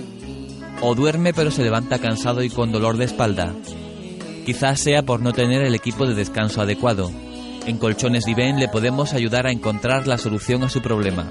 ¿O 0.81 0.93
duerme 0.93 1.33
pero 1.33 1.49
se 1.49 1.63
levanta 1.63 1.97
cansado 1.97 2.43
y 2.43 2.49
con 2.49 2.71
dolor 2.71 2.97
de 2.97 3.05
espalda? 3.05 3.55
Quizás 4.45 4.81
sea 4.81 5.03
por 5.03 5.21
no 5.21 5.33
tener 5.33 5.63
el 5.63 5.73
equipo 5.73 6.05
de 6.05 6.13
descanso 6.13 6.61
adecuado. 6.61 7.11
En 7.65 7.77
Colchones 7.77 8.25
Diven 8.25 8.59
le 8.59 8.67
podemos 8.67 9.13
ayudar 9.13 9.45
a 9.45 9.51
encontrar 9.51 10.07
la 10.07 10.17
solución 10.17 10.63
a 10.63 10.69
su 10.69 10.81
problema. 10.81 11.29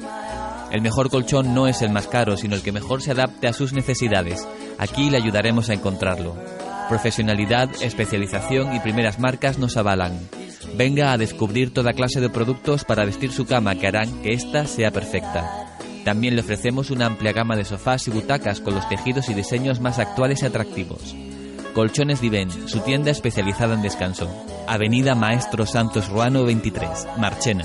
El 0.70 0.80
mejor 0.80 1.10
colchón 1.10 1.54
no 1.54 1.66
es 1.66 1.82
el 1.82 1.90
más 1.90 2.06
caro, 2.06 2.36
sino 2.36 2.54
el 2.54 2.62
que 2.62 2.70
mejor 2.70 3.02
se 3.02 3.10
adapte 3.10 3.48
a 3.48 3.52
sus 3.52 3.72
necesidades. 3.72 4.46
Aquí 4.78 5.10
le 5.10 5.16
ayudaremos 5.16 5.68
a 5.68 5.74
encontrarlo. 5.74 6.36
Profesionalidad, 6.88 7.68
especialización 7.82 8.74
y 8.74 8.80
primeras 8.80 9.18
marcas 9.18 9.58
nos 9.58 9.76
avalan. 9.76 10.18
Venga 10.76 11.12
a 11.12 11.18
descubrir 11.18 11.74
toda 11.74 11.92
clase 11.92 12.20
de 12.20 12.30
productos 12.30 12.84
para 12.84 13.04
vestir 13.04 13.32
su 13.32 13.46
cama 13.46 13.74
que 13.74 13.88
harán 13.88 14.22
que 14.22 14.32
ésta 14.32 14.66
sea 14.66 14.92
perfecta. 14.92 15.66
También 16.04 16.36
le 16.36 16.42
ofrecemos 16.42 16.90
una 16.90 17.06
amplia 17.06 17.32
gama 17.32 17.56
de 17.56 17.64
sofás 17.64 18.06
y 18.06 18.12
butacas 18.12 18.60
con 18.60 18.74
los 18.74 18.88
tejidos 18.88 19.28
y 19.28 19.34
diseños 19.34 19.80
más 19.80 19.98
actuales 19.98 20.42
y 20.42 20.46
atractivos. 20.46 21.16
Colchones 21.74 22.20
Diven, 22.20 22.50
su 22.68 22.80
tienda 22.80 23.10
especializada 23.10 23.74
en 23.74 23.82
descanso. 23.82 24.28
Avenida 24.72 25.16
Maestro 25.16 25.66
Santos 25.66 26.08
Ruano 26.08 26.44
23, 26.44 27.08
Marchena. 27.18 27.64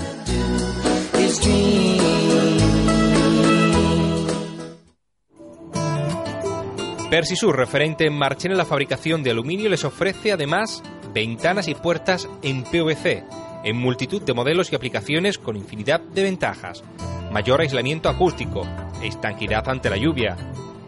Persisur, 7.08 7.56
referente 7.56 8.08
en 8.08 8.12
Marchena 8.18 8.54
en 8.54 8.58
la 8.58 8.64
fabricación 8.64 9.22
de 9.22 9.30
aluminio, 9.30 9.68
les 9.68 9.84
ofrece 9.84 10.32
además 10.32 10.82
ventanas 11.14 11.68
y 11.68 11.76
puertas 11.76 12.28
en 12.42 12.64
PVC, 12.64 13.22
en 13.62 13.76
multitud 13.76 14.22
de 14.22 14.34
modelos 14.34 14.72
y 14.72 14.74
aplicaciones 14.74 15.38
con 15.38 15.56
infinidad 15.56 16.00
de 16.00 16.24
ventajas. 16.24 16.82
Mayor 17.30 17.60
aislamiento 17.60 18.08
acústico, 18.08 18.66
estanquidad 19.00 19.68
ante 19.68 19.90
la 19.90 19.96
lluvia, 19.96 20.36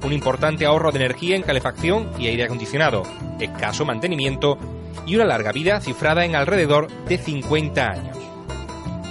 un 0.05 0.12
importante 0.12 0.66
ahorro 0.66 0.92
de 0.92 0.99
energía 0.99 1.36
en 1.36 1.42
calefacción 1.42 2.11
y 2.18 2.28
aire 2.28 2.44
acondicionado, 2.44 3.03
escaso 3.40 3.84
mantenimiento 3.84 4.59
y 5.07 5.16
una 5.16 5.24
larga 5.24 5.53
vida 5.53 5.80
cifrada 5.80 6.24
en 6.24 6.36
alrededor 6.36 6.88
de 7.05 7.18
50 7.18 7.82
años. 7.82 8.16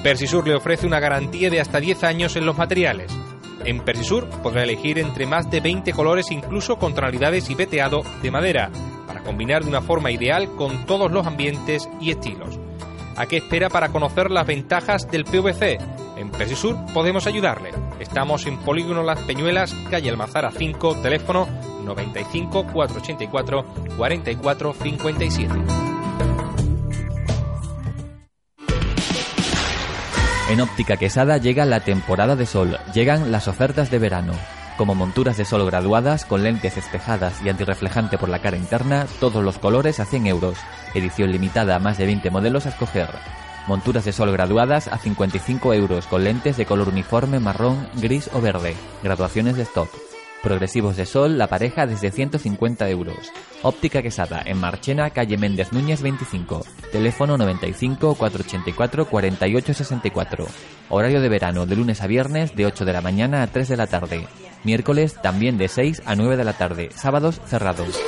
Persisur 0.03 0.47
le 0.47 0.55
ofrece 0.55 0.87
una 0.87 0.99
garantía 0.99 1.49
de 1.49 1.59
hasta 1.59 1.79
10 1.79 2.03
años 2.03 2.35
en 2.35 2.45
los 2.45 2.57
materiales. 2.57 3.11
En 3.65 3.81
Persisur 3.81 4.29
podrá 4.41 4.63
elegir 4.63 4.99
entre 4.99 5.25
más 5.25 5.49
de 5.49 5.59
20 5.59 5.91
colores 5.91 6.31
incluso 6.31 6.77
con 6.77 6.93
tonalidades 6.93 7.49
y 7.49 7.55
veteado 7.55 8.03
de 8.21 8.31
madera, 8.31 8.69
para 9.05 9.23
combinar 9.23 9.63
de 9.63 9.69
una 9.69 9.81
forma 9.81 10.11
ideal 10.11 10.49
con 10.55 10.85
todos 10.85 11.11
los 11.11 11.27
ambientes 11.27 11.89
y 11.99 12.11
estilos. 12.11 12.59
¿A 13.17 13.25
qué 13.25 13.37
espera 13.37 13.69
para 13.69 13.89
conocer 13.89 14.29
las 14.29 14.45
ventajas 14.45 15.09
del 15.09 15.25
PVC? 15.25 15.79
En 16.17 16.29
Persisur 16.29 16.77
podemos 16.93 17.25
ayudarle. 17.25 17.71
Estamos 17.99 18.45
en 18.45 18.57
Polígono 18.59 19.03
Las 19.03 19.19
Peñuelas, 19.21 19.73
calle 19.89 20.09
Almazara 20.09 20.51
5, 20.51 20.97
teléfono 21.01 21.47
95 21.83 22.67
484 22.71 23.65
44 23.97 24.73
57. 24.73 25.53
En 30.49 30.61
Óptica 30.61 30.95
Quesada 30.95 31.37
llega 31.37 31.65
la 31.65 31.81
temporada 31.81 32.35
de 32.35 32.45
sol, 32.45 32.77
llegan 32.93 33.31
las 33.31 33.47
ofertas 33.47 33.89
de 33.91 33.99
verano. 33.99 34.33
Como 34.77 34.93
monturas 34.93 35.37
de 35.37 35.43
sol 35.43 35.65
graduadas 35.65 36.23
con 36.23 36.43
lentes 36.43 36.77
espejadas 36.77 37.41
y 37.43 37.49
antirreflejante 37.49 38.19
por 38.19 38.29
la 38.29 38.39
cara 38.39 38.57
interna, 38.57 39.07
todos 39.19 39.43
los 39.43 39.57
colores 39.57 39.99
a 39.99 40.05
100 40.05 40.27
euros. 40.27 40.57
Edición 40.93 41.31
limitada 41.31 41.79
más 41.79 41.97
de 41.97 42.05
20 42.05 42.29
modelos 42.29 42.67
a 42.67 42.69
escoger. 42.69 43.09
Monturas 43.67 44.05
de 44.05 44.13
sol 44.13 44.31
graduadas 44.31 44.87
a 44.87 44.97
55 44.97 45.73
euros 45.73 46.07
con 46.07 46.23
lentes 46.23 46.55
de 46.55 46.65
color 46.65 46.87
uniforme 46.87 47.39
marrón, 47.41 47.89
gris 47.95 48.29
o 48.33 48.39
verde. 48.39 48.75
Graduaciones 49.03 49.57
de 49.57 49.63
stock. 49.63 49.89
Progresivos 50.41 50.95
de 50.95 51.05
sol, 51.05 51.37
la 51.37 51.47
pareja 51.47 51.85
desde 51.85 52.11
150 52.11 52.89
euros. 52.89 53.17
Óptica 53.63 54.01
Quesada, 54.01 54.41
en 54.45 54.57
Marchena, 54.57 55.09
calle 55.09 55.37
Méndez 55.37 55.73
Núñez 55.73 56.01
25. 56.01 56.61
Teléfono 56.93 57.37
95 57.37 58.15
484 58.15 59.05
48 59.09 59.73
64. 59.73 60.47
Horario 60.87 61.19
de 61.19 61.27
verano, 61.27 61.65
de 61.65 61.75
lunes 61.75 62.01
a 62.01 62.07
viernes, 62.07 62.55
de 62.55 62.67
8 62.67 62.85
de 62.85 62.93
la 62.93 63.01
mañana 63.01 63.43
a 63.43 63.47
3 63.47 63.67
de 63.67 63.77
la 63.77 63.87
tarde. 63.87 64.27
Miércoles 64.63 65.15
también 65.21 65.57
de 65.57 65.67
6 65.67 66.03
a 66.05 66.15
9 66.15 66.37
de 66.37 66.45
la 66.45 66.53
tarde. 66.53 66.89
Sábados 66.95 67.41
cerrados. 67.45 67.99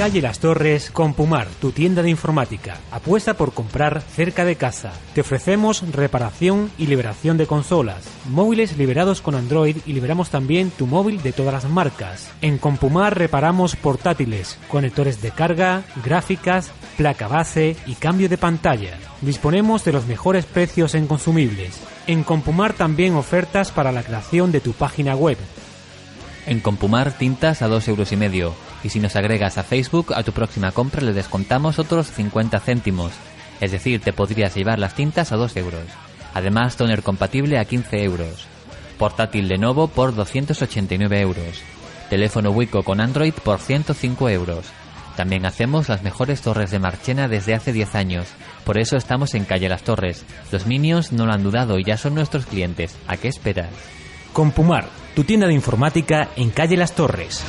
Calle 0.00 0.22
Las 0.22 0.38
Torres, 0.38 0.90
Compumar, 0.90 1.46
tu 1.60 1.72
tienda 1.72 2.02
de 2.02 2.08
informática. 2.08 2.78
Apuesta 2.90 3.34
por 3.34 3.52
comprar 3.52 4.00
cerca 4.00 4.46
de 4.46 4.56
casa. 4.56 4.94
Te 5.14 5.20
ofrecemos 5.20 5.84
reparación 5.92 6.70
y 6.78 6.86
liberación 6.86 7.36
de 7.36 7.46
consolas, 7.46 8.08
móviles 8.30 8.78
liberados 8.78 9.20
con 9.20 9.34
Android 9.34 9.76
y 9.84 9.92
liberamos 9.92 10.30
también 10.30 10.70
tu 10.70 10.86
móvil 10.86 11.20
de 11.20 11.32
todas 11.32 11.52
las 11.52 11.70
marcas. 11.70 12.30
En 12.40 12.56
Compumar 12.56 13.18
reparamos 13.18 13.76
portátiles, 13.76 14.58
conectores 14.68 15.20
de 15.20 15.32
carga, 15.32 15.82
gráficas, 16.02 16.70
placa 16.96 17.28
base 17.28 17.76
y 17.84 17.94
cambio 17.96 18.30
de 18.30 18.38
pantalla. 18.38 18.98
Disponemos 19.20 19.84
de 19.84 19.92
los 19.92 20.06
mejores 20.06 20.46
precios 20.46 20.94
en 20.94 21.06
consumibles. 21.06 21.78
En 22.06 22.24
Compumar 22.24 22.72
también 22.72 23.16
ofertas 23.16 23.70
para 23.70 23.92
la 23.92 24.02
creación 24.02 24.50
de 24.50 24.60
tu 24.60 24.72
página 24.72 25.14
web. 25.14 25.36
En 26.50 26.58
Compumar 26.58 27.12
tintas 27.12 27.62
a 27.62 27.68
2 27.68 27.86
euros 27.86 28.10
y 28.10 28.16
medio. 28.16 28.52
Y 28.82 28.88
si 28.88 28.98
nos 28.98 29.14
agregas 29.14 29.56
a 29.56 29.62
Facebook, 29.62 30.12
a 30.16 30.24
tu 30.24 30.32
próxima 30.32 30.72
compra 30.72 31.00
le 31.00 31.12
descontamos 31.12 31.78
otros 31.78 32.10
50 32.10 32.58
céntimos. 32.58 33.12
Es 33.60 33.70
decir, 33.70 34.00
te 34.00 34.12
podrías 34.12 34.56
llevar 34.56 34.80
las 34.80 34.96
tintas 34.96 35.30
a 35.30 35.36
2 35.36 35.56
euros. 35.58 35.84
Además, 36.34 36.76
toner 36.76 37.04
compatible 37.04 37.56
a 37.56 37.64
15 37.64 38.02
euros. 38.02 38.48
Portátil 38.98 39.46
Lenovo 39.46 39.86
por 39.86 40.12
289 40.12 41.20
euros. 41.20 41.62
Teléfono 42.08 42.50
Wico 42.50 42.82
con 42.82 43.00
Android 43.00 43.32
por 43.32 43.60
105 43.60 44.28
euros. 44.30 44.66
También 45.16 45.46
hacemos 45.46 45.88
las 45.88 46.02
mejores 46.02 46.40
torres 46.40 46.72
de 46.72 46.80
Marchena 46.80 47.28
desde 47.28 47.54
hace 47.54 47.72
10 47.72 47.94
años. 47.94 48.26
Por 48.64 48.76
eso 48.76 48.96
estamos 48.96 49.34
en 49.34 49.44
Calle 49.44 49.68
Las 49.68 49.84
Torres. 49.84 50.24
Los 50.50 50.66
Minions 50.66 51.12
no 51.12 51.26
lo 51.26 51.32
han 51.32 51.44
dudado 51.44 51.78
y 51.78 51.84
ya 51.84 51.96
son 51.96 52.16
nuestros 52.16 52.46
clientes. 52.46 52.96
¿A 53.06 53.16
qué 53.16 53.28
esperas? 53.28 53.70
Compumar, 54.32 54.88
tu 55.16 55.24
tienda 55.24 55.48
de 55.48 55.54
informática 55.54 56.28
en 56.36 56.50
calle 56.50 56.76
Las 56.76 56.94
Torres. 56.94 57.44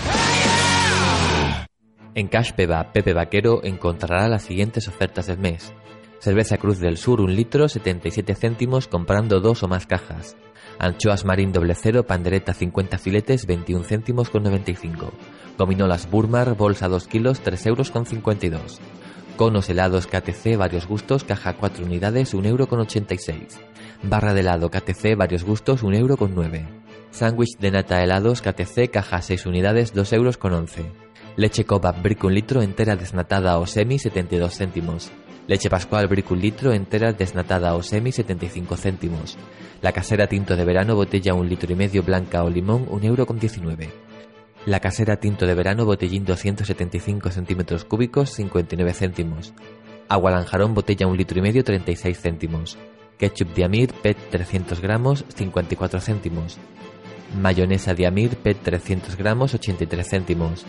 En 2.16 2.28
Cash 2.28 2.54
Peba, 2.54 2.92
Pepe 2.92 3.14
Vaquero 3.14 3.64
encontrará 3.64 4.28
las 4.28 4.44
siguientes 4.44 4.88
ofertas 4.88 5.28
del 5.28 5.38
mes. 5.38 5.74
Cerveza 6.20 6.58
Cruz 6.58 6.80
del 6.80 6.98
Sur, 6.98 7.22
un 7.22 7.36
litro, 7.36 7.70
77 7.70 8.34
céntimos 8.34 8.88
comprando 8.88 9.40
dos 9.40 9.62
o 9.62 9.68
más 9.68 9.86
cajas. 9.86 10.36
Anchoas 10.80 11.24
Marín 11.24 11.52
doble 11.52 11.76
cero, 11.76 12.08
pandereta 12.08 12.56
50 12.56 12.98
filetes, 12.98 13.46
21 13.46 13.84
céntimos 13.84 14.32
con 14.32 14.42
95. 14.42 15.12
Gominolas 15.60 16.10
Burmar, 16.10 16.56
bolsa 16.56 16.88
2 16.88 17.08
kilos, 17.08 17.42
3 17.42 17.68
euros 17.68 17.92
con 17.92 18.08
52. 18.08 18.80
Conos 19.38 19.70
helados 19.70 20.08
KTC, 20.08 20.58
varios 20.58 20.88
gustos, 20.88 21.24
caja 21.24 21.54
4 21.54 21.86
unidades, 21.86 22.34
1 22.34 22.48
euro 22.48 22.68
con 22.68 22.80
86. 22.80 23.60
Barra 24.04 24.34
de 24.34 24.39
helado 24.39 24.72
KTC, 24.72 25.16
varios 25.16 25.43
gustos, 25.43 25.84
1 25.84 25.95
euro 25.95 26.18
con 26.18 26.34
9. 26.34 26.66
Sándwich 27.12 27.58
de 27.60 27.70
nata 27.70 28.02
helados 28.02 28.41
KTC, 28.41 28.89
caja 28.89 29.22
6 29.22 29.45
unidades, 29.45 29.93
2 29.93 30.14
euros 30.14 30.38
con 30.38 30.54
11. 30.54 30.86
Leche 31.36 31.66
Coba 31.66 31.91
Brick 31.91 32.24
un 32.24 32.34
litro 32.34 32.64
entera 32.64 32.95
desnatada 32.95 33.60
o 33.60 33.68
semi 33.68 33.99
72 33.99 34.58
céntimos. 34.58 35.12
Leche 35.47 35.70
Pascual 35.70 36.08
Brick 36.08 36.32
un 36.32 36.41
litro 36.41 36.74
entera 36.74 37.14
desnatada 37.14 37.76
o 37.76 37.84
semi 37.84 38.12
75 38.12 38.76
céntimos. 38.76 39.38
La 39.84 39.91
casera 39.91 40.26
tinto 40.26 40.56
de 40.56 40.66
verano 40.66 40.95
botella 40.95 41.36
un 41.36 41.47
litro 41.47 41.72
y 41.72 41.76
medio 41.76 42.02
blanca 42.02 42.43
o 42.43 42.49
limón 42.49 42.88
1 42.89 43.06
euro 43.06 43.28
con 43.28 43.38
19. 43.38 43.88
La 44.66 44.80
casera 44.80 45.18
tinto 45.18 45.45
de 45.45 45.54
verano 45.54 45.86
botellín 45.86 46.26
275 46.26 47.30
centímetros 47.30 47.86
cúbicos 47.86 48.32
59 48.32 48.93
céntimos. 48.93 49.54
Agua 50.10 50.32
lanjarón 50.32 50.74
botella 50.74 51.06
un 51.06 51.18
litro 51.18 51.38
y 51.38 51.43
medio 51.43 51.64
36 51.64 52.20
céntimos. 52.20 52.80
Ketchup 53.18 53.53
Diamir 53.53 53.93
PET 53.93 54.18
300 54.32 54.82
gramos 54.82 55.26
54 55.36 55.99
céntimos. 56.01 56.57
Mayonesa 57.39 57.93
Diamir 57.93 58.38
PET 58.38 58.57
300 58.64 59.16
gramos 59.16 59.53
83 59.53 60.07
céntimos. 60.07 60.66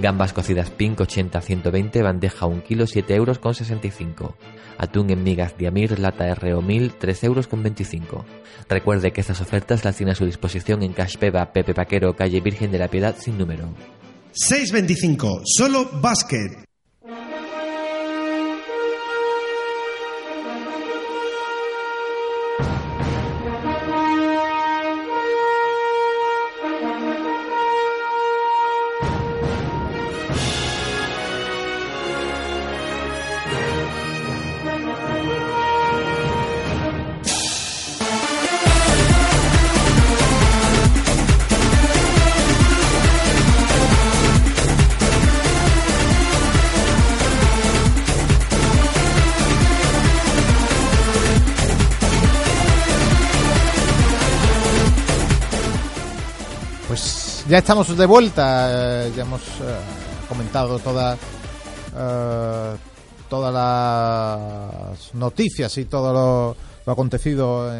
Gambas 0.00 0.32
cocidas 0.32 0.70
Pink 0.70 1.00
80-120, 1.00 2.02
bandeja 2.04 2.46
1 2.46 2.62
kg, 2.62 2.86
7 2.86 3.14
euros 3.16 3.40
con 3.40 3.54
65. 3.54 4.36
Atún 4.78 5.10
en 5.10 5.24
migas 5.24 5.58
Diamir, 5.58 5.98
lata 5.98 6.32
RO 6.36 6.62
1000, 6.62 6.92
3 6.94 7.24
euros 7.24 7.48
con 7.48 7.64
25. 7.64 8.24
Recuerde 8.68 9.12
que 9.12 9.20
estas 9.20 9.40
ofertas 9.40 9.84
las 9.84 9.96
tiene 9.96 10.12
a 10.12 10.14
su 10.14 10.24
disposición 10.24 10.84
en 10.84 10.92
Cash 10.92 11.16
Peba, 11.16 11.52
Pepe 11.52 11.74
Paquero, 11.74 12.14
calle 12.14 12.40
Virgen 12.40 12.70
de 12.70 12.78
la 12.78 12.88
Piedad 12.88 13.16
sin 13.18 13.38
número. 13.38 13.74
625, 14.34 15.42
solo 15.44 15.90
básquet. 16.00 16.67
Ya 57.48 57.58
estamos 57.58 57.96
de 57.96 58.04
vuelta, 58.04 59.06
eh, 59.06 59.12
ya 59.16 59.22
hemos 59.22 59.40
eh, 59.40 59.76
comentado 60.28 60.78
toda, 60.80 61.16
eh, 61.96 62.76
todas 63.30 63.54
las 63.54 65.14
noticias 65.14 65.78
y 65.78 65.86
todo 65.86 66.12
lo, 66.12 66.56
lo 66.84 66.92
acontecido 66.92 67.72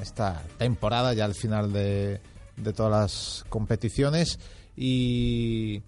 esta 0.00 0.42
temporada, 0.56 1.12
ya 1.12 1.26
al 1.26 1.34
final 1.34 1.70
de, 1.70 2.18
de 2.56 2.72
todas 2.72 2.92
las 2.92 3.44
competiciones. 3.50 4.38
Y, 4.74 5.82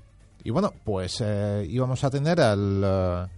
y 0.44 0.50
bueno, 0.50 0.74
pues 0.84 1.24
íbamos 1.66 2.04
a 2.04 2.10
tener 2.10 2.38
al... 2.38 3.30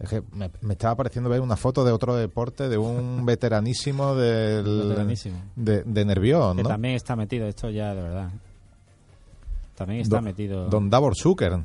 es 0.00 0.08
que 0.08 0.22
me, 0.32 0.50
me 0.62 0.72
estaba 0.72 0.96
pareciendo 0.96 1.28
ver 1.30 1.40
una 1.40 1.56
foto 1.56 1.84
de 1.84 1.92
otro 1.92 2.14
deporte, 2.16 2.68
de 2.68 2.78
un 2.78 3.24
veteranísimo 3.26 4.14
del 4.14 4.64
Veteranísimo. 4.88 5.36
De, 5.56 5.82
de 5.84 6.04
Nervión, 6.04 6.56
Que 6.56 6.62
¿no? 6.62 6.68
también 6.70 6.94
está 6.94 7.14
metido 7.16 7.46
esto 7.46 7.70
ya, 7.70 7.94
de 7.94 8.02
verdad. 8.02 8.30
También 9.74 10.00
está 10.02 10.16
Don- 10.16 10.24
metido 10.24 10.68
Don 10.68 10.90
Davor 10.90 11.14
Zucker. 11.16 11.58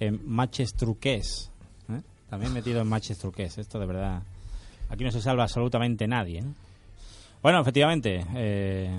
en 0.00 0.20
matches 0.26 0.72
truqués. 0.74 1.50
¿eh? 1.88 2.00
También 2.28 2.52
metido 2.52 2.80
en 2.80 2.88
matches 2.88 3.18
truqués. 3.18 3.56
Esto 3.58 3.78
de 3.78 3.86
verdad. 3.86 4.22
Aquí 4.88 5.04
no 5.04 5.10
se 5.12 5.20
salva 5.20 5.44
absolutamente 5.44 6.08
nadie. 6.08 6.40
¿eh? 6.40 6.44
Bueno, 7.42 7.60
efectivamente. 7.60 8.24
eh, 8.34 8.90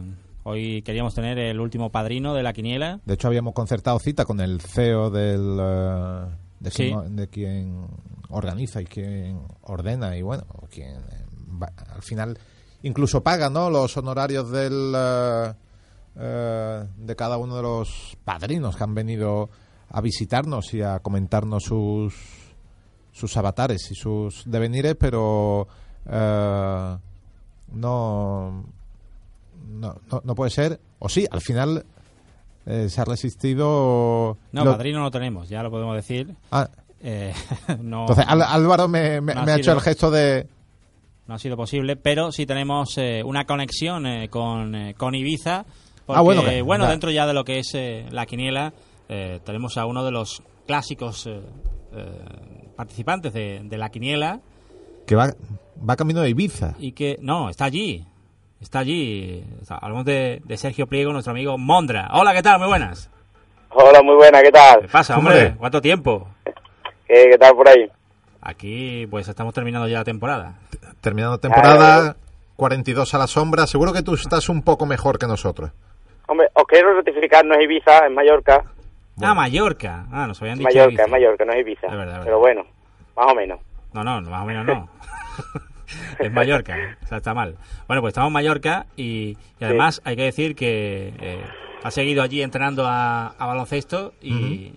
hoy 0.43 0.81
queríamos 0.83 1.13
tener 1.13 1.37
el 1.39 1.59
último 1.59 1.89
padrino 1.89 2.33
de 2.33 2.43
la 2.43 2.53
quiniela. 2.53 2.99
De 3.05 3.13
hecho, 3.15 3.27
habíamos 3.27 3.53
concertado 3.53 3.99
cita 3.99 4.23
con 4.25 4.39
el 4.39 4.61
CEO 4.61 5.09
del, 5.09 5.57
eh, 5.61 6.25
de, 6.61 6.71
Sí. 6.71 6.83
quien, 6.89 7.15
de 7.17 7.27
quien 7.27 7.87
organiza 8.31 8.81
y 8.81 8.85
quien 8.85 9.41
ordena 9.63 10.15
y 10.17 10.21
bueno, 10.21 10.45
quien 10.69 10.95
eh, 10.95 11.25
va- 11.61 11.71
al 11.93 12.01
final 12.01 12.37
incluso 12.83 13.21
paga 13.23 13.49
¿no? 13.49 13.69
los 13.69 13.95
honorarios 13.97 14.49
del, 14.51 14.93
eh, 14.95 16.85
de 16.97 17.15
cada 17.15 17.37
uno 17.37 17.55
de 17.55 17.61
los 17.61 18.17
padrinos 18.23 18.75
que 18.75 18.83
han 18.83 18.93
venido 18.95 19.49
a 19.89 20.01
visitarnos 20.01 20.73
y 20.73 20.81
a 20.81 20.99
comentarnos 20.99 21.63
sus, 21.63 22.15
sus 23.11 23.37
avatares 23.37 23.91
y 23.91 23.95
sus 23.95 24.43
devenires, 24.45 24.95
pero 24.99 25.67
eh, 26.09 26.97
no, 27.73 28.63
no, 29.69 29.95
no, 30.09 30.21
no 30.23 30.35
puede 30.35 30.51
ser. 30.51 30.79
O 30.99 31.09
sí, 31.09 31.25
al 31.29 31.41
final 31.41 31.85
eh, 32.65 32.87
se 32.89 33.01
ha 33.01 33.05
resistido. 33.05 34.37
No, 34.51 34.65
lo- 34.65 34.71
padrino 34.71 34.99
no 35.01 35.11
tenemos, 35.11 35.49
ya 35.49 35.61
lo 35.63 35.71
podemos 35.71 35.95
decir. 35.95 36.35
Ah. 36.51 36.69
Eh, 37.03 37.33
no, 37.81 38.01
Entonces 38.01 38.25
Álvaro 38.27 38.87
me, 38.87 39.21
me- 39.21 39.33
no 39.33 39.41
ha 39.41 39.45
me 39.45 39.51
ha 39.51 39.55
hecho 39.55 39.63
sido- 39.65 39.75
el 39.75 39.81
gesto 39.81 40.11
de. 40.11 40.47
No 41.27 41.35
ha 41.35 41.39
sido 41.39 41.55
posible, 41.55 41.95
pero 41.95 42.31
sí 42.31 42.45
tenemos 42.45 42.97
eh, 42.97 43.21
una 43.23 43.45
conexión 43.45 44.05
eh, 44.05 44.27
con, 44.29 44.75
eh, 44.75 44.93
con 44.95 45.15
Ibiza. 45.15 45.65
Porque, 46.05 46.19
Ah, 46.19 46.21
bueno, 46.21 46.43
que- 46.43 46.61
bueno, 46.61 46.87
dentro 46.87 47.09
ya 47.11 47.25
de 47.27 47.33
lo 47.33 47.43
que 47.45 47.59
es 47.59 47.71
eh, 47.75 48.05
la 48.11 48.25
quiniela, 48.25 48.73
eh, 49.07 49.39
tenemos 49.45 49.77
a 49.77 49.85
uno 49.85 50.03
de 50.03 50.11
los 50.11 50.41
clásicos 50.67 51.27
eh, 51.27 51.39
eh, 51.93 52.69
participantes 52.75 53.31
de, 53.33 53.61
de 53.63 53.77
la 53.77 53.89
quiniela 53.89 54.39
que 55.05 55.15
va, 55.15 55.33
va 55.87 55.95
camino 55.95 56.21
de 56.21 56.29
Ibiza. 56.29 56.75
y 56.79 56.91
que, 56.93 57.17
no, 57.21 57.49
está 57.49 57.65
allí. 57.65 58.05
Está 58.59 58.79
allí. 58.79 59.43
Está- 59.61 59.77
hablamos 59.77 60.05
de, 60.05 60.41
de 60.45 60.57
Sergio 60.57 60.87
Pliego, 60.87 61.11
nuestro 61.13 61.31
amigo 61.31 61.57
Mondra. 61.57 62.09
Hola, 62.13 62.33
¿qué 62.33 62.41
tal? 62.41 62.59
Muy 62.59 62.67
buenas. 62.67 63.09
Hola, 63.69 64.01
muy 64.03 64.15
buena, 64.15 64.41
¿qué 64.41 64.51
tal? 64.51 64.81
¿Qué 64.81 64.87
pasa, 64.89 65.17
hombre? 65.17 65.55
¿Cuánto 65.57 65.81
tiempo? 65.81 66.27
¿Qué, 67.13 67.27
qué 67.31 67.37
tal 67.37 67.53
por 67.55 67.67
ahí? 67.67 67.89
Aquí, 68.41 69.05
pues 69.07 69.27
estamos 69.27 69.53
terminando 69.53 69.85
ya 69.89 69.97
la 69.99 70.03
temporada. 70.05 70.55
Terminando 71.01 71.39
temporada, 71.39 72.15
42 72.55 73.13
a 73.13 73.17
la 73.17 73.27
sombra. 73.27 73.67
Seguro 73.67 73.91
que 73.91 74.01
tú 74.01 74.13
estás 74.13 74.47
un 74.47 74.61
poco 74.63 74.85
mejor 74.85 75.19
que 75.19 75.27
nosotros. 75.27 75.71
Hombre, 76.27 76.47
os 76.53 76.63
quiero 76.65 76.93
rectificar, 76.95 77.43
no 77.45 77.55
es 77.55 77.63
Ibiza, 77.63 78.05
es 78.05 78.11
Mallorca. 78.11 78.63
Ah, 79.21 79.33
Mallorca. 79.33 80.05
Ah, 80.11 80.25
nos 80.25 80.41
habían 80.41 80.57
dicho 80.57 80.69
Mallorca, 80.69 80.87
Ibiza. 80.93 81.03
es 81.03 81.11
Mallorca, 81.11 81.45
no 81.45 81.51
es 81.53 81.59
Ibiza. 81.59 81.87
Es 81.87 81.91
verdad, 81.91 82.05
es 82.05 82.07
verdad. 82.11 82.23
Pero 82.25 82.39
bueno, 82.39 82.65
más 83.17 83.31
o 83.31 83.35
menos. 83.35 83.59
No, 83.93 84.03
no, 84.05 84.21
más 84.21 84.41
o 84.43 84.45
menos 84.45 84.65
no. 84.65 84.89
es 86.19 86.31
Mallorca, 86.31 86.77
o 87.03 87.07
sea, 87.07 87.17
está 87.17 87.33
mal. 87.33 87.57
Bueno, 87.87 88.01
pues 88.01 88.11
estamos 88.11 88.29
en 88.29 88.33
Mallorca 88.33 88.85
y, 88.95 89.37
y 89.59 89.63
además 89.65 90.01
hay 90.05 90.15
que 90.15 90.23
decir 90.23 90.55
que 90.55 91.13
eh, 91.19 91.43
ha 91.83 91.91
seguido 91.91 92.23
allí 92.23 92.41
entrenando 92.41 92.85
a, 92.87 93.27
a 93.37 93.45
baloncesto 93.45 94.13
y, 94.21 94.33
y- 94.33 94.75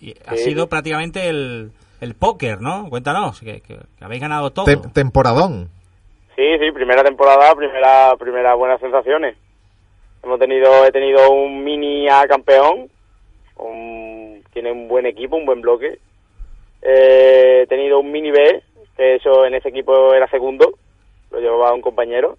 y 0.00 0.14
ha 0.26 0.32
Sí. 0.36 0.44
sido 0.50 0.68
prácticamente 0.68 1.28
el, 1.28 1.70
el 2.00 2.14
póker, 2.14 2.60
¿no? 2.60 2.88
Cuéntanos, 2.90 3.40
que, 3.40 3.60
que- 3.60 3.78
que 3.98 4.04
habéis 4.04 4.20
ganado 4.20 4.50
todo. 4.50 4.66
Tem- 4.66 4.92
temporadón. 4.92 5.68
Sí, 6.36 6.44
sí, 6.60 6.70
primera 6.72 7.02
temporada, 7.02 7.54
primera, 7.54 8.14
primera 8.16 8.54
buenas 8.54 8.80
sensaciones. 8.80 9.36
Hemos 10.22 10.38
tenido, 10.38 10.84
he 10.84 10.92
tenido 10.92 11.30
un 11.30 11.64
mini 11.64 12.08
A 12.08 12.26
campeón, 12.28 12.88
un- 13.56 14.42
tiene 14.52 14.70
un 14.72 14.88
buen 14.88 15.06
equipo, 15.06 15.36
un 15.36 15.46
buen 15.46 15.60
bloque. 15.60 15.98
Eh, 16.82 17.62
he 17.62 17.66
tenido 17.66 17.98
un 18.00 18.10
mini 18.12 18.30
B, 18.30 18.62
que 18.96 19.16
eso 19.16 19.44
en 19.44 19.54
ese 19.54 19.68
equipo 19.68 20.14
era 20.14 20.28
segundo, 20.28 20.74
lo 21.30 21.40
llevaba 21.40 21.72
un 21.74 21.80
compañero. 21.82 22.36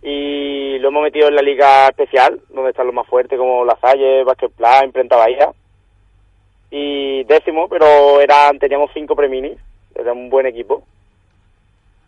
Y 0.00 0.78
lo 0.78 0.88
hemos 0.88 1.02
metido 1.02 1.28
en 1.28 1.34
la 1.34 1.42
liga 1.42 1.88
especial, 1.88 2.40
donde 2.50 2.70
están 2.70 2.86
los 2.86 2.94
más 2.94 3.06
fuertes 3.08 3.36
como 3.38 3.64
La 3.64 3.76
Salle, 3.80 4.22
Basket 4.24 4.48
Plan, 4.50 4.84
Imprenta 4.86 5.16
Bahía. 5.16 5.50
Y 6.70 7.24
décimo, 7.24 7.68
pero 7.68 8.20
eran, 8.20 8.58
teníamos 8.58 8.90
cinco 8.92 9.16
preminis, 9.16 9.58
era 9.94 10.12
un 10.12 10.28
buen 10.28 10.46
equipo. 10.46 10.82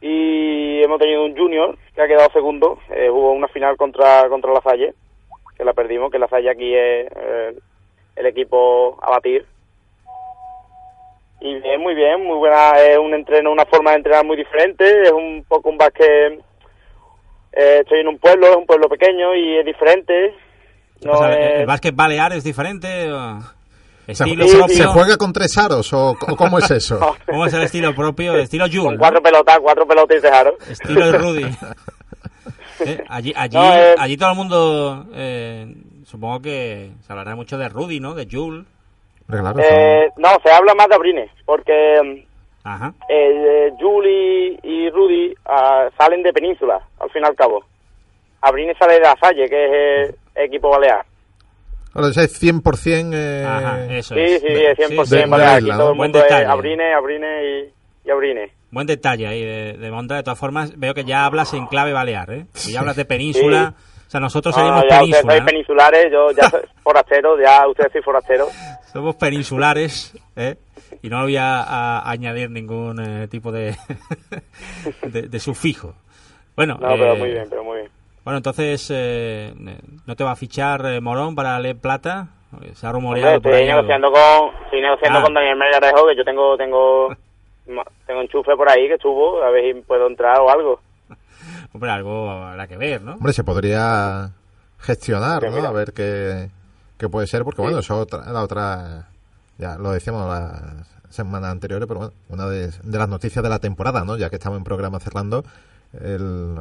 Y 0.03 0.83
hemos 0.83 0.99
tenido 0.99 1.25
un 1.25 1.37
junior 1.37 1.77
que 1.95 2.03
ha 2.03 2.07
quedado 2.09 2.31
segundo 2.33 2.79
eh, 2.91 3.09
jugó 3.11 3.33
una 3.33 3.49
final 3.49 3.77
contra 3.77 4.29
contra 4.31 4.53
la 4.53 4.63
Salle 4.63 4.95
que 5.57 5.65
la 5.65 5.75
perdimos 5.75 6.11
que 6.11 6.19
la 6.19 6.27
Salle 6.29 6.49
aquí 6.51 6.75
es 6.75 7.07
eh, 7.15 7.55
el 8.17 8.27
equipo 8.27 8.99
a 9.03 9.11
batir. 9.11 9.45
Y 11.43 11.55
bien 11.61 11.81
muy 11.81 11.95
bien 11.95 12.25
muy 12.25 12.37
buena 12.39 12.79
es 12.81 12.97
un 12.99 13.13
entreno 13.15 13.53
una 13.53 13.67
forma 13.67 13.91
de 13.91 13.97
entrenar 13.99 14.25
muy 14.25 14.37
diferente 14.39 15.03
es 15.03 15.11
un 15.13 15.45
poco 15.49 15.69
un 15.71 15.77
básquet 15.79 16.41
eh, 17.53 17.79
estoy 17.81 18.01
en 18.01 18.09
un 18.09 18.19
pueblo 18.19 18.47
es 18.49 18.57
un 18.57 18.67
pueblo 18.67 18.89
pequeño 18.89 19.35
y 19.35 19.59
es 19.59 19.65
diferente. 19.67 20.35
No 21.05 21.27
¿el- 21.27 21.33
es- 21.39 21.61
¿El 21.61 21.67
básquet 21.67 21.95
balear 21.95 22.33
es 22.33 22.45
diferente? 22.45 23.11
o 23.13 23.41
¿Se, 23.41 23.60
¿Estilo 24.13 24.47
se- 24.49 24.57
propio? 24.57 24.77
se 24.77 24.85
juega 24.87 25.17
con 25.17 25.33
tres 25.33 25.57
aros 25.59 25.93
o, 25.93 26.11
o 26.11 26.37
cómo 26.37 26.59
es 26.59 26.71
eso? 26.71 26.99
¿Cómo 27.27 27.47
es 27.47 27.53
el 27.55 27.63
estilo 27.65 27.95
propio? 27.95 28.35
Estilo 28.37 28.65
Jules, 28.67 28.83
con 28.85 28.95
¿no? 28.95 28.99
cuatro 29.01 29.23
pelotas 29.23 29.59
cuatro 29.61 29.87
pelotas 29.87 30.17
y 30.19 30.21
dejaron 30.21 30.55
Estilo 30.69 31.07
de 31.07 31.19
Rudy. 31.19 31.45
Eh, 32.83 33.05
Allí, 33.11 33.31
allí, 33.37 33.57
No, 33.59 33.75
eh, 33.75 33.95
allí 33.99 34.17
todo 34.17 34.31
el 34.31 34.37
mundo, 34.37 35.05
eh, 35.13 35.67
supongo 36.07 36.41
que 36.41 36.91
se 37.07 37.13
hablará 37.13 37.37
mucho 37.37 37.59
de 37.59 37.69
Rudy, 37.69 38.01
¿no? 38.01 38.15
De 38.15 38.27
Jules. 38.31 38.65
Eh, 39.59 40.09
no, 40.17 40.29
se 40.43 40.51
habla 40.51 40.75
más 40.75 40.89
de 40.89 40.95
Abrines, 40.95 41.31
porque 41.45 42.23
Ajá. 42.65 42.95
eh, 43.07 43.71
Julie 43.79 44.59
y 44.63 44.89
Rudy 44.89 45.35
ah, 45.45 45.91
salen 45.99 46.23
de 46.23 46.33
Península, 46.33 46.81
al 46.99 47.11
fin 47.11 47.21
y 47.23 47.27
al 47.27 47.35
cabo. 47.37 47.63
Abrines 48.41 48.79
sale 48.79 48.95
de 48.95 49.01
la 49.01 49.15
Salle, 49.21 49.47
que 49.47 50.03
es 50.05 50.15
el 50.35 50.45
equipo 50.47 50.71
balear. 50.71 51.05
Ahora 51.95 52.09
ese 52.09 52.25
es 52.25 52.43
100%. 52.43 53.11
Eh, 53.15 53.45
Ajá, 53.47 53.85
eso 53.87 54.15
Sí, 54.15 54.21
es. 54.21 54.41
sí, 54.41 54.47
es 54.49 54.79
100% 54.79 55.11
de- 55.11 55.17
de 55.19 55.27
balear. 55.27 55.55
Aquí 55.57 55.65
isla, 55.65 55.77
todo 55.77 55.91
el 55.93 55.97
Buen 55.97 56.09
mundo 56.11 56.19
es 56.19 56.25
detalle. 56.25 56.47
Abrines, 56.47 56.95
Abrines 56.97 57.43
y, 58.05 58.09
y 58.09 58.11
Abrines. 58.11 58.51
Buen 58.71 58.87
detalle 58.87 59.27
ahí 59.27 59.45
de, 59.45 59.73
de 59.79 59.91
Monta. 59.91 60.15
De 60.17 60.23
todas 60.23 60.39
formas, 60.39 60.79
veo 60.79 60.95
que 60.95 61.05
ya 61.05 61.25
hablas 61.25 61.53
en 61.55 61.67
clave 61.67 61.93
balear, 61.93 62.31
¿eh? 62.31 62.47
Que 62.55 62.73
ya 62.73 62.81
hablas 62.81 62.97
de 62.97 63.05
península. 63.05 63.75
O 64.07 64.11
sea, 64.11 64.21
nosotros 64.21 64.55
No, 64.57 64.61
seríamos 64.63 64.85
Ah, 64.85 64.87
ya 64.89 64.95
ustedes 64.97 65.01
península. 65.23 65.33
sois 65.33 65.41
¿no? 65.41 65.47
peninsulares, 65.47 66.07
yo 66.13 66.31
ya 66.33 66.51
soy 66.51 66.61
forastero, 66.83 67.41
ya 67.41 67.67
ustedes 67.69 67.93
sois 67.93 68.05
forasteros. 68.05 68.49
Somos 68.93 69.17
peninsulares, 69.17 70.17
¿eh? 70.37 70.57
Y 71.03 71.09
no 71.09 71.23
voy 71.23 71.37
a, 71.37 71.63
a 71.63 72.11
añadir 72.11 72.51
ningún 72.51 73.01
eh, 73.01 73.29
tipo 73.29 73.51
de, 73.53 73.77
de, 75.03 75.23
de 75.23 75.41
sufijo. 75.41 75.95
Bueno, 76.57 76.75
No, 76.81 76.89
pero 76.91 77.15
eh, 77.15 77.19
muy 77.19 77.31
bien, 77.31 77.47
pero 77.49 77.65
muy 77.65 77.79
bien. 77.79 77.91
Bueno, 78.25 78.37
entonces, 78.39 78.87
eh, 78.91 79.55
¿no 80.07 80.15
te 80.17 80.25
va 80.25 80.33
a 80.33 80.37
fichar 80.37 80.85
eh, 80.87 81.01
Morón 81.01 81.35
para 81.35 81.59
Le 81.59 81.75
Plata? 81.75 82.29
Se 82.75 82.87
ha 82.87 82.93
rumoreado 82.93 83.37
Hombre, 83.37 83.41
por 83.51 83.53
ahí 83.55 83.63
estoy 83.63 83.71
algo. 83.71 83.83
negociando 83.89 84.13
con, 84.13 84.65
estoy 84.65 84.81
negociando 84.83 85.19
Ah. 85.19 85.23
con 85.23 85.35
Daniel 85.35 85.57
Melgarejo, 85.57 86.07
que 86.09 86.17
yo 86.17 86.25
tengo, 86.25 86.57
tengo, 86.57 87.09
tengo 88.07 88.21
enchufe 88.23 88.57
por 88.57 88.69
ahí 88.69 88.89
que 88.89 88.95
estuvo, 88.95 89.43
a 89.43 89.51
ver 89.51 89.75
si 89.75 89.81
puedo 89.83 90.07
entrar 90.09 90.39
o 90.41 90.51
algo. 90.51 90.81
Hombre, 91.73 91.91
algo 91.91 92.29
habrá 92.31 92.67
que 92.67 92.77
ver, 92.77 93.01
¿no? 93.03 93.13
Hombre, 93.15 93.33
se 93.33 93.45
podría 93.45 94.31
gestionar, 94.81 95.41
Sí, 95.43 95.49
¿no? 95.49 95.57
mira. 95.57 95.69
A 95.69 95.73
ver 95.73 95.93
qué, 95.93 96.51
qué 96.99 97.09
puede 97.09 97.27
ser, 97.29 97.45
porque 97.45 97.63
bueno, 97.63 97.79
eso 97.79 97.97
otra, 97.99 98.31
la 98.33 98.43
otra, 98.43 99.09
ya 99.57 99.77
lo 99.79 99.93
decíamos 99.93 100.29
las 100.29 100.87
semanas 101.09 101.53
anteriores, 101.53 101.87
pero 101.87 102.01
bueno, 102.01 102.13
una 102.29 102.47
de, 102.49 102.69
de 102.69 102.99
las 102.99 103.09
noticias 103.09 103.43
de 103.43 103.49
la 103.49 103.61
temporada, 103.61 104.05
¿no? 104.05 104.17
Ya 104.17 104.29
que 104.29 104.37
estamos 104.37 104.59
en 104.59 104.65
programa 104.65 104.99
cerrando, 104.99 105.45
el, 106.03 106.57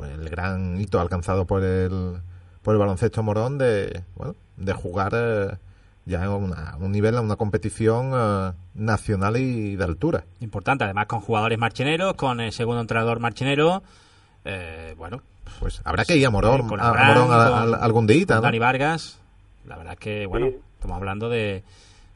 pues 0.00 0.12
el 0.18 0.30
gran 0.30 0.80
hito 0.80 0.98
alcanzado 0.98 1.44
por 1.46 1.62
el, 1.62 2.20
por 2.62 2.74
el 2.74 2.78
baloncesto 2.78 3.22
morón 3.22 3.58
de, 3.58 4.02
bueno, 4.16 4.34
de 4.56 4.72
jugar 4.72 5.12
eh, 5.14 5.56
ya 6.06 6.22
en 6.24 6.30
una- 6.30 6.76
un 6.80 6.90
nivel, 6.90 7.14
en 7.16 7.20
una 7.24 7.36
competición 7.36 8.12
eh, 8.14 8.52
nacional 8.74 9.36
y 9.36 9.76
de 9.76 9.84
altura. 9.84 10.24
Importante, 10.40 10.84
además 10.84 11.04
con 11.06 11.20
jugadores 11.20 11.58
marcheneros, 11.58 12.14
con 12.14 12.40
el 12.40 12.52
segundo 12.52 12.80
entrenador 12.80 13.20
marchenero. 13.20 13.82
eh, 14.46 14.94
bueno, 14.96 15.20
Pues 15.58 15.82
habrá 15.84 16.06
que 16.06 16.16
ir 16.16 16.26
a 16.26 16.30
Morón, 16.30 16.66
con 16.66 16.80
a, 16.80 16.88
a 16.88 17.04
Morón 17.04 17.28
a- 17.30 17.50
con- 17.50 17.74
a- 17.74 17.76
algún 17.78 18.06
día. 18.06 18.24
Dani 18.26 18.58
Vargas. 18.58 19.18
La 19.66 19.76
verdad 19.76 19.92
es 19.92 19.98
que, 20.00 20.24
bueno, 20.26 20.46
estamos 20.76 20.96
hablando 20.96 21.28
de, 21.28 21.62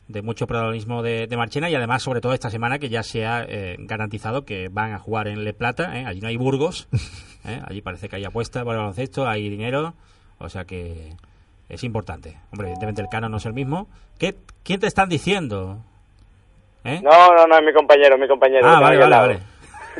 de 0.09 0.23
mucho 0.23 0.47
protagonismo 0.47 1.03
de, 1.03 1.27
de 1.27 1.37
Marchena 1.37 1.69
y 1.69 1.75
además, 1.75 2.03
sobre 2.03 2.23
todo 2.23 2.33
esta 2.33 2.51
semana, 2.51 2.79
que 2.79 2.89
ya 2.89 3.03
se 3.03 3.27
ha 3.27 3.45
eh, 3.47 3.77
garantizado 3.81 4.47
que 4.47 4.69
van 4.69 4.93
a 4.95 4.99
jugar 4.99 5.29
en 5.29 5.45
Le 5.45 5.53
Plata. 5.53 5.99
¿eh? 6.01 6.07
Allí 6.07 6.21
no 6.23 6.29
hay 6.29 6.37
Burgos. 6.39 6.89
¿eh? 7.45 7.61
Allí 7.67 7.81
parece 7.83 8.09
que 8.09 8.17
hay 8.17 8.25
apuesta 8.25 8.63
por 8.65 8.73
el 8.75 8.79
baloncesto, 8.81 9.27
hay 9.29 9.49
dinero. 9.49 9.95
O 10.39 10.49
sea 10.49 10.65
que 10.65 11.13
es 11.69 11.85
importante. 11.85 12.37
Hombre, 12.53 12.69
evidentemente 12.69 13.03
el 13.03 13.09
cano 13.09 13.29
no 13.29 13.37
es 13.39 13.47
el 13.47 13.53
mismo. 13.53 13.89
¿Qué, 14.19 14.35
¿Quién 14.63 14.81
te 14.81 14.87
están 14.87 15.09
diciendo? 15.09 15.79
¿Eh? 16.85 17.01
No, 17.03 17.35
no, 17.35 17.47
no, 17.47 17.57
es 17.59 17.65
mi 17.65 17.73
compañero, 17.73 18.19
mi 18.19 18.29
compañero. 18.29 18.67
Ah, 18.69 18.81
vale, 18.81 18.99
vale, 18.99 19.17
vale. 19.17 19.39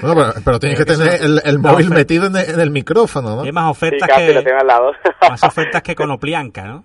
Pero, 0.01 0.15
pero 0.45 0.59
tienes 0.59 0.77
que 0.79 0.85
Pero 0.85 0.99
que 0.99 1.05
tener 1.19 1.41
el, 1.45 1.59
móvil 1.61 1.87
oferta- 1.87 1.95
metido 1.95 2.27
en 2.27 2.37
el, 2.37 2.51
en 2.51 2.61
el 2.61 2.71
micrófono, 2.71 3.37
¿no? 3.37 3.43
Hay 3.43 3.53
más 3.53 3.71
ofertas 3.71 4.11
Sí, 4.17 4.27
que 4.27 4.35
lo 4.35 4.43
tengo 4.43 4.59
al 4.61 4.67
lado. 4.67 4.93
más 5.31 5.43
ofertas 5.45 5.83
que 5.83 5.95
con 5.95 6.11
Oplianca, 6.11 6.65
¿no? 6.65 6.85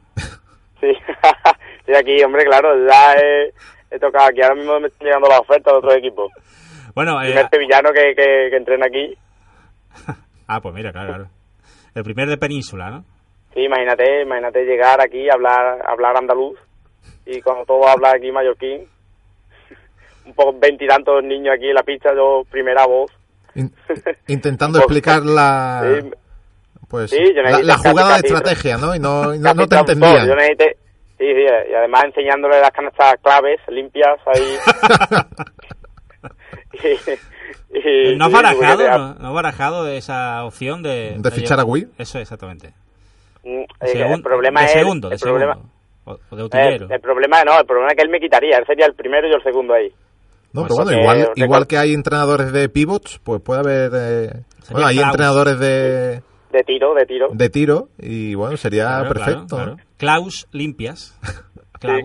Sí, 0.80 0.88
estoy 1.80 1.95
aquí, 1.95 2.24
hombre, 2.24 2.45
claro, 2.45 2.70
ya 2.88 3.14
he, 3.16 3.51
he 3.89 3.99
tocado 3.99 4.28
aquí. 4.28 4.41
Ahora 4.43 4.55
mismo 4.55 4.80
me 4.80 4.88
están 4.88 5.05
llegando 5.07 5.28
las 5.28 5.39
ofertas 5.39 5.74
de 5.74 5.78
otros 5.80 5.95
equipos. 5.95 6.32
Bueno, 6.93 7.20
El 7.20 7.30
eh, 7.30 7.32
primer 7.32 7.49
sevillano 7.49 7.89
que, 7.91 8.14
que, 8.16 8.47
que 8.51 8.55
entrena 8.57 8.86
aquí. 8.86 9.18
ah, 10.50 10.60
pues 10.62 10.74
mira, 10.76 10.91
claro, 10.91 11.08
claro. 11.08 11.30
El 11.95 12.04
primer 12.04 12.28
de 12.28 12.38
Península, 12.38 12.89
¿no? 12.91 13.06
Sí, 13.54 13.62
imagínate, 13.62 14.22
imagínate 14.24 14.64
llegar 14.66 15.02
aquí, 15.02 15.30
hablar, 15.30 15.80
hablar 15.88 16.18
andaluz. 16.18 16.58
Y 17.26 17.41
cuando 17.41 17.66
todo 17.66 17.88
habla 17.88 18.12
aquí 18.16 18.32
mallorquín. 18.32 18.88
Un 20.26 20.34
poco 20.34 20.60
veintitantos 20.60 21.24
niños 21.24 21.56
aquí 21.56 21.68
en 21.70 21.74
la 21.76 21.84
pista, 21.84 22.10
yo 22.16 22.43
primera 22.50 22.86
voz. 22.86 23.12
In- 23.56 23.74
intentando 24.28 24.78
explicar 24.80 25.24
la, 25.24 25.82
Sí, 26.02 26.12
pues, 26.88 27.10
Sí, 27.10 27.18
yo 27.36 27.41
la, 27.41 27.76
casi- 27.76 27.89
jugada 27.89 28.14
de 28.18 28.28
estrategia, 28.28 28.78
¿no? 28.78 28.93
Y 28.95 29.00
no, 29.00 29.34
y 29.34 29.39
no, 29.39 29.54
no 29.56 29.68
te 29.68 29.76
entendían. 29.78 30.28
Yo 30.28 30.36
necesité, 30.36 30.78
sí, 31.18 31.26
sí, 31.26 31.45
y 31.72 31.74
además 31.74 32.04
enseñándole 32.06 32.60
las 32.60 32.72
canastas 32.72 33.16
claves, 33.24 33.60
limpias, 33.70 34.20
ahí. 34.28 34.58
Y, 37.74 38.12
y- 38.12 38.16
¿No 38.18 38.26
has 38.26 38.32
sí, 38.32 38.36
barajado, 38.36 38.97
no, 38.97 39.14
no 39.16 39.28
has 39.30 39.34
barajado 39.34 39.88
esa 39.88 40.43
opción 40.45 40.82
de... 40.84 41.16
¿De 41.18 41.32
fichar 41.32 41.60
a 41.60 41.64
Will? 41.66 41.89
Eso, 41.97 42.20
exactamente. 42.20 42.74
Mm, 43.43 43.62
eh, 43.62 43.66
Segun- 43.93 44.16
el 44.16 44.22
problema 44.22 44.60
de 44.62 44.66
es 44.68 44.72
segundo, 44.74 45.12
el 45.12 45.18
de 45.18 45.24
problema, 45.24 45.54
segundo. 45.54 45.74
O, 46.06 46.20
o 46.32 46.36
de 46.36 46.41
eh, 46.41 46.45
utillero. 46.45 46.88
el 46.89 47.00
problema 47.02 47.43
no, 47.43 47.60
el 47.60 47.66
problema 47.66 47.91
es 47.91 47.95
que 47.97 48.04
él 48.04 48.10
me 48.10 48.20
quitaría, 48.20 48.58
él 48.58 48.66
sería 48.66 48.86
el 48.86 48.93
primero 48.95 49.28
y 49.28 49.32
yo 49.32 49.38
el 49.38 49.43
segundo 49.43 49.74
ahí. 49.74 49.89
No, 50.52 50.62
Pues 50.66 50.74
pero 50.74 50.84
bueno, 50.86 51.00
igual, 51.02 51.18
record- 51.20 51.32
igual 51.43 51.68
que 51.68 51.78
hay 51.78 51.93
entrenadores 51.93 52.52
de 52.52 52.70
pivots, 52.70 53.20
pues 53.24 53.41
puede 53.41 53.60
haber... 53.60 53.91
eh, 53.93 54.41
bueno, 54.72 54.88
hay 54.88 54.95
Klaus. 54.97 55.10
entrenadores 55.12 55.60
de, 55.60 56.22
De 56.52 56.64
tiro, 56.66 56.93
de 56.95 57.06
tiro. 57.06 57.30
de 57.32 57.50
tiro 57.50 57.89
y 58.00 58.34
bueno, 58.36 58.58
sería 58.58 58.86
Claro, 58.86 59.10
perfecto. 59.10 59.45
claro, 59.56 59.76
claro. 59.76 59.89
Klaus 59.97 60.47
limpias. 60.52 61.16
Klaus. 61.80 62.04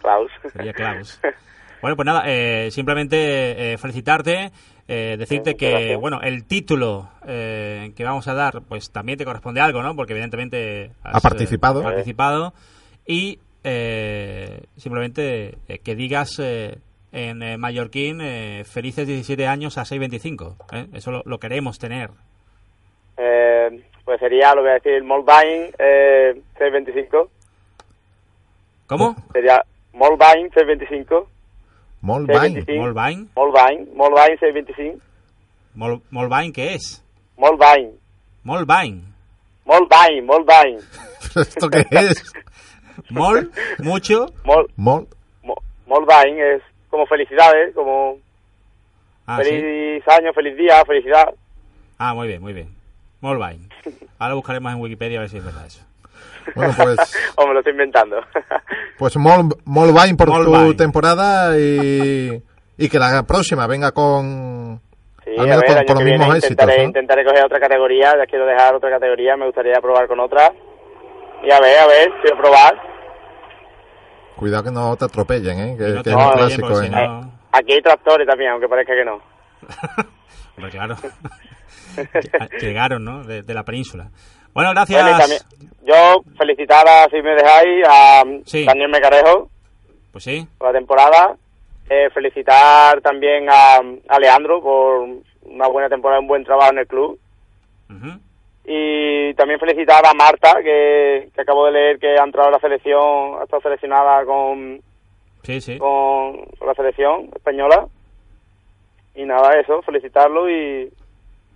Klaus. 0.00 0.30
Sería 0.52 0.72
Klaus. 0.72 1.20
Bueno, 1.86 1.94
pues 1.94 2.06
nada, 2.06 2.24
eh, 2.26 2.68
simplemente 2.72 3.74
eh, 3.74 3.78
felicitarte, 3.78 4.50
eh, 4.88 5.14
decirte 5.16 5.54
que, 5.54 5.70
gracias. 5.70 6.00
bueno, 6.00 6.20
el 6.20 6.44
título 6.44 7.08
eh, 7.28 7.92
que 7.94 8.02
vamos 8.02 8.26
a 8.26 8.34
dar, 8.34 8.60
pues 8.68 8.90
también 8.90 9.16
te 9.16 9.24
corresponde 9.24 9.60
algo, 9.60 9.84
¿no? 9.84 9.94
Porque 9.94 10.12
evidentemente 10.12 10.90
has 11.04 11.14
Ha 11.14 11.20
participado. 11.20 11.82
eh, 11.82 11.84
participado. 11.84 12.54
Y 13.06 13.38
eh, 13.62 14.62
simplemente 14.76 15.58
eh, 15.68 15.78
que 15.78 15.94
digas 15.94 16.40
eh, 16.40 16.78
en 17.12 17.40
eh, 17.44 17.56
Mallorquín, 17.56 18.20
eh, 18.20 18.64
felices 18.64 19.06
17 19.06 19.46
años 19.46 19.78
a 19.78 19.82
6.25. 19.82 20.56
¿eh? 20.72 20.86
Eso 20.92 21.12
lo, 21.12 21.22
lo 21.24 21.38
queremos 21.38 21.78
tener. 21.78 22.10
Eh, 23.16 23.80
pues 24.04 24.18
sería, 24.18 24.52
lo 24.56 24.62
voy 24.62 24.70
a 24.72 24.74
decir, 24.74 25.04
Molbain 25.04 25.70
eh, 25.78 26.34
625. 26.58 27.30
¿Cómo? 28.88 29.14
Sería 29.32 29.62
Molbain 29.92 30.50
625. 30.52 31.30
Molbain. 32.06 32.54
625. 32.54 32.78
Molbain. 32.80 33.28
Molbain, 33.34 33.88
Molbain 33.96 34.38
625. 34.38 35.00
Mol, 35.74 36.00
Molbain, 36.10 36.52
¿qué 36.52 36.74
es? 36.74 37.02
Molbain, 37.36 37.90
Molbain. 38.44 39.02
Molbain, 39.64 40.24
Molbain. 40.24 40.78
¿Esto 41.36 41.68
qué 41.68 41.84
es? 41.90 42.32
Mol, 43.10 43.50
mucho. 43.80 44.26
Mol, 44.44 44.70
Mol. 44.76 45.06
Es 46.38 46.62
como 46.90 47.06
felicidades, 47.06 47.74
como 47.74 48.16
Ah, 49.26 49.40
sí. 49.42 49.50
feliz 49.50 50.04
año, 50.08 50.32
feliz 50.32 50.56
día, 50.56 50.84
felicidad. 50.86 51.34
Ah, 51.98 52.14
muy 52.14 52.28
bien, 52.28 52.40
muy 52.40 52.52
bien. 52.52 52.68
Molbain. 53.20 53.68
Ahora 54.18 54.34
buscaremos 54.34 54.72
en 54.72 54.80
Wikipedia 54.80 55.18
a 55.18 55.22
ver 55.22 55.30
si 55.30 55.38
es 55.38 55.44
verdad 55.44 55.66
eso. 55.66 55.82
Bueno, 56.54 56.72
pues, 56.76 56.96
o 57.36 57.46
me 57.46 57.52
lo 57.54 57.58
estoy 57.60 57.72
inventando. 57.72 58.16
pues 58.98 59.16
Mol, 59.16 59.48
Molbain 59.64 60.16
por 60.16 60.28
tu 60.28 60.32
Molbain. 60.34 60.76
temporada 60.76 61.58
y, 61.58 62.42
y 62.78 62.88
que 62.90 62.98
la 62.98 63.22
próxima 63.24 63.66
venga 63.66 63.92
con, 63.92 64.80
Sí, 65.24 65.30
al 65.32 65.40
a 65.40 65.42
menos 65.42 65.60
ver, 65.62 65.66
con, 65.68 65.76
año 65.78 65.86
con 65.86 65.94
los 65.96 65.98
que 65.98 66.04
mismos 66.10 66.26
viene 66.26 66.38
éxitos. 66.38 66.50
intentaré, 66.52 66.78
¿no? 66.82 66.84
intentaré 66.88 67.24
coger 67.24 67.44
otra 67.44 67.60
categoría, 67.60 68.14
ya 68.16 68.26
quiero 68.28 68.46
dejar 68.46 68.74
otra 68.74 68.90
categoría, 68.90 69.36
me 69.36 69.46
gustaría 69.46 69.80
probar 69.80 70.06
con 70.06 70.20
otra. 70.20 70.52
Y 71.42 71.50
a 71.52 71.60
ver, 71.60 71.78
a 71.78 71.86
ver, 71.86 72.10
quiero 72.22 72.38
probar. 72.38 72.74
Cuidado 74.36 74.64
que 74.64 74.70
no 74.70 74.96
te 74.96 75.04
atropellen, 75.06 75.58
¿eh? 75.58 75.76
que, 75.78 75.84
no 75.88 76.02
que 76.02 76.10
es 76.10 76.16
un 76.16 76.30
clásico. 76.32 76.68
porque 76.68 76.86
¿eh? 76.86 76.90
si 76.90 76.94
no- 76.94 77.32
Aquí 77.52 77.72
hay 77.72 77.80
tractores 77.80 78.26
también, 78.28 78.50
aunque 78.52 78.68
parezca 78.68 78.92
que 78.94 79.04
no. 79.04 79.20
Hombre, 80.56 80.70
claro. 80.70 80.96
Llegaron, 82.60 83.04
¿no? 83.04 83.24
De, 83.24 83.42
de 83.42 83.54
la 83.54 83.64
península. 83.64 84.10
Bueno, 84.52 84.70
gracias. 84.72 85.02
Bueno, 85.02 85.16
y 85.16 85.20
también, 85.20 85.40
yo 85.86 86.22
felicitar 86.36 86.86
a, 86.88 87.08
si 87.08 87.22
me 87.22 87.34
dejáis, 87.34 87.84
a 87.88 88.22
Sí. 88.44 88.64
Daniel 88.64 88.88
Mecarejo 88.90 89.48
Pues 90.12 90.24
sí. 90.24 90.46
por 90.58 90.68
la 90.72 90.78
temporada. 90.78 91.36
Eh, 91.88 92.10
felicitar 92.12 93.00
también 93.00 93.46
a, 93.48 93.76
a 94.08 94.18
Leandro 94.18 94.60
por 94.60 95.06
una 95.42 95.68
buena 95.68 95.88
temporada, 95.88 96.20
un 96.20 96.26
buen 96.26 96.44
trabajo 96.44 96.72
en 96.72 96.78
el 96.78 96.86
club. 96.86 97.18
Ujú. 97.88 98.18
Y 98.68 99.32
también 99.34 99.60
felicitar 99.60 100.04
a 100.04 100.12
Marta, 100.12 100.54
que, 100.62 101.28
que 101.32 101.40
acabo 101.40 101.66
de 101.66 101.72
leer 101.72 101.98
que 102.00 102.18
ha 102.18 102.24
entrado 102.24 102.48
a 102.48 102.52
la 102.52 102.58
selección, 102.58 103.36
ha 103.40 103.44
estado 103.44 103.62
seleccionada 103.62 104.24
con, 104.24 104.80
Sí, 105.44 105.60
sí. 105.60 105.78
con, 105.78 106.44
con 106.58 106.66
la 106.66 106.74
selección 106.74 107.30
española. 107.36 107.86
Y 109.14 109.24
nada, 109.24 109.52
eso, 109.60 109.80
felicitarlo 109.82 110.50
y, 110.50 110.92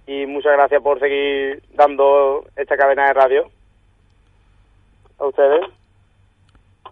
y 0.06 0.26
muchas 0.26 0.52
gracias 0.52 0.80
por 0.80 1.00
seguir 1.00 1.60
dando 1.74 2.44
esta 2.56 2.76
cadena 2.76 3.08
de 3.08 3.12
radio. 3.14 3.50
A 5.20 5.26
ustedes. 5.26 5.60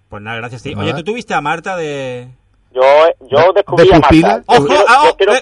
Pues 0.09 0.23
nada, 0.23 0.37
gracias. 0.39 0.63
sí. 0.63 0.75
Nada. 0.75 0.85
Oye, 0.85 0.95
¿tú 0.95 1.05
tuviste 1.05 1.35
a 1.35 1.41
Marta 1.41 1.77
de...? 1.77 2.29
Yo, 2.73 2.83
yo 3.31 3.53
descubrí 3.55 3.89
de 3.89 3.95
a? 3.95 3.99
Marta. 3.99 4.43
¡Ojo! 4.47 4.67
quiero, 4.67 4.85
ah, 4.89 5.01
yo 5.05 5.11
oh, 5.11 5.17
quiero, 5.17 5.35
eh, 5.35 5.41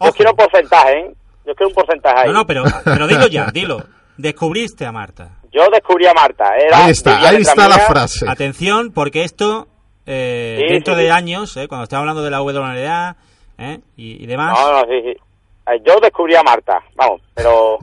yo 0.00 0.12
quiero 0.12 0.34
porcentaje, 0.34 0.98
¿eh? 0.98 1.14
Yo 1.46 1.54
quiero 1.54 1.68
un 1.68 1.74
porcentaje 1.74 2.20
ahí. 2.20 2.26
No, 2.28 2.32
no, 2.32 2.46
pero, 2.46 2.64
pero 2.84 3.06
dilo 3.06 3.26
ya, 3.26 3.46
dilo. 3.52 3.82
Descubriste 4.16 4.86
a 4.86 4.92
Marta. 4.92 5.38
Yo 5.52 5.62
descubrí 5.72 6.06
a 6.06 6.14
Marta. 6.14 6.56
Era, 6.56 6.84
Ahí 6.84 6.90
está, 6.92 7.28
ahí 7.28 7.36
está 7.36 7.68
la 7.68 7.78
frase. 7.78 8.28
Atención, 8.28 8.92
porque 8.92 9.24
esto, 9.24 9.68
eh, 10.06 10.58
Sí, 10.60 10.72
dentro 10.74 10.94
sí, 10.94 11.00
de 11.00 11.06
sí. 11.06 11.10
años, 11.12 11.56
eh, 11.56 11.68
cuando 11.68 11.84
estamos 11.84 12.02
hablando 12.02 12.22
de 12.22 12.30
la 12.30 12.42
WNBA 12.42 13.16
eh, 13.58 13.80
y, 13.96 14.22
y 14.22 14.26
demás... 14.26 14.58
No, 14.58 14.72
no, 14.72 14.80
sí, 14.86 15.00
sí. 15.02 15.10
Eh, 15.72 15.82
Yo 15.86 15.98
descubrí 16.00 16.34
a 16.34 16.42
Marta, 16.42 16.80
vamos, 16.94 17.20
pero 17.34 17.78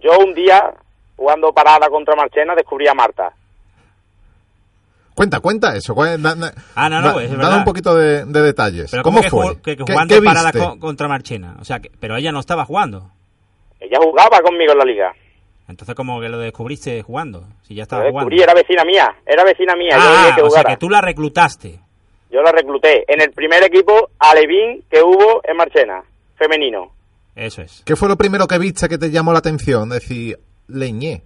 yo 0.00 0.18
un 0.18 0.34
día, 0.34 0.72
jugando 1.16 1.52
parada 1.52 1.88
contra 1.88 2.14
Marchena, 2.16 2.54
descubrí 2.54 2.86
a 2.88 2.94
Marta. 2.94 3.32
Cuenta, 5.16 5.40
cuenta 5.40 5.74
eso. 5.74 5.94
da- 5.94 6.16
da- 6.34 6.52
Ah, 6.76 6.88
no, 6.88 7.00
no, 7.00 7.14
pues 7.14 7.24
es 7.24 7.30
dame 7.32 7.42
verdad. 7.42 7.58
un 7.58 7.64
poquito 7.64 7.94
de, 7.96 8.24
de 8.26 8.42
detalles. 8.42 8.90
Pero 8.90 9.02
¿Cómo 9.02 9.20
que 9.22 9.30
fue? 9.30 9.42
jugó- 9.46 9.54
Que, 9.62 9.76
que 9.76 9.84
¿Qué- 9.84 9.92
jugando 9.92 10.14
qué 10.14 10.20
viste? 10.20 10.58
co- 10.58 10.78
contra 10.78 11.08
Marchena. 11.08 11.56
O 11.58 11.64
sea, 11.64 11.80
que, 11.80 11.90
pero 11.98 12.16
ella 12.16 12.30
no 12.32 12.38
estaba 12.40 12.64
jugando. 12.66 13.10
Ella 13.80 13.98
jugaba 14.00 14.40
conmigo 14.40 14.72
en 14.72 14.78
la 14.78 14.84
liga. 14.84 15.12
Entonces, 15.68 15.96
como 15.96 16.20
que 16.20 16.28
lo 16.28 16.38
descubriste 16.38 17.02
jugando? 17.02 17.44
Si 17.62 17.74
ya 17.74 17.80
Lo 17.80 17.82
estaba 17.84 18.02
jugando. 18.10 18.30
descubrí, 18.30 18.40
era 18.42 18.54
vecina 18.54 18.84
mía, 18.84 19.16
era 19.26 19.42
vecina 19.42 19.74
mía, 19.74 19.96
yo 19.96 19.98
Ah, 20.00 20.32
que 20.36 20.42
o 20.42 20.50
sea, 20.50 20.62
que 20.62 20.76
tú 20.76 20.88
la 20.88 21.00
reclutaste. 21.00 21.80
Yo 22.30 22.42
la 22.42 22.52
recluté 22.52 23.04
en 23.12 23.20
el 23.22 23.30
primer 23.32 23.62
equipo 23.64 24.10
alevín 24.18 24.84
que 24.90 25.02
hubo 25.02 25.40
en 25.44 25.56
Marchena, 25.56 26.02
femenino. 26.36 26.92
Eso 27.34 27.62
es. 27.62 27.82
¿Qué 27.84 27.96
fue 27.96 28.08
lo 28.08 28.16
primero 28.16 28.46
que 28.46 28.58
viste 28.58 28.88
que 28.88 28.98
te 28.98 29.10
llamó 29.10 29.32
la 29.32 29.38
atención? 29.40 29.88
Decir, 29.88 30.38
leñé. 30.68 31.22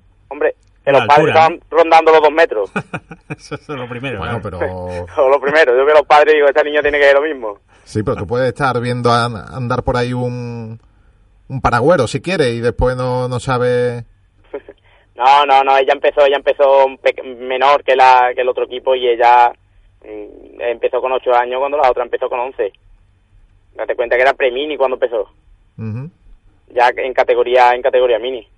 Hombre, 0.91 0.93
que 0.93 0.93
La 0.93 0.99
los 0.99 1.07
padres 1.07 1.37
altura, 1.37 1.41
estaban 1.57 1.61
rondando 1.71 2.13
los 2.13 2.21
dos 2.23 2.33
metros. 2.33 2.71
Eso 3.37 3.55
es 3.55 3.69
lo 3.69 3.89
primero. 3.89 4.19
Bueno, 4.19 4.41
pero... 4.43 4.59
o 4.59 5.29
lo 5.31 5.41
primero, 5.41 5.77
yo 5.77 5.87
que 5.87 5.93
los 5.93 6.07
padres 6.07 6.35
digo, 6.35 6.47
esta 6.49 6.63
niña 6.63 6.83
tiene 6.83 6.99
que 6.99 7.05
ser 7.05 7.15
lo 7.15 7.23
mismo. 7.23 7.59
Sí, 7.85 8.03
pero 8.03 8.17
tú 8.17 8.27
puedes 8.27 8.49
estar 8.49 8.79
viendo 8.81 9.11
a- 9.11 9.25
andar 9.57 9.83
por 9.83 9.97
ahí 9.97 10.13
un, 10.13 10.81
un 11.49 11.61
paragüero 11.61 12.07
si 12.07 12.21
quieres 12.21 12.49
y 12.49 12.61
después 12.61 12.97
no, 12.97 13.29
no 13.29 13.41
sabes... 13.41 14.05
No, 15.17 15.45
no, 15.45 15.63
no, 15.63 15.77
ella 15.77 15.93
empezó, 15.93 16.25
ella 16.25 16.37
empezó 16.37 16.87
menor 17.41 17.85
que 17.85 17.95
la 17.95 18.31
que 18.35 18.41
el 18.41 18.49
otro 18.49 18.65
equipo 18.65 18.95
y 18.95 19.07
ella 19.07 19.53
mm, 20.03 20.61
empezó 20.63 20.99
con 21.03 21.13
ocho 21.13 21.35
años 21.35 21.59
cuando 21.59 21.77
la 21.77 21.91
otra 21.91 22.05
empezó 22.05 22.31
con 22.31 22.41
once. 22.41 22.73
Date 23.75 23.97
cuenta 23.97 24.17
que 24.17 24.23
era 24.23 24.33
pre-mini 24.33 24.79
cuando 24.79 24.97
empezó, 24.97 25.29
ya 26.75 26.89
en 26.97 27.13
categoría 27.13 27.75
en 27.75 27.83
categoría 27.83 28.19
mini. 28.19 28.49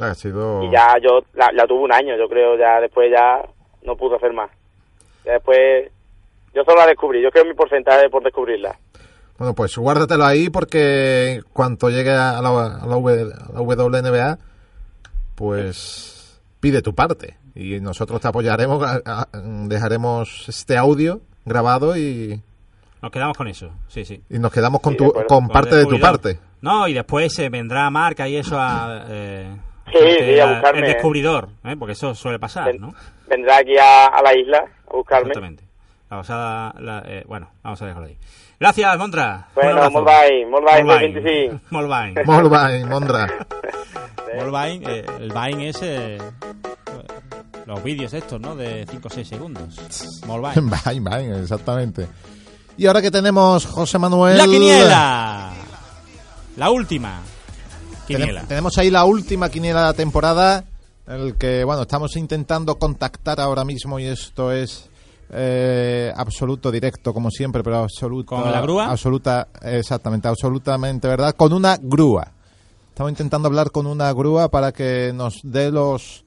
Ha 0.00 0.14
sido... 0.14 0.62
Y 0.62 0.70
ya 0.70 0.96
yo 1.02 1.20
la, 1.34 1.50
la 1.52 1.66
tuve 1.66 1.80
un 1.84 1.92
año, 1.92 2.16
yo 2.16 2.28
creo, 2.28 2.56
ya 2.58 2.80
después 2.80 3.10
ya 3.10 3.42
no 3.84 3.96
pude 3.96 4.16
hacer 4.16 4.32
más. 4.32 4.50
Ya 5.24 5.32
después, 5.32 5.90
yo 6.54 6.62
solo 6.64 6.78
la 6.80 6.86
descubrí, 6.86 7.22
yo 7.22 7.30
creo 7.30 7.44
mi 7.44 7.54
porcentaje 7.54 8.08
por 8.08 8.22
descubrirla. 8.22 8.76
Bueno, 9.38 9.54
pues 9.54 9.76
guárdatelo 9.76 10.24
ahí 10.24 10.50
porque 10.50 11.42
cuando 11.52 11.90
llegue 11.90 12.10
a 12.10 12.40
la, 12.42 12.48
a 12.82 12.86
la 12.86 12.96
V- 12.96 13.32
a 13.32 13.52
la 13.52 13.60
WNBA, 13.60 14.38
pues 15.34 16.40
pide 16.60 16.82
tu 16.82 16.94
parte. 16.94 17.36
Y 17.54 17.80
nosotros 17.80 18.20
te 18.20 18.28
apoyaremos, 18.28 18.84
dejaremos 19.66 20.48
este 20.48 20.76
audio 20.76 21.20
grabado 21.44 21.96
y, 21.96 22.40
Nos 23.02 23.10
quedamos 23.10 23.36
con 23.36 23.48
eso, 23.48 23.70
sí, 23.88 24.04
sí. 24.04 24.22
y 24.30 24.38
nos 24.38 24.52
quedamos 24.52 24.80
con, 24.80 24.92
Sí, 24.92 24.98
tu, 24.98 25.12
con 25.26 25.48
parte 25.48 25.76
de 25.76 25.86
tu 25.86 25.98
parte. 25.98 26.38
No, 26.60 26.86
y 26.88 26.94
después 26.94 27.36
eh, 27.38 27.48
vendrá 27.48 27.88
Marca 27.90 28.28
y 28.28 28.36
eso 28.36 28.56
a... 28.60 29.04
eh, 29.08 29.56
Sí, 29.92 29.98
sí, 29.98 30.38
a 30.40 30.44
el 30.44 30.54
buscarme. 30.54 30.86
descubridor, 30.86 31.48
¿eh? 31.64 31.76
porque 31.78 31.92
eso 31.92 32.14
suele 32.14 32.38
pasar, 32.38 32.66
Ven- 32.66 32.80
¿no? 32.80 32.94
Vendrá 33.28 33.58
aquí 33.58 33.76
a, 33.78 34.06
a 34.06 34.22
la 34.22 34.34
isla 34.36 34.58
a 34.88 34.92
buscarme. 34.96 35.28
Exactamente. 35.28 35.64
La 36.10 36.16
basada, 36.16 36.74
la- 36.80 37.02
eh, 37.06 37.24
bueno, 37.26 37.50
vamos 37.62 37.80
a 37.82 37.86
dejarlo 37.86 38.08
ahí. 38.08 38.16
Gracias, 38.60 38.98
Montra. 38.98 39.46
Un 39.54 39.62
Bueno, 39.62 39.90
molt 39.90 40.06
bé, 40.06 40.46
molt 40.46 40.64
bé, 40.66 40.72
Molt 40.72 40.86
molt 40.86 41.00
bé. 41.00 41.08
25. 41.12 41.60
Molt 41.70 41.88
bé. 41.88 42.24
Molt 42.24 42.50
bé, 42.50 42.84
Mondra. 42.86 43.26
Molt 44.36 44.54
eh, 44.88 45.06
el 45.20 45.32
Vine 45.32 45.68
es 45.68 45.78
eh, 45.82 46.18
los 47.66 47.82
vídeos 47.82 48.12
estos, 48.14 48.40
¿no? 48.40 48.54
De 48.56 48.84
5 48.88 49.08
o 49.08 49.10
6 49.10 49.28
segundos. 49.28 49.78
Molt 50.26 50.54
Vine. 50.54 50.70
Bye, 50.84 51.00
bye, 51.00 51.40
exactamente. 51.40 52.08
Y 52.76 52.86
ahora 52.86 53.02
que 53.02 53.10
tenemos 53.10 53.66
José 53.66 53.98
Manuel... 53.98 54.36
La 54.38 54.44
quiniela. 54.44 55.50
La 56.56 56.70
última. 56.70 57.20
Quiniela. 58.08 58.42
Tenemos 58.44 58.76
ahí 58.78 58.90
la 58.90 59.04
última 59.04 59.50
quiniela 59.50 59.80
de 59.80 59.86
la 59.86 59.92
temporada, 59.92 60.64
el 61.06 61.34
que, 61.36 61.62
bueno, 61.62 61.82
estamos 61.82 62.16
intentando 62.16 62.78
contactar 62.78 63.38
ahora 63.38 63.64
mismo 63.64 63.98
y 63.98 64.06
esto 64.06 64.50
es 64.50 64.88
eh, 65.30 66.10
absoluto 66.16 66.70
directo, 66.70 67.12
como 67.12 67.30
siempre, 67.30 67.62
pero 67.62 67.78
absoluto. 67.80 68.34
¿Con 68.34 68.50
la 68.50 68.62
grúa? 68.62 68.86
Absoluta, 68.86 69.48
exactamente, 69.62 70.26
absolutamente 70.26 71.06
verdad, 71.06 71.34
con 71.36 71.52
una 71.52 71.76
grúa. 71.80 72.32
Estamos 72.88 73.12
intentando 73.12 73.48
hablar 73.48 73.70
con 73.70 73.86
una 73.86 74.10
grúa 74.12 74.48
para 74.48 74.72
que 74.72 75.12
nos 75.14 75.40
dé 75.42 75.70
los 75.70 76.24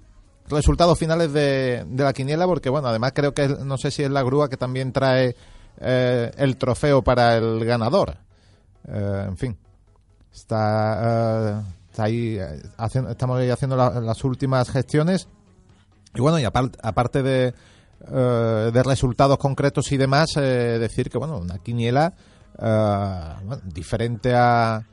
resultados 0.49 0.99
finales 0.99 1.33
de, 1.33 1.83
de 1.87 2.03
la 2.03 2.13
quiniela, 2.13 2.45
porque, 2.45 2.69
bueno, 2.69 2.89
además 2.89 3.11
creo 3.15 3.33
que, 3.33 3.47
no 3.47 3.77
sé 3.77 3.89
si 3.89 4.03
es 4.03 4.11
la 4.11 4.21
grúa 4.21 4.49
que 4.49 4.57
también 4.57 4.93
trae 4.93 5.35
eh, 5.79 6.31
el 6.37 6.57
trofeo 6.57 7.01
para 7.01 7.37
el 7.37 7.65
ganador. 7.65 8.17
Eh, 8.87 9.25
en 9.27 9.37
fin 9.37 9.57
está, 10.33 11.61
está 11.89 12.03
ahí 12.03 12.37
eh, 12.39 12.61
haciendo, 12.77 13.09
estamos 13.11 13.37
ahí 13.39 13.49
haciendo 13.49 13.75
la- 13.75 13.99
las 14.01 14.23
últimas 14.23 14.69
gestiones. 14.69 15.27
Y 16.15 16.21
bueno 16.21 16.39
y 16.39 16.43
apar- 16.43 16.77
aparte 16.83 17.23
de 17.23 17.53
eh, 18.11 18.71
de 18.73 18.83
resultados 18.83 19.37
concretos 19.37 19.91
y 19.91 19.97
demás 19.97 20.31
eh, 20.35 20.41
decir 20.79 21.09
que 21.09 21.17
bueno 21.19 21.37
una 21.37 21.59
quiniela 21.59 22.13
eh, 22.59 23.33
bueno, 23.45 23.61
diferente 23.65 24.33
a 24.35 24.75
a- 24.77 24.83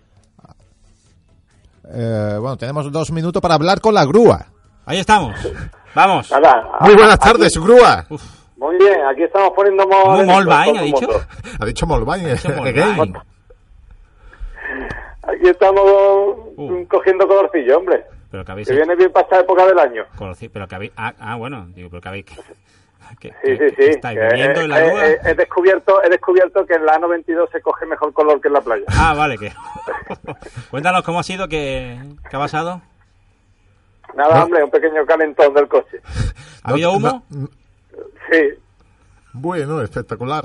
eh, 1.91 2.36
bueno 2.39 2.57
tenemos 2.57 2.93
dos 2.93 3.11
minutos 3.11 3.41
para 3.43 3.55
hablar 3.55 3.80
con 3.80 3.95
la 3.95 4.05
grúa. 4.05 4.47
Ahí 4.84 4.99
estamos. 4.99 5.34
Vamos. 5.95 6.30
Nada, 6.30 6.70
muy 6.80 6.95
buenas 6.95 7.14
aquí- 7.14 7.24
tardes 7.28 7.57
grúa. 7.59 8.07
Muy 8.59 8.76
bien, 8.76 8.99
aquí 9.11 9.22
estamos 9.22 9.51
poniendo 9.57 9.86
Muy 9.86 10.24
mo- 10.26 10.32
molt 10.34 10.49
con- 10.49 10.62
bien, 10.62 10.74
con 10.74 10.78
ha 10.78 10.82
dicho. 10.82 11.09
ha 11.61 11.64
dicho 11.66 11.86
Molbain 11.86 12.26
dicho 12.28 12.49
molt 12.51 12.68
again. 12.68 12.95
bien. 12.95 13.14
Aquí 15.29 15.49
estamos 15.49 15.83
Uh. 16.57 16.85
cogiendo 16.89 17.26
colorcillo, 17.29 17.79
hombre. 17.79 18.05
Pero 18.31 18.45
que 18.45 18.53
habéis 18.53 18.68
Que 18.68 18.74
viene 18.74 18.95
bien 18.97 19.11
para 19.12 19.24
esta 19.24 19.41
época 19.41 19.66
del 19.66 19.79
año. 19.79 20.05
Pero 20.53 20.66
que 20.68 20.74
habéis 20.74 20.93
ah, 20.97 21.12
ah, 21.20 21.37
bueno, 21.37 21.66
digo, 21.74 21.89
pero 21.91 22.01
que 22.03 22.09
habéis 22.09 22.24
que, 22.26 22.35
que- 23.20 23.29
Sí, 23.43 23.53
sí, 23.53 23.59
que- 23.59 23.68
sí. 23.70 23.74
que 23.76 23.91
estáis 23.91 24.18
que 24.18 24.24
bebiendo 24.26 24.61
he, 24.61 24.64
en 24.64 24.70
la 24.70 24.81
he- 24.85 24.89
grúa. 24.89 25.07
he- 25.07 25.18
he 25.31 25.35
descubierto, 25.35 26.03
he 26.03 26.09
descubierto 26.11 26.66
que 26.66 26.74
en 26.74 26.85
la 26.87 26.99
A92 26.99 27.51
se 27.51 27.61
coge 27.62 27.87
mejor 27.87 28.12
color 28.12 28.41
que 28.41 28.49
en 28.49 28.55
la 28.55 28.61
playa. 28.61 28.85
Ah, 28.89 29.14
vale, 29.14 29.39
que 29.39 29.53
Cuéntanos 30.70 31.03
cómo 31.03 31.20
ha 31.20 31.22
sido 31.22 31.49
que 31.49 31.99
qué 32.31 32.37
ha 32.37 32.41
pasado? 32.41 32.83
Nada, 34.14 34.37
No. 34.37 34.45
hombre, 34.45 34.64
un 34.64 34.70
pequeño 34.70 35.05
calentón 35.07 35.55
del 35.55 35.68
coche. 35.68 36.01
¿Ha 36.64 36.70
habido 36.70 36.93
humo? 36.93 37.22
No, 37.31 37.39
no, 37.41 37.49
Sí, 38.31 38.41
bueno 39.39 39.80
espectacular 39.82 40.45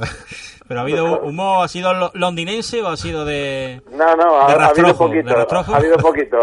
¿Pero 0.67 0.79
ha 0.79 0.83
habido 0.83 1.21
humo 1.21 1.61
ha 1.63 1.67
sido 1.67 1.93
lo- 1.93 2.11
londinense 2.13 2.81
o 2.81 2.87
ha 2.87 2.97
sido 2.97 3.25
de 3.25 3.81
no, 3.91 4.15
no, 4.15 4.41
ha, 4.41 4.47
De 4.47 4.63
ha 4.63 4.67
habido 4.67 4.95
poquito. 4.97 5.29
Ha 5.37 5.75
habido 5.77 5.97
poquito. 5.97 6.37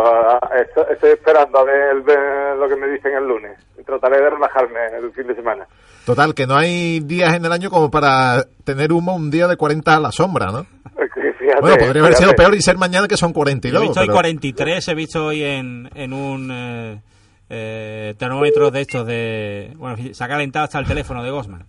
Estoy, 0.62 0.84
estoy 0.92 1.10
esperando 1.10 1.58
a 1.58 1.64
ver 1.64 1.96
el- 1.96 2.04
de- 2.04 2.56
lo 2.58 2.68
que 2.68 2.76
me 2.76 2.86
dicen 2.88 3.12
el 3.16 3.26
lunes. 3.26 3.52
Trataré 3.86 4.20
de 4.22 4.30
relajarme 4.30 4.78
el 5.02 5.10
fin 5.12 5.26
de 5.26 5.34
semana. 5.34 5.66
total 6.04 6.34
que 6.34 6.46
no 6.46 6.54
hay 6.56 7.00
días 7.00 7.34
en 7.34 7.44
el 7.44 7.50
año 7.52 7.70
como 7.70 7.90
para 7.90 8.44
tener 8.64 8.92
humo 8.92 9.14
un 9.16 9.30
día 9.30 9.48
de 9.48 9.56
40 9.56 9.96
a 9.96 10.00
la 10.00 10.12
sombra 10.12 10.52
¿no? 10.52 10.66
Fíjate, 11.38 11.60
Bueno, 11.62 11.76
podría 11.78 12.02
haber 12.02 12.14
sido 12.14 12.32
peor 12.34 12.54
y 12.54 12.60
ser 12.60 12.76
mañana 12.76 13.08
que 13.08 13.16
son 13.16 13.30
Yo 13.30 13.34
42. 13.34 13.80
he 13.82 13.86
visto 13.86 14.00
hoy 14.00 14.06
pero- 14.06 14.16
43, 14.16 14.88
he 14.88 14.94
visto 14.94 15.24
hoy 15.26 15.42
en, 15.42 15.90
en 15.94 16.12
un 16.12 16.50
eh, 16.52 17.00
eh, 17.48 18.14
termómetro 18.18 18.70
de 18.70 18.80
estos 18.82 19.06
de... 19.06 19.72
Bueno, 19.76 19.96
se 20.12 20.22
ha 20.22 20.28
calentado 20.28 20.64
hasta 20.66 20.78
el 20.78 20.86
teléfono 20.86 21.24
de 21.24 21.30
Gosman. 21.30 21.64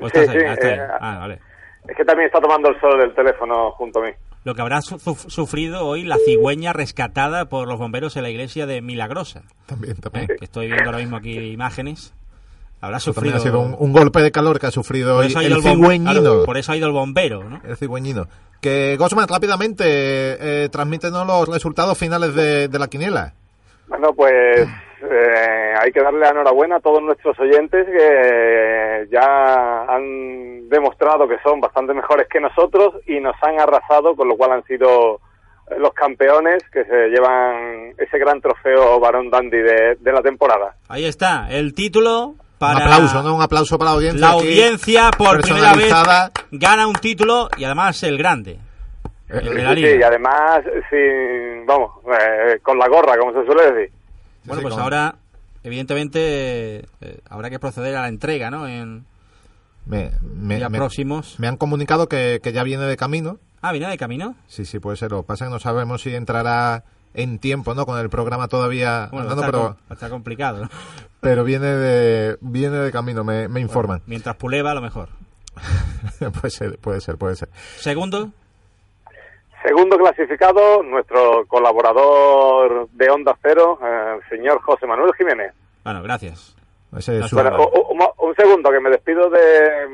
¿O 0.00 0.08
Sí, 0.08 0.18
estás 0.18 0.28
ahí? 0.28 0.40
sí, 0.40 0.46
Ah, 0.46 0.52
está 0.54 0.66
ahí. 0.68 0.74
eh, 0.74 0.82
Ah, 1.00 1.18
vale. 1.18 1.40
Es 1.88 1.96
que 1.96 2.04
también 2.04 2.26
está 2.26 2.40
tomando 2.40 2.68
el 2.68 2.80
sol 2.80 2.98
del 2.98 3.14
teléfono 3.14 3.70
junto 3.72 4.00
a 4.00 4.06
mí. 4.06 4.10
Lo 4.44 4.54
que 4.54 4.60
habrá 4.62 4.80
su- 4.82 4.98
su- 4.98 5.14
sufrido 5.30 5.86
hoy 5.86 6.04
la 6.04 6.16
cigüeña 6.24 6.72
rescatada 6.72 7.46
por 7.46 7.66
los 7.68 7.78
bomberos 7.78 8.16
en 8.16 8.22
la 8.24 8.30
iglesia 8.30 8.66
de 8.66 8.80
Milagrosa. 8.82 9.42
También, 9.66 9.96
¿eh? 9.96 10.00
también. 10.00 10.26
Que 10.26 10.44
estoy 10.44 10.66
viendo 10.66 10.84
ahora 10.84 10.98
mismo 10.98 11.16
aquí 11.16 11.36
imágenes. 11.38 12.12
Habrá 12.80 12.98
Eso 12.98 13.12
sufrido... 13.12 13.36
ha 13.36 13.40
sido 13.40 13.60
un, 13.60 13.74
un 13.78 13.92
golpe 13.92 14.20
de 14.20 14.30
calor 14.30 14.60
que 14.60 14.66
ha 14.66 14.70
sufrido 14.70 15.14
por, 15.14 15.22
hoy 15.24 15.26
eso 15.28 15.38
ha 15.38 15.44
el 15.44 15.52
el 15.52 15.62
cigüeñino. 15.62 16.12
claro, 16.12 16.44
por 16.44 16.58
eso 16.58 16.72
ha 16.72 16.76
ido 16.76 16.86
el 16.86 16.92
bombero, 16.92 17.42
¿no? 17.44 17.60
El 17.64 17.76
cigüeñino. 17.76 18.28
Que 18.60 18.96
Gosman, 18.96 19.26
rápidamente, 19.28 19.84
eh, 19.86 20.68
transmítenos 20.70 21.26
los 21.26 21.48
resultados 21.48 21.96
finales 21.98 22.34
de, 22.34 22.68
de 22.68 22.78
la 22.78 22.88
quiniela. 22.88 23.32
Bueno, 23.88 24.12
pues 24.14 24.68
eh, 25.02 25.74
hay 25.80 25.92
que 25.92 26.02
darle 26.02 26.20
la 26.20 26.30
enhorabuena 26.30 26.76
a 26.76 26.80
todos 26.80 27.02
nuestros 27.02 27.38
oyentes 27.38 27.86
que 27.86 29.06
ya 29.10 29.84
han 29.88 30.68
demostrado 30.68 31.28
que 31.28 31.38
son 31.42 31.60
bastante 31.60 31.94
mejores 31.94 32.26
que 32.28 32.40
nosotros 32.40 32.94
y 33.06 33.20
nos 33.20 33.36
han 33.42 33.60
arrasado, 33.60 34.14
con 34.16 34.28
lo 34.28 34.36
cual 34.36 34.52
han 34.52 34.64
sido 34.64 35.20
eh, 35.70 35.76
los 35.78 35.92
campeones 35.92 36.62
que 36.72 36.84
se 36.84 37.08
llevan 37.08 37.92
ese 37.98 38.18
gran 38.18 38.40
trofeo 38.40 38.98
Barón 39.00 39.30
Dandy 39.30 39.58
de, 39.58 39.96
de 40.00 40.12
la 40.12 40.22
temporada. 40.22 40.74
Ahí 40.88 41.04
está, 41.04 41.48
el 41.50 41.74
título 41.74 42.34
para... 42.58 42.76
Un 42.76 42.82
aplauso, 42.82 43.22
¿no? 43.22 43.34
Un 43.36 43.42
aplauso 43.42 43.78
para 43.78 43.90
la 43.90 43.96
audiencia. 43.96 44.20
La 44.20 44.32
aquí, 44.32 44.46
audiencia 44.46 45.10
por 45.16 45.40
primera 45.40 45.72
vez 45.74 45.92
gana 46.52 46.86
un 46.86 46.94
título 46.94 47.48
y 47.56 47.64
además 47.64 48.02
el 48.02 48.18
grande. 48.18 48.58
El 49.28 49.54
de 49.54 49.62
la 49.62 49.74
Sí, 49.74 49.80
y 49.80 50.02
además, 50.02 50.60
sin, 50.88 51.66
vamos, 51.66 51.90
eh, 52.06 52.60
con 52.62 52.78
la 52.78 52.88
gorra, 52.88 53.16
como 53.18 53.32
se 53.32 53.44
suele 53.44 53.72
decir. 53.72 53.95
Bueno, 54.46 54.62
pues 54.62 54.74
ahora, 54.76 55.16
evidentemente, 55.62 56.86
eh, 57.00 57.20
habrá 57.28 57.50
que 57.50 57.58
proceder 57.58 57.96
a 57.96 58.02
la 58.02 58.08
entrega, 58.08 58.50
¿no? 58.50 58.66
En 58.68 59.04
Me, 59.84 60.12
me- 60.22 60.56
días 60.56 60.70
me- 60.70 60.78
próximos. 60.78 61.36
me 61.38 61.46
han 61.48 61.56
comunicado 61.56 62.08
que, 62.08 62.40
que 62.42 62.52
ya 62.52 62.62
viene 62.62 62.84
de 62.84 62.96
camino. 62.96 63.38
Ah, 63.62 63.72
¿viene 63.72 63.88
de 63.88 63.96
camino? 63.98 64.36
Sí, 64.46 64.64
sí, 64.64 64.78
puede 64.78 64.96
ser. 64.96 65.10
Lo 65.10 65.22
que 65.22 65.26
pasa 65.26 65.44
es 65.44 65.48
que 65.48 65.52
no 65.54 65.58
sabemos 65.60 66.02
si 66.02 66.14
entrará 66.14 66.84
en 67.14 67.38
tiempo, 67.38 67.74
¿no? 67.74 67.86
Con 67.86 67.98
el 67.98 68.10
programa 68.10 68.46
todavía 68.48 69.08
Bueno, 69.10 69.30
andando, 69.30 69.42
está, 69.42 69.46
pero, 69.52 69.76
está 69.94 70.10
complicado. 70.10 70.62
¿no? 70.64 70.70
pero 71.20 71.44
viene 71.44 71.66
de 71.66 72.36
viene 72.40 72.76
de 72.76 72.92
camino, 72.92 73.24
me, 73.24 73.48
me 73.48 73.60
informan. 73.60 74.02
Mientras 74.06 74.36
puleva, 74.36 74.72
a 74.72 74.74
lo 74.74 74.82
mejor. 74.82 75.08
puede 76.40 76.50
ser, 76.50 76.78
puede 76.78 77.00
ser, 77.00 77.16
puede 77.16 77.36
ser. 77.36 77.48
Segundo, 77.78 78.30
Segundo 79.66 79.98
clasificado, 79.98 80.82
nuestro 80.84 81.44
colaborador 81.48 82.88
de 82.90 83.10
Onda 83.10 83.36
Cero, 83.42 83.78
eh, 83.82 84.18
el 84.22 84.28
señor 84.28 84.60
José 84.62 84.86
Manuel 84.86 85.12
Jiménez. 85.18 85.52
bueno, 85.82 86.02
gracias. 86.02 86.54
Ese 86.96 87.18
es 87.18 87.26
su- 87.28 87.34
Bueno, 87.34 87.56
un, 88.18 88.34
segundo, 88.36 88.70
que 88.70 88.78
me 88.80 88.90
despido 88.90 89.28
de... 89.28 89.40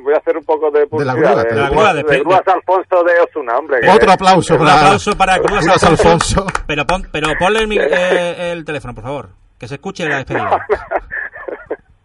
Voy 0.03 0.13
a 0.15 0.19
hacer 0.19 0.37
un 0.37 0.45
poco 0.45 0.71
de 0.71 0.81
la 0.81 0.87
publicidad. 0.87 1.17
grúa, 1.17 1.43
de, 1.43 1.49
de 1.49 1.57
la 1.63 1.71
grúa, 1.71 1.95
de 1.95 2.03
de- 2.03 2.21
Grúas 2.21 2.43
Alfonso 2.47 3.03
de 3.03 3.21
Osuna, 3.21 3.57
hombre. 3.57 3.81
que- 3.81 3.89
Otro 3.89 4.13
aplauso 4.13 4.59
para, 4.59 4.75
aplauso 4.75 5.17
para 5.17 5.39
Cruz 5.39 5.83
Alfonso. 5.85 6.47
Pero, 6.67 6.87
pon- 6.87 7.09
pero 7.11 7.29
ponle 7.39 7.61
el, 7.61 7.73
eh, 7.81 8.53
el 8.53 8.65
teléfono, 8.67 8.95
por 8.95 9.05
favor. 9.05 9.29
Que 9.59 9.67
se 9.67 9.77
escuche 9.77 10.07
la 10.07 10.17
despedida. 10.19 10.67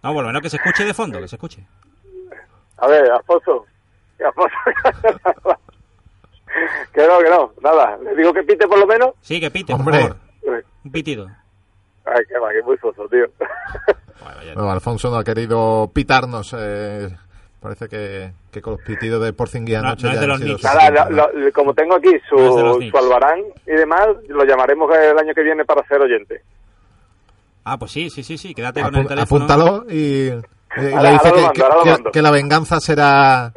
No, 0.03 0.13
lo 0.13 0.27
menos 0.27 0.41
que 0.41 0.49
se 0.49 0.55
escuche 0.57 0.85
de 0.85 0.93
fondo, 0.93 1.19
que 1.19 1.27
se 1.27 1.35
escuche. 1.35 1.61
A 2.77 2.87
ver, 2.87 3.11
Alfonso. 3.11 3.65
Alfonso. 4.25 4.55
que 6.93 7.07
no, 7.07 7.19
que 7.19 7.29
no. 7.29 7.53
Nada, 7.61 7.97
le 8.03 8.15
digo 8.15 8.33
que 8.33 8.43
pite 8.43 8.67
por 8.67 8.79
lo 8.79 8.87
menos. 8.87 9.11
Sí, 9.21 9.39
que 9.39 9.51
pite, 9.51 9.73
Hombre. 9.73 9.99
por 9.99 10.17
favor. 10.47 10.63
Un 10.85 10.91
pitido. 10.91 11.27
Ay, 12.05 12.23
que 12.27 12.39
va, 12.39 12.51
que 12.51 12.61
muy 12.63 12.77
soso, 12.77 13.07
tío. 13.09 13.25
Bueno, 14.21 14.43
ya- 14.45 14.53
Bueno, 14.53 14.71
Alfonso 14.71 15.09
no 15.09 15.17
ha 15.17 15.23
querido 15.23 15.89
pitarnos. 15.93 16.55
eh, 16.57 17.09
parece 17.59 17.87
que, 17.89 18.31
que 18.51 18.61
con 18.61 18.73
los 18.73 18.81
pitidos 18.83 19.21
de 19.23 19.33
Porzingui 19.33 19.73
No, 19.73 19.79
anoche 19.79 20.07
no 20.07 20.13
es 20.13 20.15
ya 20.15 20.19
de 20.19 20.25
han 20.25 20.29
los 20.29 20.39
sido 20.39 20.57
Knicks. 20.57 20.63
Nada, 20.63 20.79
suficientes, 20.87 21.15
lo- 21.15 21.27
¿no? 21.33 21.39
lo- 21.45 21.51
como 21.53 21.73
tengo 21.73 21.95
aquí 21.95 22.09
su, 22.29 22.35
No 22.35 22.73
su 22.89 22.97
albarán 22.97 23.39
y 23.65 23.71
demás, 23.71 24.07
lo 24.29 24.45
llamaremos 24.45 24.89
el 24.95 25.17
año 25.19 25.33
que 25.33 25.43
viene 25.43 25.65
para 25.65 25.85
ser 25.87 26.01
oyente. 26.01 26.41
Ah, 27.65 27.77
pues 27.77 27.91
sí, 27.91 28.09
sí, 28.09 28.23
sí, 28.23 28.37
sí, 28.37 28.53
quédate 28.53 28.81
con 28.81 28.95
el 28.95 29.07
teléfono. 29.07 29.43
apúntalo 29.45 29.85
y, 29.89 30.27
y 30.29 30.31
le 30.79 31.11
dice 31.11 31.27
ahora 31.27 31.51
que, 31.53 31.63
mando, 31.91 32.11
que 32.11 32.21
la 32.21 32.31
venganza 32.31 32.79
será 32.79 33.51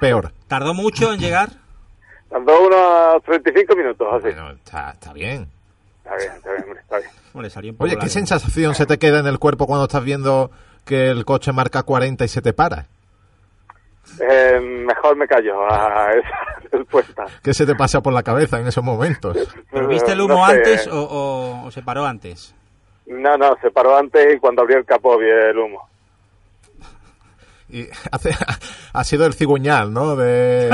peor. 0.00 0.32
¿Tardó 0.48 0.74
mucho 0.74 1.12
en 1.12 1.20
llegar? 1.20 1.50
Tardó 2.32 2.66
unos 2.66 3.22
35 3.24 3.76
minutos, 3.76 4.08
así. 4.10 4.28
está, 4.28 4.90
está 4.92 5.12
bien. 5.12 5.46
Está 6.02 6.16
bien, 6.16 6.32
está 6.32 6.52
bien, 6.52 6.78
está 6.78 6.98
bien. 6.98 7.10
Hombre, 7.34 7.50
salió 7.50 7.70
un 7.72 7.76
poco 7.76 7.84
Oye, 7.84 7.94
¿qué 7.94 7.98
largo. 8.06 8.12
sensación 8.12 8.74
se 8.74 8.86
te 8.86 8.98
queda 8.98 9.20
en 9.20 9.26
el 9.26 9.38
cuerpo 9.38 9.66
cuando 9.66 9.84
estás 9.84 10.02
viendo 10.02 10.50
que 10.86 11.10
el 11.10 11.24
coche 11.24 11.52
marca 11.52 11.82
40 11.82 12.24
y 12.24 12.28
se 12.28 12.40
te 12.42 12.52
para? 12.52 12.86
Eh, 14.20 14.58
mejor 14.60 15.16
me 15.16 15.26
callo 15.28 15.62
a 15.72 16.12
esa 16.14 16.68
respuesta. 16.78 17.26
¿Qué 17.42 17.54
se 17.54 17.66
te 17.66 17.74
pasa 17.74 18.00
por 18.00 18.12
la 18.12 18.22
cabeza 18.22 18.58
en 18.58 18.66
esos 18.66 18.82
momentos? 18.82 19.36
¿Pero 19.70 19.86
viste 19.88 20.12
el 20.12 20.20
humo 20.20 20.34
No 20.34 20.46
sé. 20.48 20.52
antes 20.56 20.86
o, 20.88 21.02
o- 21.02 21.66
o 21.66 21.70
se 21.70 21.82
paró 21.82 22.04
antes? 22.04 22.54
No, 23.06 23.36
no, 23.36 23.56
se 23.60 23.70
paró 23.70 23.96
antes 23.96 24.34
y 24.34 24.38
cuando 24.38 24.62
abrió 24.62 24.78
el 24.78 24.84
capó 24.84 25.18
vi 25.18 25.28
el 25.28 25.56
humo. 25.58 25.88
Y 27.72 27.88
hace- 28.12 28.36
ha 28.92 29.04
sido 29.04 29.24
el 29.26 29.32
cigüeñal, 29.34 29.92
¿no? 29.92 30.14
De, 30.14 30.68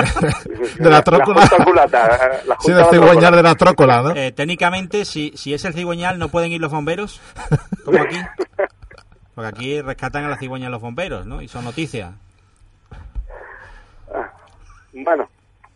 de 0.78 0.90
la 0.90 1.02
trócola. 1.02 1.46
junta 1.46 1.64
culata, 1.64 2.08
la 2.44 2.56
Sí, 2.60 2.72
junta 2.72 2.72
el 2.72 2.74
de 2.76 2.82
la 2.82 2.90
cigüeñal 2.90 3.14
trócola. 3.20 3.36
de 3.36 3.42
la 3.42 3.54
trócola, 3.54 4.02
¿no? 4.02 4.10
Eh, 4.16 4.32
técnicamente, 4.32 5.04
si, 5.04 5.32
si 5.36 5.54
es 5.54 5.64
el 5.64 5.74
cigüeñal, 5.74 6.18
¿no 6.18 6.28
pueden 6.28 6.50
ir 6.52 6.60
los 6.60 6.72
bomberos? 6.72 7.20
Como 7.84 8.02
aquí. 8.02 8.16
Porque 9.34 9.48
aquí 9.48 9.80
rescatan 9.80 10.24
a 10.24 10.28
la 10.28 10.36
cigüeña 10.38 10.68
los 10.68 10.80
bomberos, 10.80 11.24
¿no? 11.24 11.40
Y 11.40 11.46
son 11.48 11.64
noticias. 11.64 12.10
Bueno, 14.92 15.28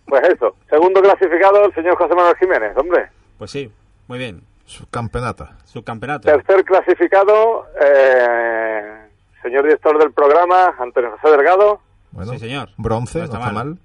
pues 0.06 0.22
eso. 0.28 0.56
Segundo 0.68 1.00
clasificado, 1.00 1.64
el 1.64 1.74
señor 1.74 1.96
José 1.96 2.14
Manuel 2.14 2.36
Jiménez, 2.36 2.76
hombre. 2.76 3.08
Pues 3.38 3.50
sí, 3.50 3.70
muy 4.08 4.18
bien. 4.18 4.42
Subcampeonato. 4.66 5.48
Subcampeonato. 5.64 6.28
Tercer 6.28 6.64
clasificado, 6.64 7.66
eh, 7.80 9.01
señor 9.42 9.64
director 9.64 9.98
del 9.98 10.12
programa, 10.12 10.74
Antonio 10.78 11.10
José 11.20 11.36
Delgado. 11.36 11.80
Bueno, 12.12 12.32
Sí, 12.32 12.38
señor. 12.40 12.68
Bronce, 12.76 13.18
no 13.20 13.26
No 13.26 13.32
está, 13.32 13.38
mal. 13.38 13.54
mal. 13.54 13.78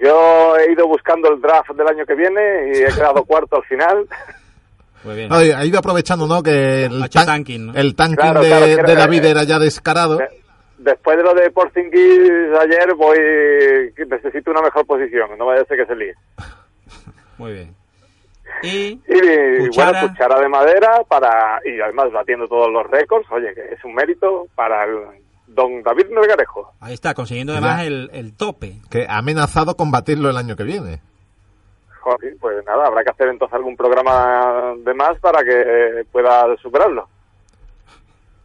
Yo 0.00 0.56
he 0.56 0.72
ido 0.72 0.86
buscando 0.86 1.28
el 1.32 1.40
draft 1.40 1.70
del 1.70 1.86
año 1.86 2.06
que 2.06 2.14
viene 2.14 2.72
y 2.74 2.78
he 2.82 2.86
quedado 2.86 3.24
cuarto 3.26 3.56
al 3.56 3.64
final. 3.64 4.06
Muy 5.04 5.14
bien. 5.14 5.28
No, 5.28 5.36
ha 5.36 5.64
ido 5.64 5.78
aprovechando, 5.78 6.26
¿no? 6.26 6.42
Que 6.42 6.84
el, 6.84 7.08
tan- 7.10 7.26
tanking, 7.26 7.66
¿no? 7.66 7.74
el 7.74 7.94
tanking 7.94 8.16
Claro, 8.16 8.40
de, 8.40 8.46
claro, 8.48 8.64
que 8.66 8.72
era- 8.72 8.82
de 8.84 8.94
David 8.94 9.24
era 9.24 9.42
ya 9.44 9.58
descarado. 9.58 10.18
Después 10.78 11.16
de 11.18 11.22
lo 11.22 11.34
de 11.34 11.50
Porzingis 11.50 12.30
ayer, 12.58 12.94
voy 12.96 13.18
necesito 14.08 14.50
una 14.50 14.62
mejor 14.62 14.86
posición. 14.86 15.28
No 15.38 15.46
vaya 15.46 15.62
a 15.62 15.64
ser 15.66 15.76
que 15.76 15.86
se 15.86 15.94
líe. 15.96 16.14
Muy 17.36 17.52
bien. 17.52 17.74
Y 18.62 19.00
Y 19.08 19.58
Cuchara. 19.66 19.92
bueno, 19.92 20.08
cuchara 20.08 20.40
de 20.40 20.48
madera 20.48 21.02
para 21.08 21.60
y 21.64 21.80
además 21.80 22.12
batiendo 22.12 22.46
todos 22.48 22.70
los 22.72 22.86
récords. 22.90 23.26
Oye, 23.30 23.54
que 23.54 23.74
es 23.74 23.84
un 23.84 23.94
mérito 23.94 24.46
para 24.54 24.84
el 24.84 24.98
don 25.46 25.82
David 25.82 26.06
Melgarejo. 26.10 26.72
ahí 26.80 26.94
está, 26.94 27.14
consiguiendo 27.14 27.52
además 27.52 27.82
el, 27.84 28.10
el 28.12 28.36
tope. 28.36 28.80
Que 28.90 29.06
ha 29.08 29.18
amenazado 29.18 29.74
con 29.76 29.90
batirlo 29.90 30.30
el 30.30 30.36
año 30.36 30.56
que 30.56 30.64
viene. 30.64 31.00
Joder, 32.00 32.34
pues 32.40 32.64
nada, 32.64 32.86
habrá 32.86 33.02
que 33.04 33.10
hacer 33.10 33.28
entonces 33.28 33.54
algún 33.54 33.76
programa 33.76 34.74
de 34.84 34.94
más 34.94 35.18
para 35.20 35.42
que 35.42 36.04
pueda 36.10 36.44
superarlo. 36.62 37.08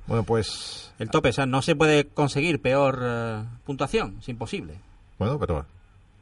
Bueno, 0.08 0.24
pues. 0.24 0.94
El 1.00 1.10
tope, 1.10 1.30
o 1.30 1.34
sea, 1.34 1.46
no 1.46 1.62
se 1.62 1.76
puede 1.76 2.08
conseguir 2.08 2.62
peor 2.62 3.00
eh, 3.02 3.44
puntuación, 3.66 4.18
es 4.20 4.30
imposible. 4.30 4.76
Bueno, 5.18 5.38
pero. 5.40 5.66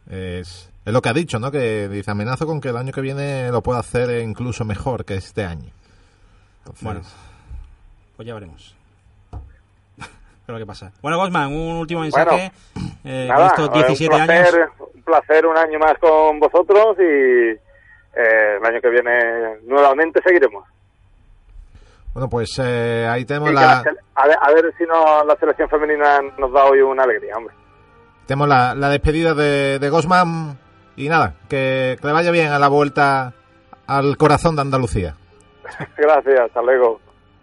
Es, 0.09 0.69
es 0.85 0.93
lo 0.93 1.01
que 1.01 1.09
ha 1.09 1.13
dicho, 1.13 1.39
¿no? 1.39 1.51
Que 1.51 1.87
dice 1.87 2.11
amenazo 2.11 2.45
con 2.45 2.59
que 2.61 2.69
el 2.69 2.77
año 2.77 2.91
que 2.91 3.01
viene 3.01 3.49
lo 3.51 3.61
pueda 3.61 3.79
hacer 3.79 4.21
incluso 4.21 4.65
mejor 4.65 5.05
que 5.05 5.15
este 5.15 5.45
año. 5.45 5.71
Entonces, 6.59 6.83
Bueno, 6.83 7.01
pues 8.15 8.27
ya 8.27 8.33
veremos. 8.33 8.75
Pero 10.45 10.57
qué 10.59 10.65
pasa. 10.65 10.91
Bueno, 11.01 11.17
Bosman, 11.17 11.47
un 11.53 11.77
último 11.77 12.01
mensaje. 12.01 12.51
eh, 13.05 13.27
Nada, 13.29 13.47
estos 13.47 13.71
17 13.73 14.13
un 14.15 14.21
años. 14.21 14.27
placer, 14.51 14.69
un 14.95 15.01
placer 15.03 15.45
un 15.45 15.57
año 15.57 15.79
más 15.79 15.93
con 15.99 16.39
vosotros 16.39 16.97
y 16.99 17.03
eh, 17.03 18.57
el 18.59 18.65
año 18.65 18.81
que 18.81 18.89
viene 18.89 19.57
nuevamente 19.63 20.21
seguiremos. 20.25 20.65
Bueno, 22.13 22.29
pues 22.29 22.59
eh, 22.59 23.07
ahí 23.09 23.25
tenemos 23.25 23.49
Y 23.49 23.53
la, 23.53 23.61
la 23.61 23.83
sele- 23.83 23.99
a, 24.15 24.27
ver, 24.27 24.37
a 24.39 24.51
ver 24.51 24.73
si 24.77 24.83
no, 24.83 25.23
la 25.25 25.35
selección 25.37 25.67
femenina 25.69 26.19
nos 26.37 26.51
da 26.51 26.65
hoy 26.65 26.79
una 26.81 27.03
alegría, 27.03 27.35
hombre. 27.37 27.55
Tenemos 28.25 28.47
la, 28.47 28.75
la 28.75 28.89
despedida 28.89 29.33
de, 29.33 29.79
de 29.79 29.89
Gosman. 29.89 30.57
Y 30.95 31.09
nada, 31.09 31.35
que, 31.49 31.97
que 31.99 32.07
le 32.07 32.13
vaya 32.13 32.29
bien 32.31 32.51
a 32.51 32.59
la 32.59 32.67
vuelta 32.67 33.33
al 33.87 34.15
corazón 34.17 34.55
de 34.55 34.61
Andalucía. 34.61 35.15
Gracias, 35.97 36.39
hasta 36.45 36.61
luego. 36.61 36.99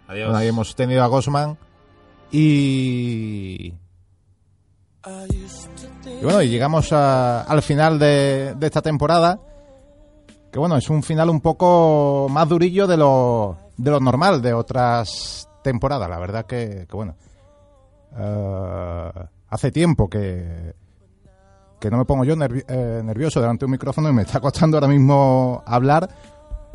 Adiós. 0.07 0.27
Bueno, 0.27 0.37
ahí 0.39 0.47
hemos 0.47 0.75
tenido 0.75 1.03
a 1.03 1.07
Gosman. 1.07 1.57
Y. 2.31 3.73
Y 6.05 6.23
bueno, 6.23 6.41
y 6.41 6.49
llegamos 6.49 6.93
a- 6.93 7.41
al 7.43 7.61
final 7.61 7.97
de, 7.99 8.53
de 8.55 8.65
esta 8.67 8.81
temporada. 8.81 9.39
Que 10.51 10.59
bueno, 10.59 10.75
es 10.77 10.89
un 10.89 11.01
final 11.01 11.29
un 11.29 11.41
poco 11.41 12.27
más 12.29 12.47
durillo 12.47 12.85
de 12.85 12.97
lo, 12.97 13.57
de 13.77 13.89
lo 13.91 13.99
normal 13.99 14.41
de 14.41 14.53
otras 14.53 15.49
temporadas. 15.63 16.09
La 16.09 16.19
verdad 16.19 16.45
que, 16.45 16.85
que 16.89 16.95
bueno. 16.95 17.15
eh, 18.17 19.11
hace 19.49 19.71
tiempo 19.71 20.09
que, 20.09 20.70
que 21.81 21.89
no 21.91 21.97
me 21.97 22.05
pongo 22.05 22.23
yo 22.23 22.35
nervi- 22.37 22.63
eh, 22.67 23.01
nervioso 23.03 23.41
delante 23.41 23.61
de 23.61 23.65
un 23.65 23.71
micrófono 23.71 24.07
y 24.09 24.13
me 24.13 24.21
está 24.21 24.39
costando 24.39 24.77
ahora 24.77 24.87
mismo 24.87 25.61
hablar. 25.65 26.07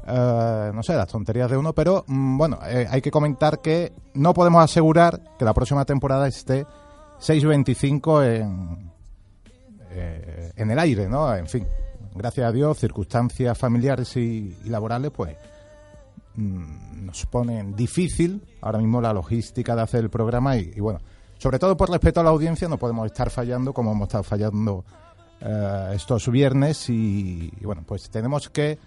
Eh, 0.06 0.70
no 0.74 0.82
sé, 0.82 0.94
las 0.94 1.08
tonterías 1.08 1.50
de 1.50 1.56
uno, 1.56 1.72
pero 1.72 2.04
mm, 2.06 2.36
bueno, 2.36 2.58
eh, 2.66 2.86
hay 2.90 3.00
que 3.00 3.10
comentar 3.10 3.60
que 3.60 3.92
no 4.14 4.34
podemos 4.34 4.62
asegurar 4.62 5.20
que 5.38 5.44
la 5.44 5.54
próxima 5.54 5.84
temporada 5.84 6.28
esté 6.28 6.66
6.25 7.20 8.24
en, 8.24 8.92
eh, 9.90 10.52
en 10.56 10.70
el 10.70 10.78
aire, 10.78 11.08
¿no? 11.08 11.34
En 11.34 11.46
fin, 11.46 11.66
gracias 12.14 12.46
a 12.48 12.52
Dios, 12.52 12.78
circunstancias 12.78 13.56
familiares 13.56 14.16
y, 14.16 14.56
y 14.64 14.68
laborales, 14.68 15.10
pues 15.12 15.36
mm, 16.34 17.06
nos 17.06 17.26
ponen 17.26 17.74
difícil 17.74 18.42
ahora 18.60 18.78
mismo 18.78 19.00
la 19.00 19.12
logística 19.12 19.74
de 19.74 19.82
hacer 19.82 20.00
el 20.04 20.10
programa 20.10 20.56
y, 20.56 20.72
y 20.76 20.80
bueno, 20.80 21.00
sobre 21.38 21.58
todo 21.58 21.76
por 21.76 21.90
respeto 21.90 22.20
a 22.20 22.24
la 22.24 22.30
audiencia 22.30 22.68
no 22.68 22.78
podemos 22.78 23.06
estar 23.06 23.30
fallando 23.30 23.72
como 23.72 23.92
hemos 23.92 24.08
estado 24.08 24.24
fallando 24.24 24.84
eh, 25.40 25.92
estos 25.94 26.30
viernes 26.30 26.88
y, 26.88 27.50
bueno, 27.62 27.82
pues 27.86 28.08
tenemos 28.08 28.48
que 28.48 28.78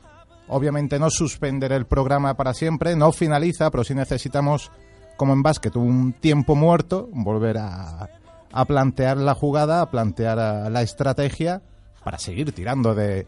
obviamente 0.48 0.98
no 0.98 1.10
suspender 1.12 1.72
el 1.72 1.86
programa 1.86 2.36
para 2.36 2.54
siempre, 2.54 2.96
no 2.96 3.12
finaliza, 3.12 3.70
pero 3.70 3.84
sí 3.84 3.94
necesitamos, 3.94 4.72
como 5.16 5.34
en 5.34 5.44
básquet, 5.44 5.76
un 5.76 6.14
tiempo 6.14 6.56
muerto, 6.56 7.08
volver 7.12 7.60
a, 7.60 8.10
a 8.52 8.66
plantear 8.66 9.18
la 9.18 9.36
jugada, 9.36 9.82
a 9.82 9.92
plantear 9.92 10.72
la 10.72 10.82
estrategia 10.82 11.62
para 12.04 12.18
seguir 12.18 12.52
tirando 12.52 12.96
de, 12.96 13.28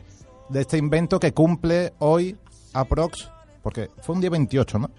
de 0.50 0.62
este 0.62 0.78
invento 0.78 1.20
que 1.20 1.34
cumple 1.34 1.94
hoy 2.00 2.38
aprox, 2.74 3.30
porque 3.62 3.90
fue 4.02 4.16
un 4.16 4.22
día 4.22 4.30
28, 4.32 4.80
¿no? 4.80 4.90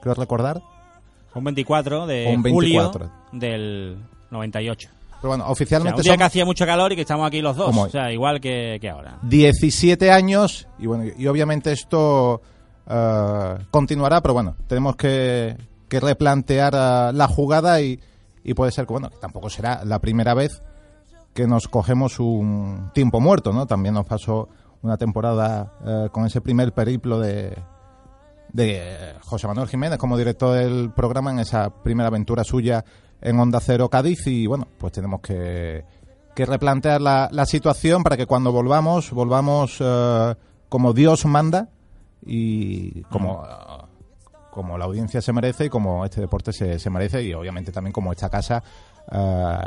Creo 0.00 0.14
recordar. 0.14 0.62
Un 1.36 1.44
24 1.44 2.06
de 2.06 2.26
Un 2.34 2.42
24. 2.42 3.06
julio 3.06 3.12
del 3.32 3.96
98. 4.30 4.88
Pero 5.20 5.28
bueno, 5.28 5.44
O 5.44 5.46
sea, 5.46 5.52
oficialmente 5.52 5.96
un 6.00 6.02
día 6.02 6.12
son 6.12 6.18
que 6.18 6.24
hacía 6.24 6.44
mucho 6.44 6.66
calor 6.66 6.92
y 6.92 6.96
que 6.96 7.02
estamos 7.02 7.26
aquí 7.26 7.40
los 7.40 7.56
dos. 7.56 7.66
Como. 7.66 7.82
O 7.82 7.88
sea, 7.88 8.12
igual 8.12 8.40
que, 8.40 8.78
que 8.80 8.88
ahora. 8.90 9.18
17 9.22 10.10
años 10.10 10.68
y 10.78 10.86
bueno 10.86 11.04
y 11.16 11.26
obviamente 11.26 11.72
esto 11.72 12.40
eh, 12.88 13.54
continuará 13.70 14.20
pero 14.20 14.34
bueno 14.34 14.56
tenemos 14.66 14.96
que, 14.96 15.56
que 15.88 16.00
replantear 16.00 16.74
eh, 16.74 17.12
la 17.14 17.26
jugada 17.28 17.80
y, 17.80 17.98
y 18.44 18.54
puede 18.54 18.72
ser 18.72 18.86
que 18.86 18.92
bueno 18.92 19.10
que 19.10 19.16
tampoco 19.16 19.50
será 19.50 19.84
la 19.84 19.98
primera 19.98 20.34
vez 20.34 20.62
que 21.34 21.46
nos 21.46 21.68
cogemos 21.68 22.20
un 22.20 22.90
tiempo 22.94 23.20
muerto 23.20 23.52
no 23.52 23.66
también 23.66 23.94
nos 23.94 24.06
pasó 24.06 24.48
una 24.82 24.96
temporada 24.96 25.72
eh, 25.84 26.08
con 26.12 26.26
ese 26.26 26.40
primer 26.40 26.72
periplo 26.72 27.18
de 27.18 27.56
de 28.52 29.14
José 29.22 29.46
Manuel 29.46 29.68
Jiménez 29.68 29.98
como 29.98 30.16
director 30.16 30.56
del 30.56 30.90
programa 30.92 31.30
en 31.30 31.40
esa 31.40 31.70
primera 31.82 32.08
aventura 32.08 32.44
suya 32.44 32.84
en 33.20 33.38
Onda 33.38 33.60
Cero 33.60 33.88
Cádiz 33.88 34.26
y 34.26 34.46
bueno, 34.46 34.68
pues 34.78 34.92
tenemos 34.92 35.20
que, 35.20 35.84
que 36.34 36.46
replantear 36.46 37.00
la, 37.00 37.28
la 37.32 37.46
situación 37.46 38.02
para 38.02 38.16
que 38.16 38.26
cuando 38.26 38.52
volvamos, 38.52 39.10
volvamos 39.10 39.78
eh, 39.80 40.34
como 40.68 40.92
Dios 40.92 41.24
manda 41.26 41.68
y 42.24 43.02
como, 43.04 43.44
eh, 43.44 43.84
como 44.50 44.76
la 44.76 44.84
audiencia 44.84 45.20
se 45.22 45.32
merece 45.32 45.66
y 45.66 45.68
como 45.68 46.04
este 46.04 46.20
deporte 46.20 46.52
se, 46.52 46.78
se 46.78 46.90
merece 46.90 47.22
y 47.22 47.32
obviamente 47.32 47.72
también 47.72 47.92
como 47.92 48.12
esta 48.12 48.28
casa 48.28 48.62
eh, 49.10 49.58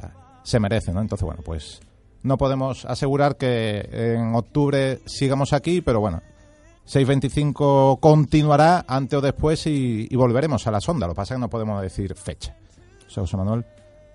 se 0.43 0.59
merece, 0.59 0.93
¿no? 0.93 1.01
Entonces, 1.01 1.25
bueno, 1.25 1.41
pues 1.43 1.79
no 2.21 2.37
podemos 2.37 2.85
asegurar 2.85 3.37
que 3.37 3.87
en 3.91 4.35
octubre 4.35 4.99
sigamos 5.05 5.53
aquí, 5.53 5.81
pero 5.81 5.99
bueno, 5.99 6.21
6.25 6.91 7.99
continuará 7.99 8.83
antes 8.87 9.17
o 9.17 9.21
después 9.21 9.65
y, 9.67 10.07
y 10.09 10.15
volveremos 10.15 10.65
a 10.67 10.71
la 10.71 10.81
sonda. 10.81 11.05
Lo 11.07 11.13
que 11.13 11.17
pasa 11.17 11.33
es 11.33 11.37
que 11.37 11.41
no 11.41 11.49
podemos 11.49 11.81
decir 11.81 12.15
fecha. 12.15 12.55
José 13.13 13.37
Manuel. 13.37 13.65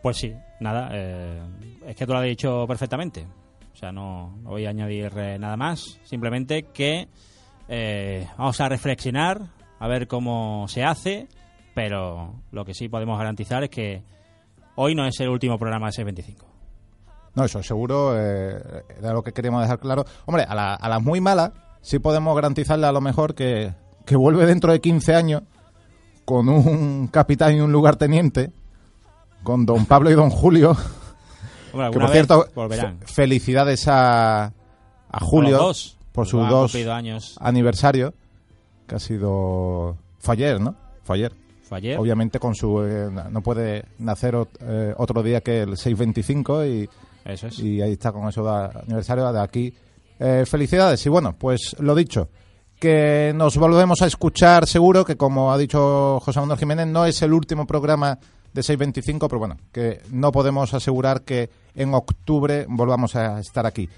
Pues 0.03 0.17
sí, 0.19 0.35
nada, 0.61 0.89
eh, 0.93 1.41
es 1.87 1.97
que 1.97 2.05
tú 2.07 2.13
lo 2.13 2.19
has 2.19 2.25
dicho 2.25 2.65
perfectamente. 2.67 3.27
O 3.73 3.77
sea, 3.77 3.91
no, 3.93 4.37
no 4.43 4.51
voy 4.51 4.67
a 4.67 4.71
añadir 4.71 5.13
eh, 5.17 5.39
nada 5.39 5.57
más. 5.57 5.99
Simplemente 6.05 6.65
que 6.75 7.09
eh, 7.69 8.27
vamos 8.37 8.61
a 8.61 8.69
reflexionar, 8.69 9.41
a 9.79 9.89
ver 9.89 10.07
cómo 10.07 10.67
se 10.69 10.85
hace, 10.85 11.29
pero 11.75 12.35
lo 12.53 12.65
que 12.65 12.75
sí 12.75 12.89
podemos 12.89 13.19
garantizar 13.19 13.65
es 13.65 13.71
que 13.71 14.03
hoy 14.77 14.95
no 14.95 15.07
es 15.07 15.19
el 15.21 15.29
último 15.29 15.59
programa 15.59 15.87
de 15.87 15.93
625. 15.93 16.47
No, 17.37 17.45
eso 17.45 17.63
seguro 17.63 18.15
eh, 18.17 18.85
era 18.99 19.13
lo 19.13 19.23
que 19.23 19.33
queríamos 19.33 19.63
dejar 19.63 19.79
claro. 19.81 20.05
Hombre, 20.27 20.45
a, 20.49 20.55
la- 20.55 20.75
a 20.75 20.89
las 20.89 21.03
muy 21.03 21.21
malas 21.21 21.51
sí 21.85 21.99
podemos 21.99 22.35
garantizarle 22.35 22.87
a 22.87 22.93
lo 22.93 23.01
mejor 23.01 23.35
que, 23.35 23.73
que 24.07 24.17
vuelve 24.17 24.47
dentro 24.47 24.73
de 24.73 24.81
15 24.81 25.15
años 25.15 25.43
con 26.25 26.49
un 26.49 27.07
capitán 27.09 27.55
y 27.55 27.61
un 27.61 27.71
lugarteniente, 27.71 28.51
con 29.43 29.67
don 29.67 29.85
Pablo 29.87 30.11
y 30.11 30.15
don 30.15 30.31
Julio. 30.31 30.71
Hombre, 31.73 31.91
que 31.91 31.99
por 32.01 32.11
cierto, 32.11 32.47
felicidades 33.05 33.87
a, 33.89 34.47
a 34.47 35.21
Julio 35.21 35.59
dos, 35.59 35.99
por 36.13 36.27
sus 36.27 36.49
dos 36.49 36.75
años. 36.75 37.37
aniversarios, 37.41 38.15
que 38.87 38.95
ha 38.95 38.99
sido... 39.01 39.97
Fue 40.19 40.35
ayer, 40.35 40.61
¿no? 40.61 40.75
Fue 41.03 41.17
ayer. 41.17 41.33
Fue 41.69 41.79
ayer. 41.79 41.99
Obviamente 41.99 42.39
con 42.39 42.55
su... 42.55 42.83
eh, 42.85 43.11
no 43.31 43.41
puede 43.43 43.85
nacer 43.99 44.35
ot- 44.35 44.49
eh, 44.61 44.95
otro 44.97 45.23
día 45.23 45.41
que 45.43 45.63
el 45.63 45.77
625 45.77 46.65
y... 46.65 46.89
Eso 47.25 47.49
es. 47.49 47.59
Y 47.59 47.83
ahí 47.83 47.93
está 47.93 48.13
con 48.13 48.29
eso 48.29 48.45
de 48.45 48.79
aniversario 48.81 49.31
de 49.33 49.41
aquí. 49.43 49.75
Eh, 50.19 50.45
felicidades. 50.47 51.05
Y 51.07 51.09
bueno, 51.09 51.35
pues 51.39 51.77
lo 51.79 51.95
dicho, 51.95 52.29
que 52.79 53.33
nos 53.35 53.57
volvemos 53.57 54.03
a 54.03 54.07
escuchar 54.07 54.67
seguro, 54.67 55.05
que 55.05 55.17
como 55.17 55.53
ha 55.53 55.59
dicho 55.59 56.21
José 56.21 56.41
Manuel 56.41 56.59
Jiménez, 56.59 56.87
no 56.87 57.07
es 57.07 57.23
el 57.23 57.33
último 57.33 57.67
programa 57.67 58.19
de 58.53 58.63
625, 58.63 59.29
pero 59.29 59.39
bueno, 59.39 59.57
que 59.73 60.01
no 60.11 60.31
podemos 60.31 60.73
asegurar 60.75 61.23
que 61.23 61.51
en 61.75 61.93
octubre 61.95 62.67
volvamos 62.69 63.17
a 63.17 63.41
estar 63.41 63.67
aquí. 63.67 63.89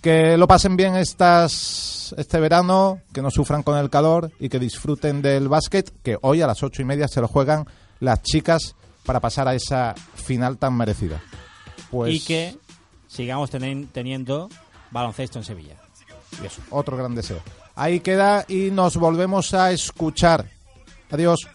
Que 0.00 0.36
lo 0.36 0.48
pasen 0.48 0.76
bien 0.76 0.96
estas, 0.96 2.14
este 2.16 2.40
verano, 2.40 3.00
que 3.12 3.22
no 3.22 3.30
sufran 3.30 3.62
con 3.62 3.78
el 3.78 3.90
calor 3.90 4.32
y 4.40 4.48
que 4.48 4.58
disfruten 4.58 5.20
del 5.20 5.48
básquet, 5.48 5.92
que 6.02 6.16
hoy 6.22 6.40
a 6.40 6.46
las 6.46 6.62
ocho 6.62 6.82
y 6.82 6.84
media 6.84 7.06
se 7.06 7.20
lo 7.20 7.28
juegan 7.28 7.66
las 8.00 8.22
chicas 8.22 8.74
para 9.04 9.20
pasar 9.20 9.46
a 9.46 9.54
esa 9.54 9.94
final 10.14 10.58
tan 10.58 10.76
merecida. 10.76 11.20
Pues 11.90 12.14
Y 12.14 12.20
que 12.20 12.56
sigamos 13.06 13.50
teniendo 13.50 14.48
baloncesto 14.92 15.38
en 15.38 15.44
Sevilla. 15.44 15.76
y 16.42 16.46
eso, 16.46 16.62
otro 16.70 16.96
gran 16.96 17.14
deseo. 17.14 17.40
Ahí 17.74 18.00
queda 18.00 18.44
y 18.48 18.70
nos 18.70 18.96
volvemos 18.96 19.54
a 19.54 19.72
escuchar. 19.72 20.48
Adiós. 21.10 21.48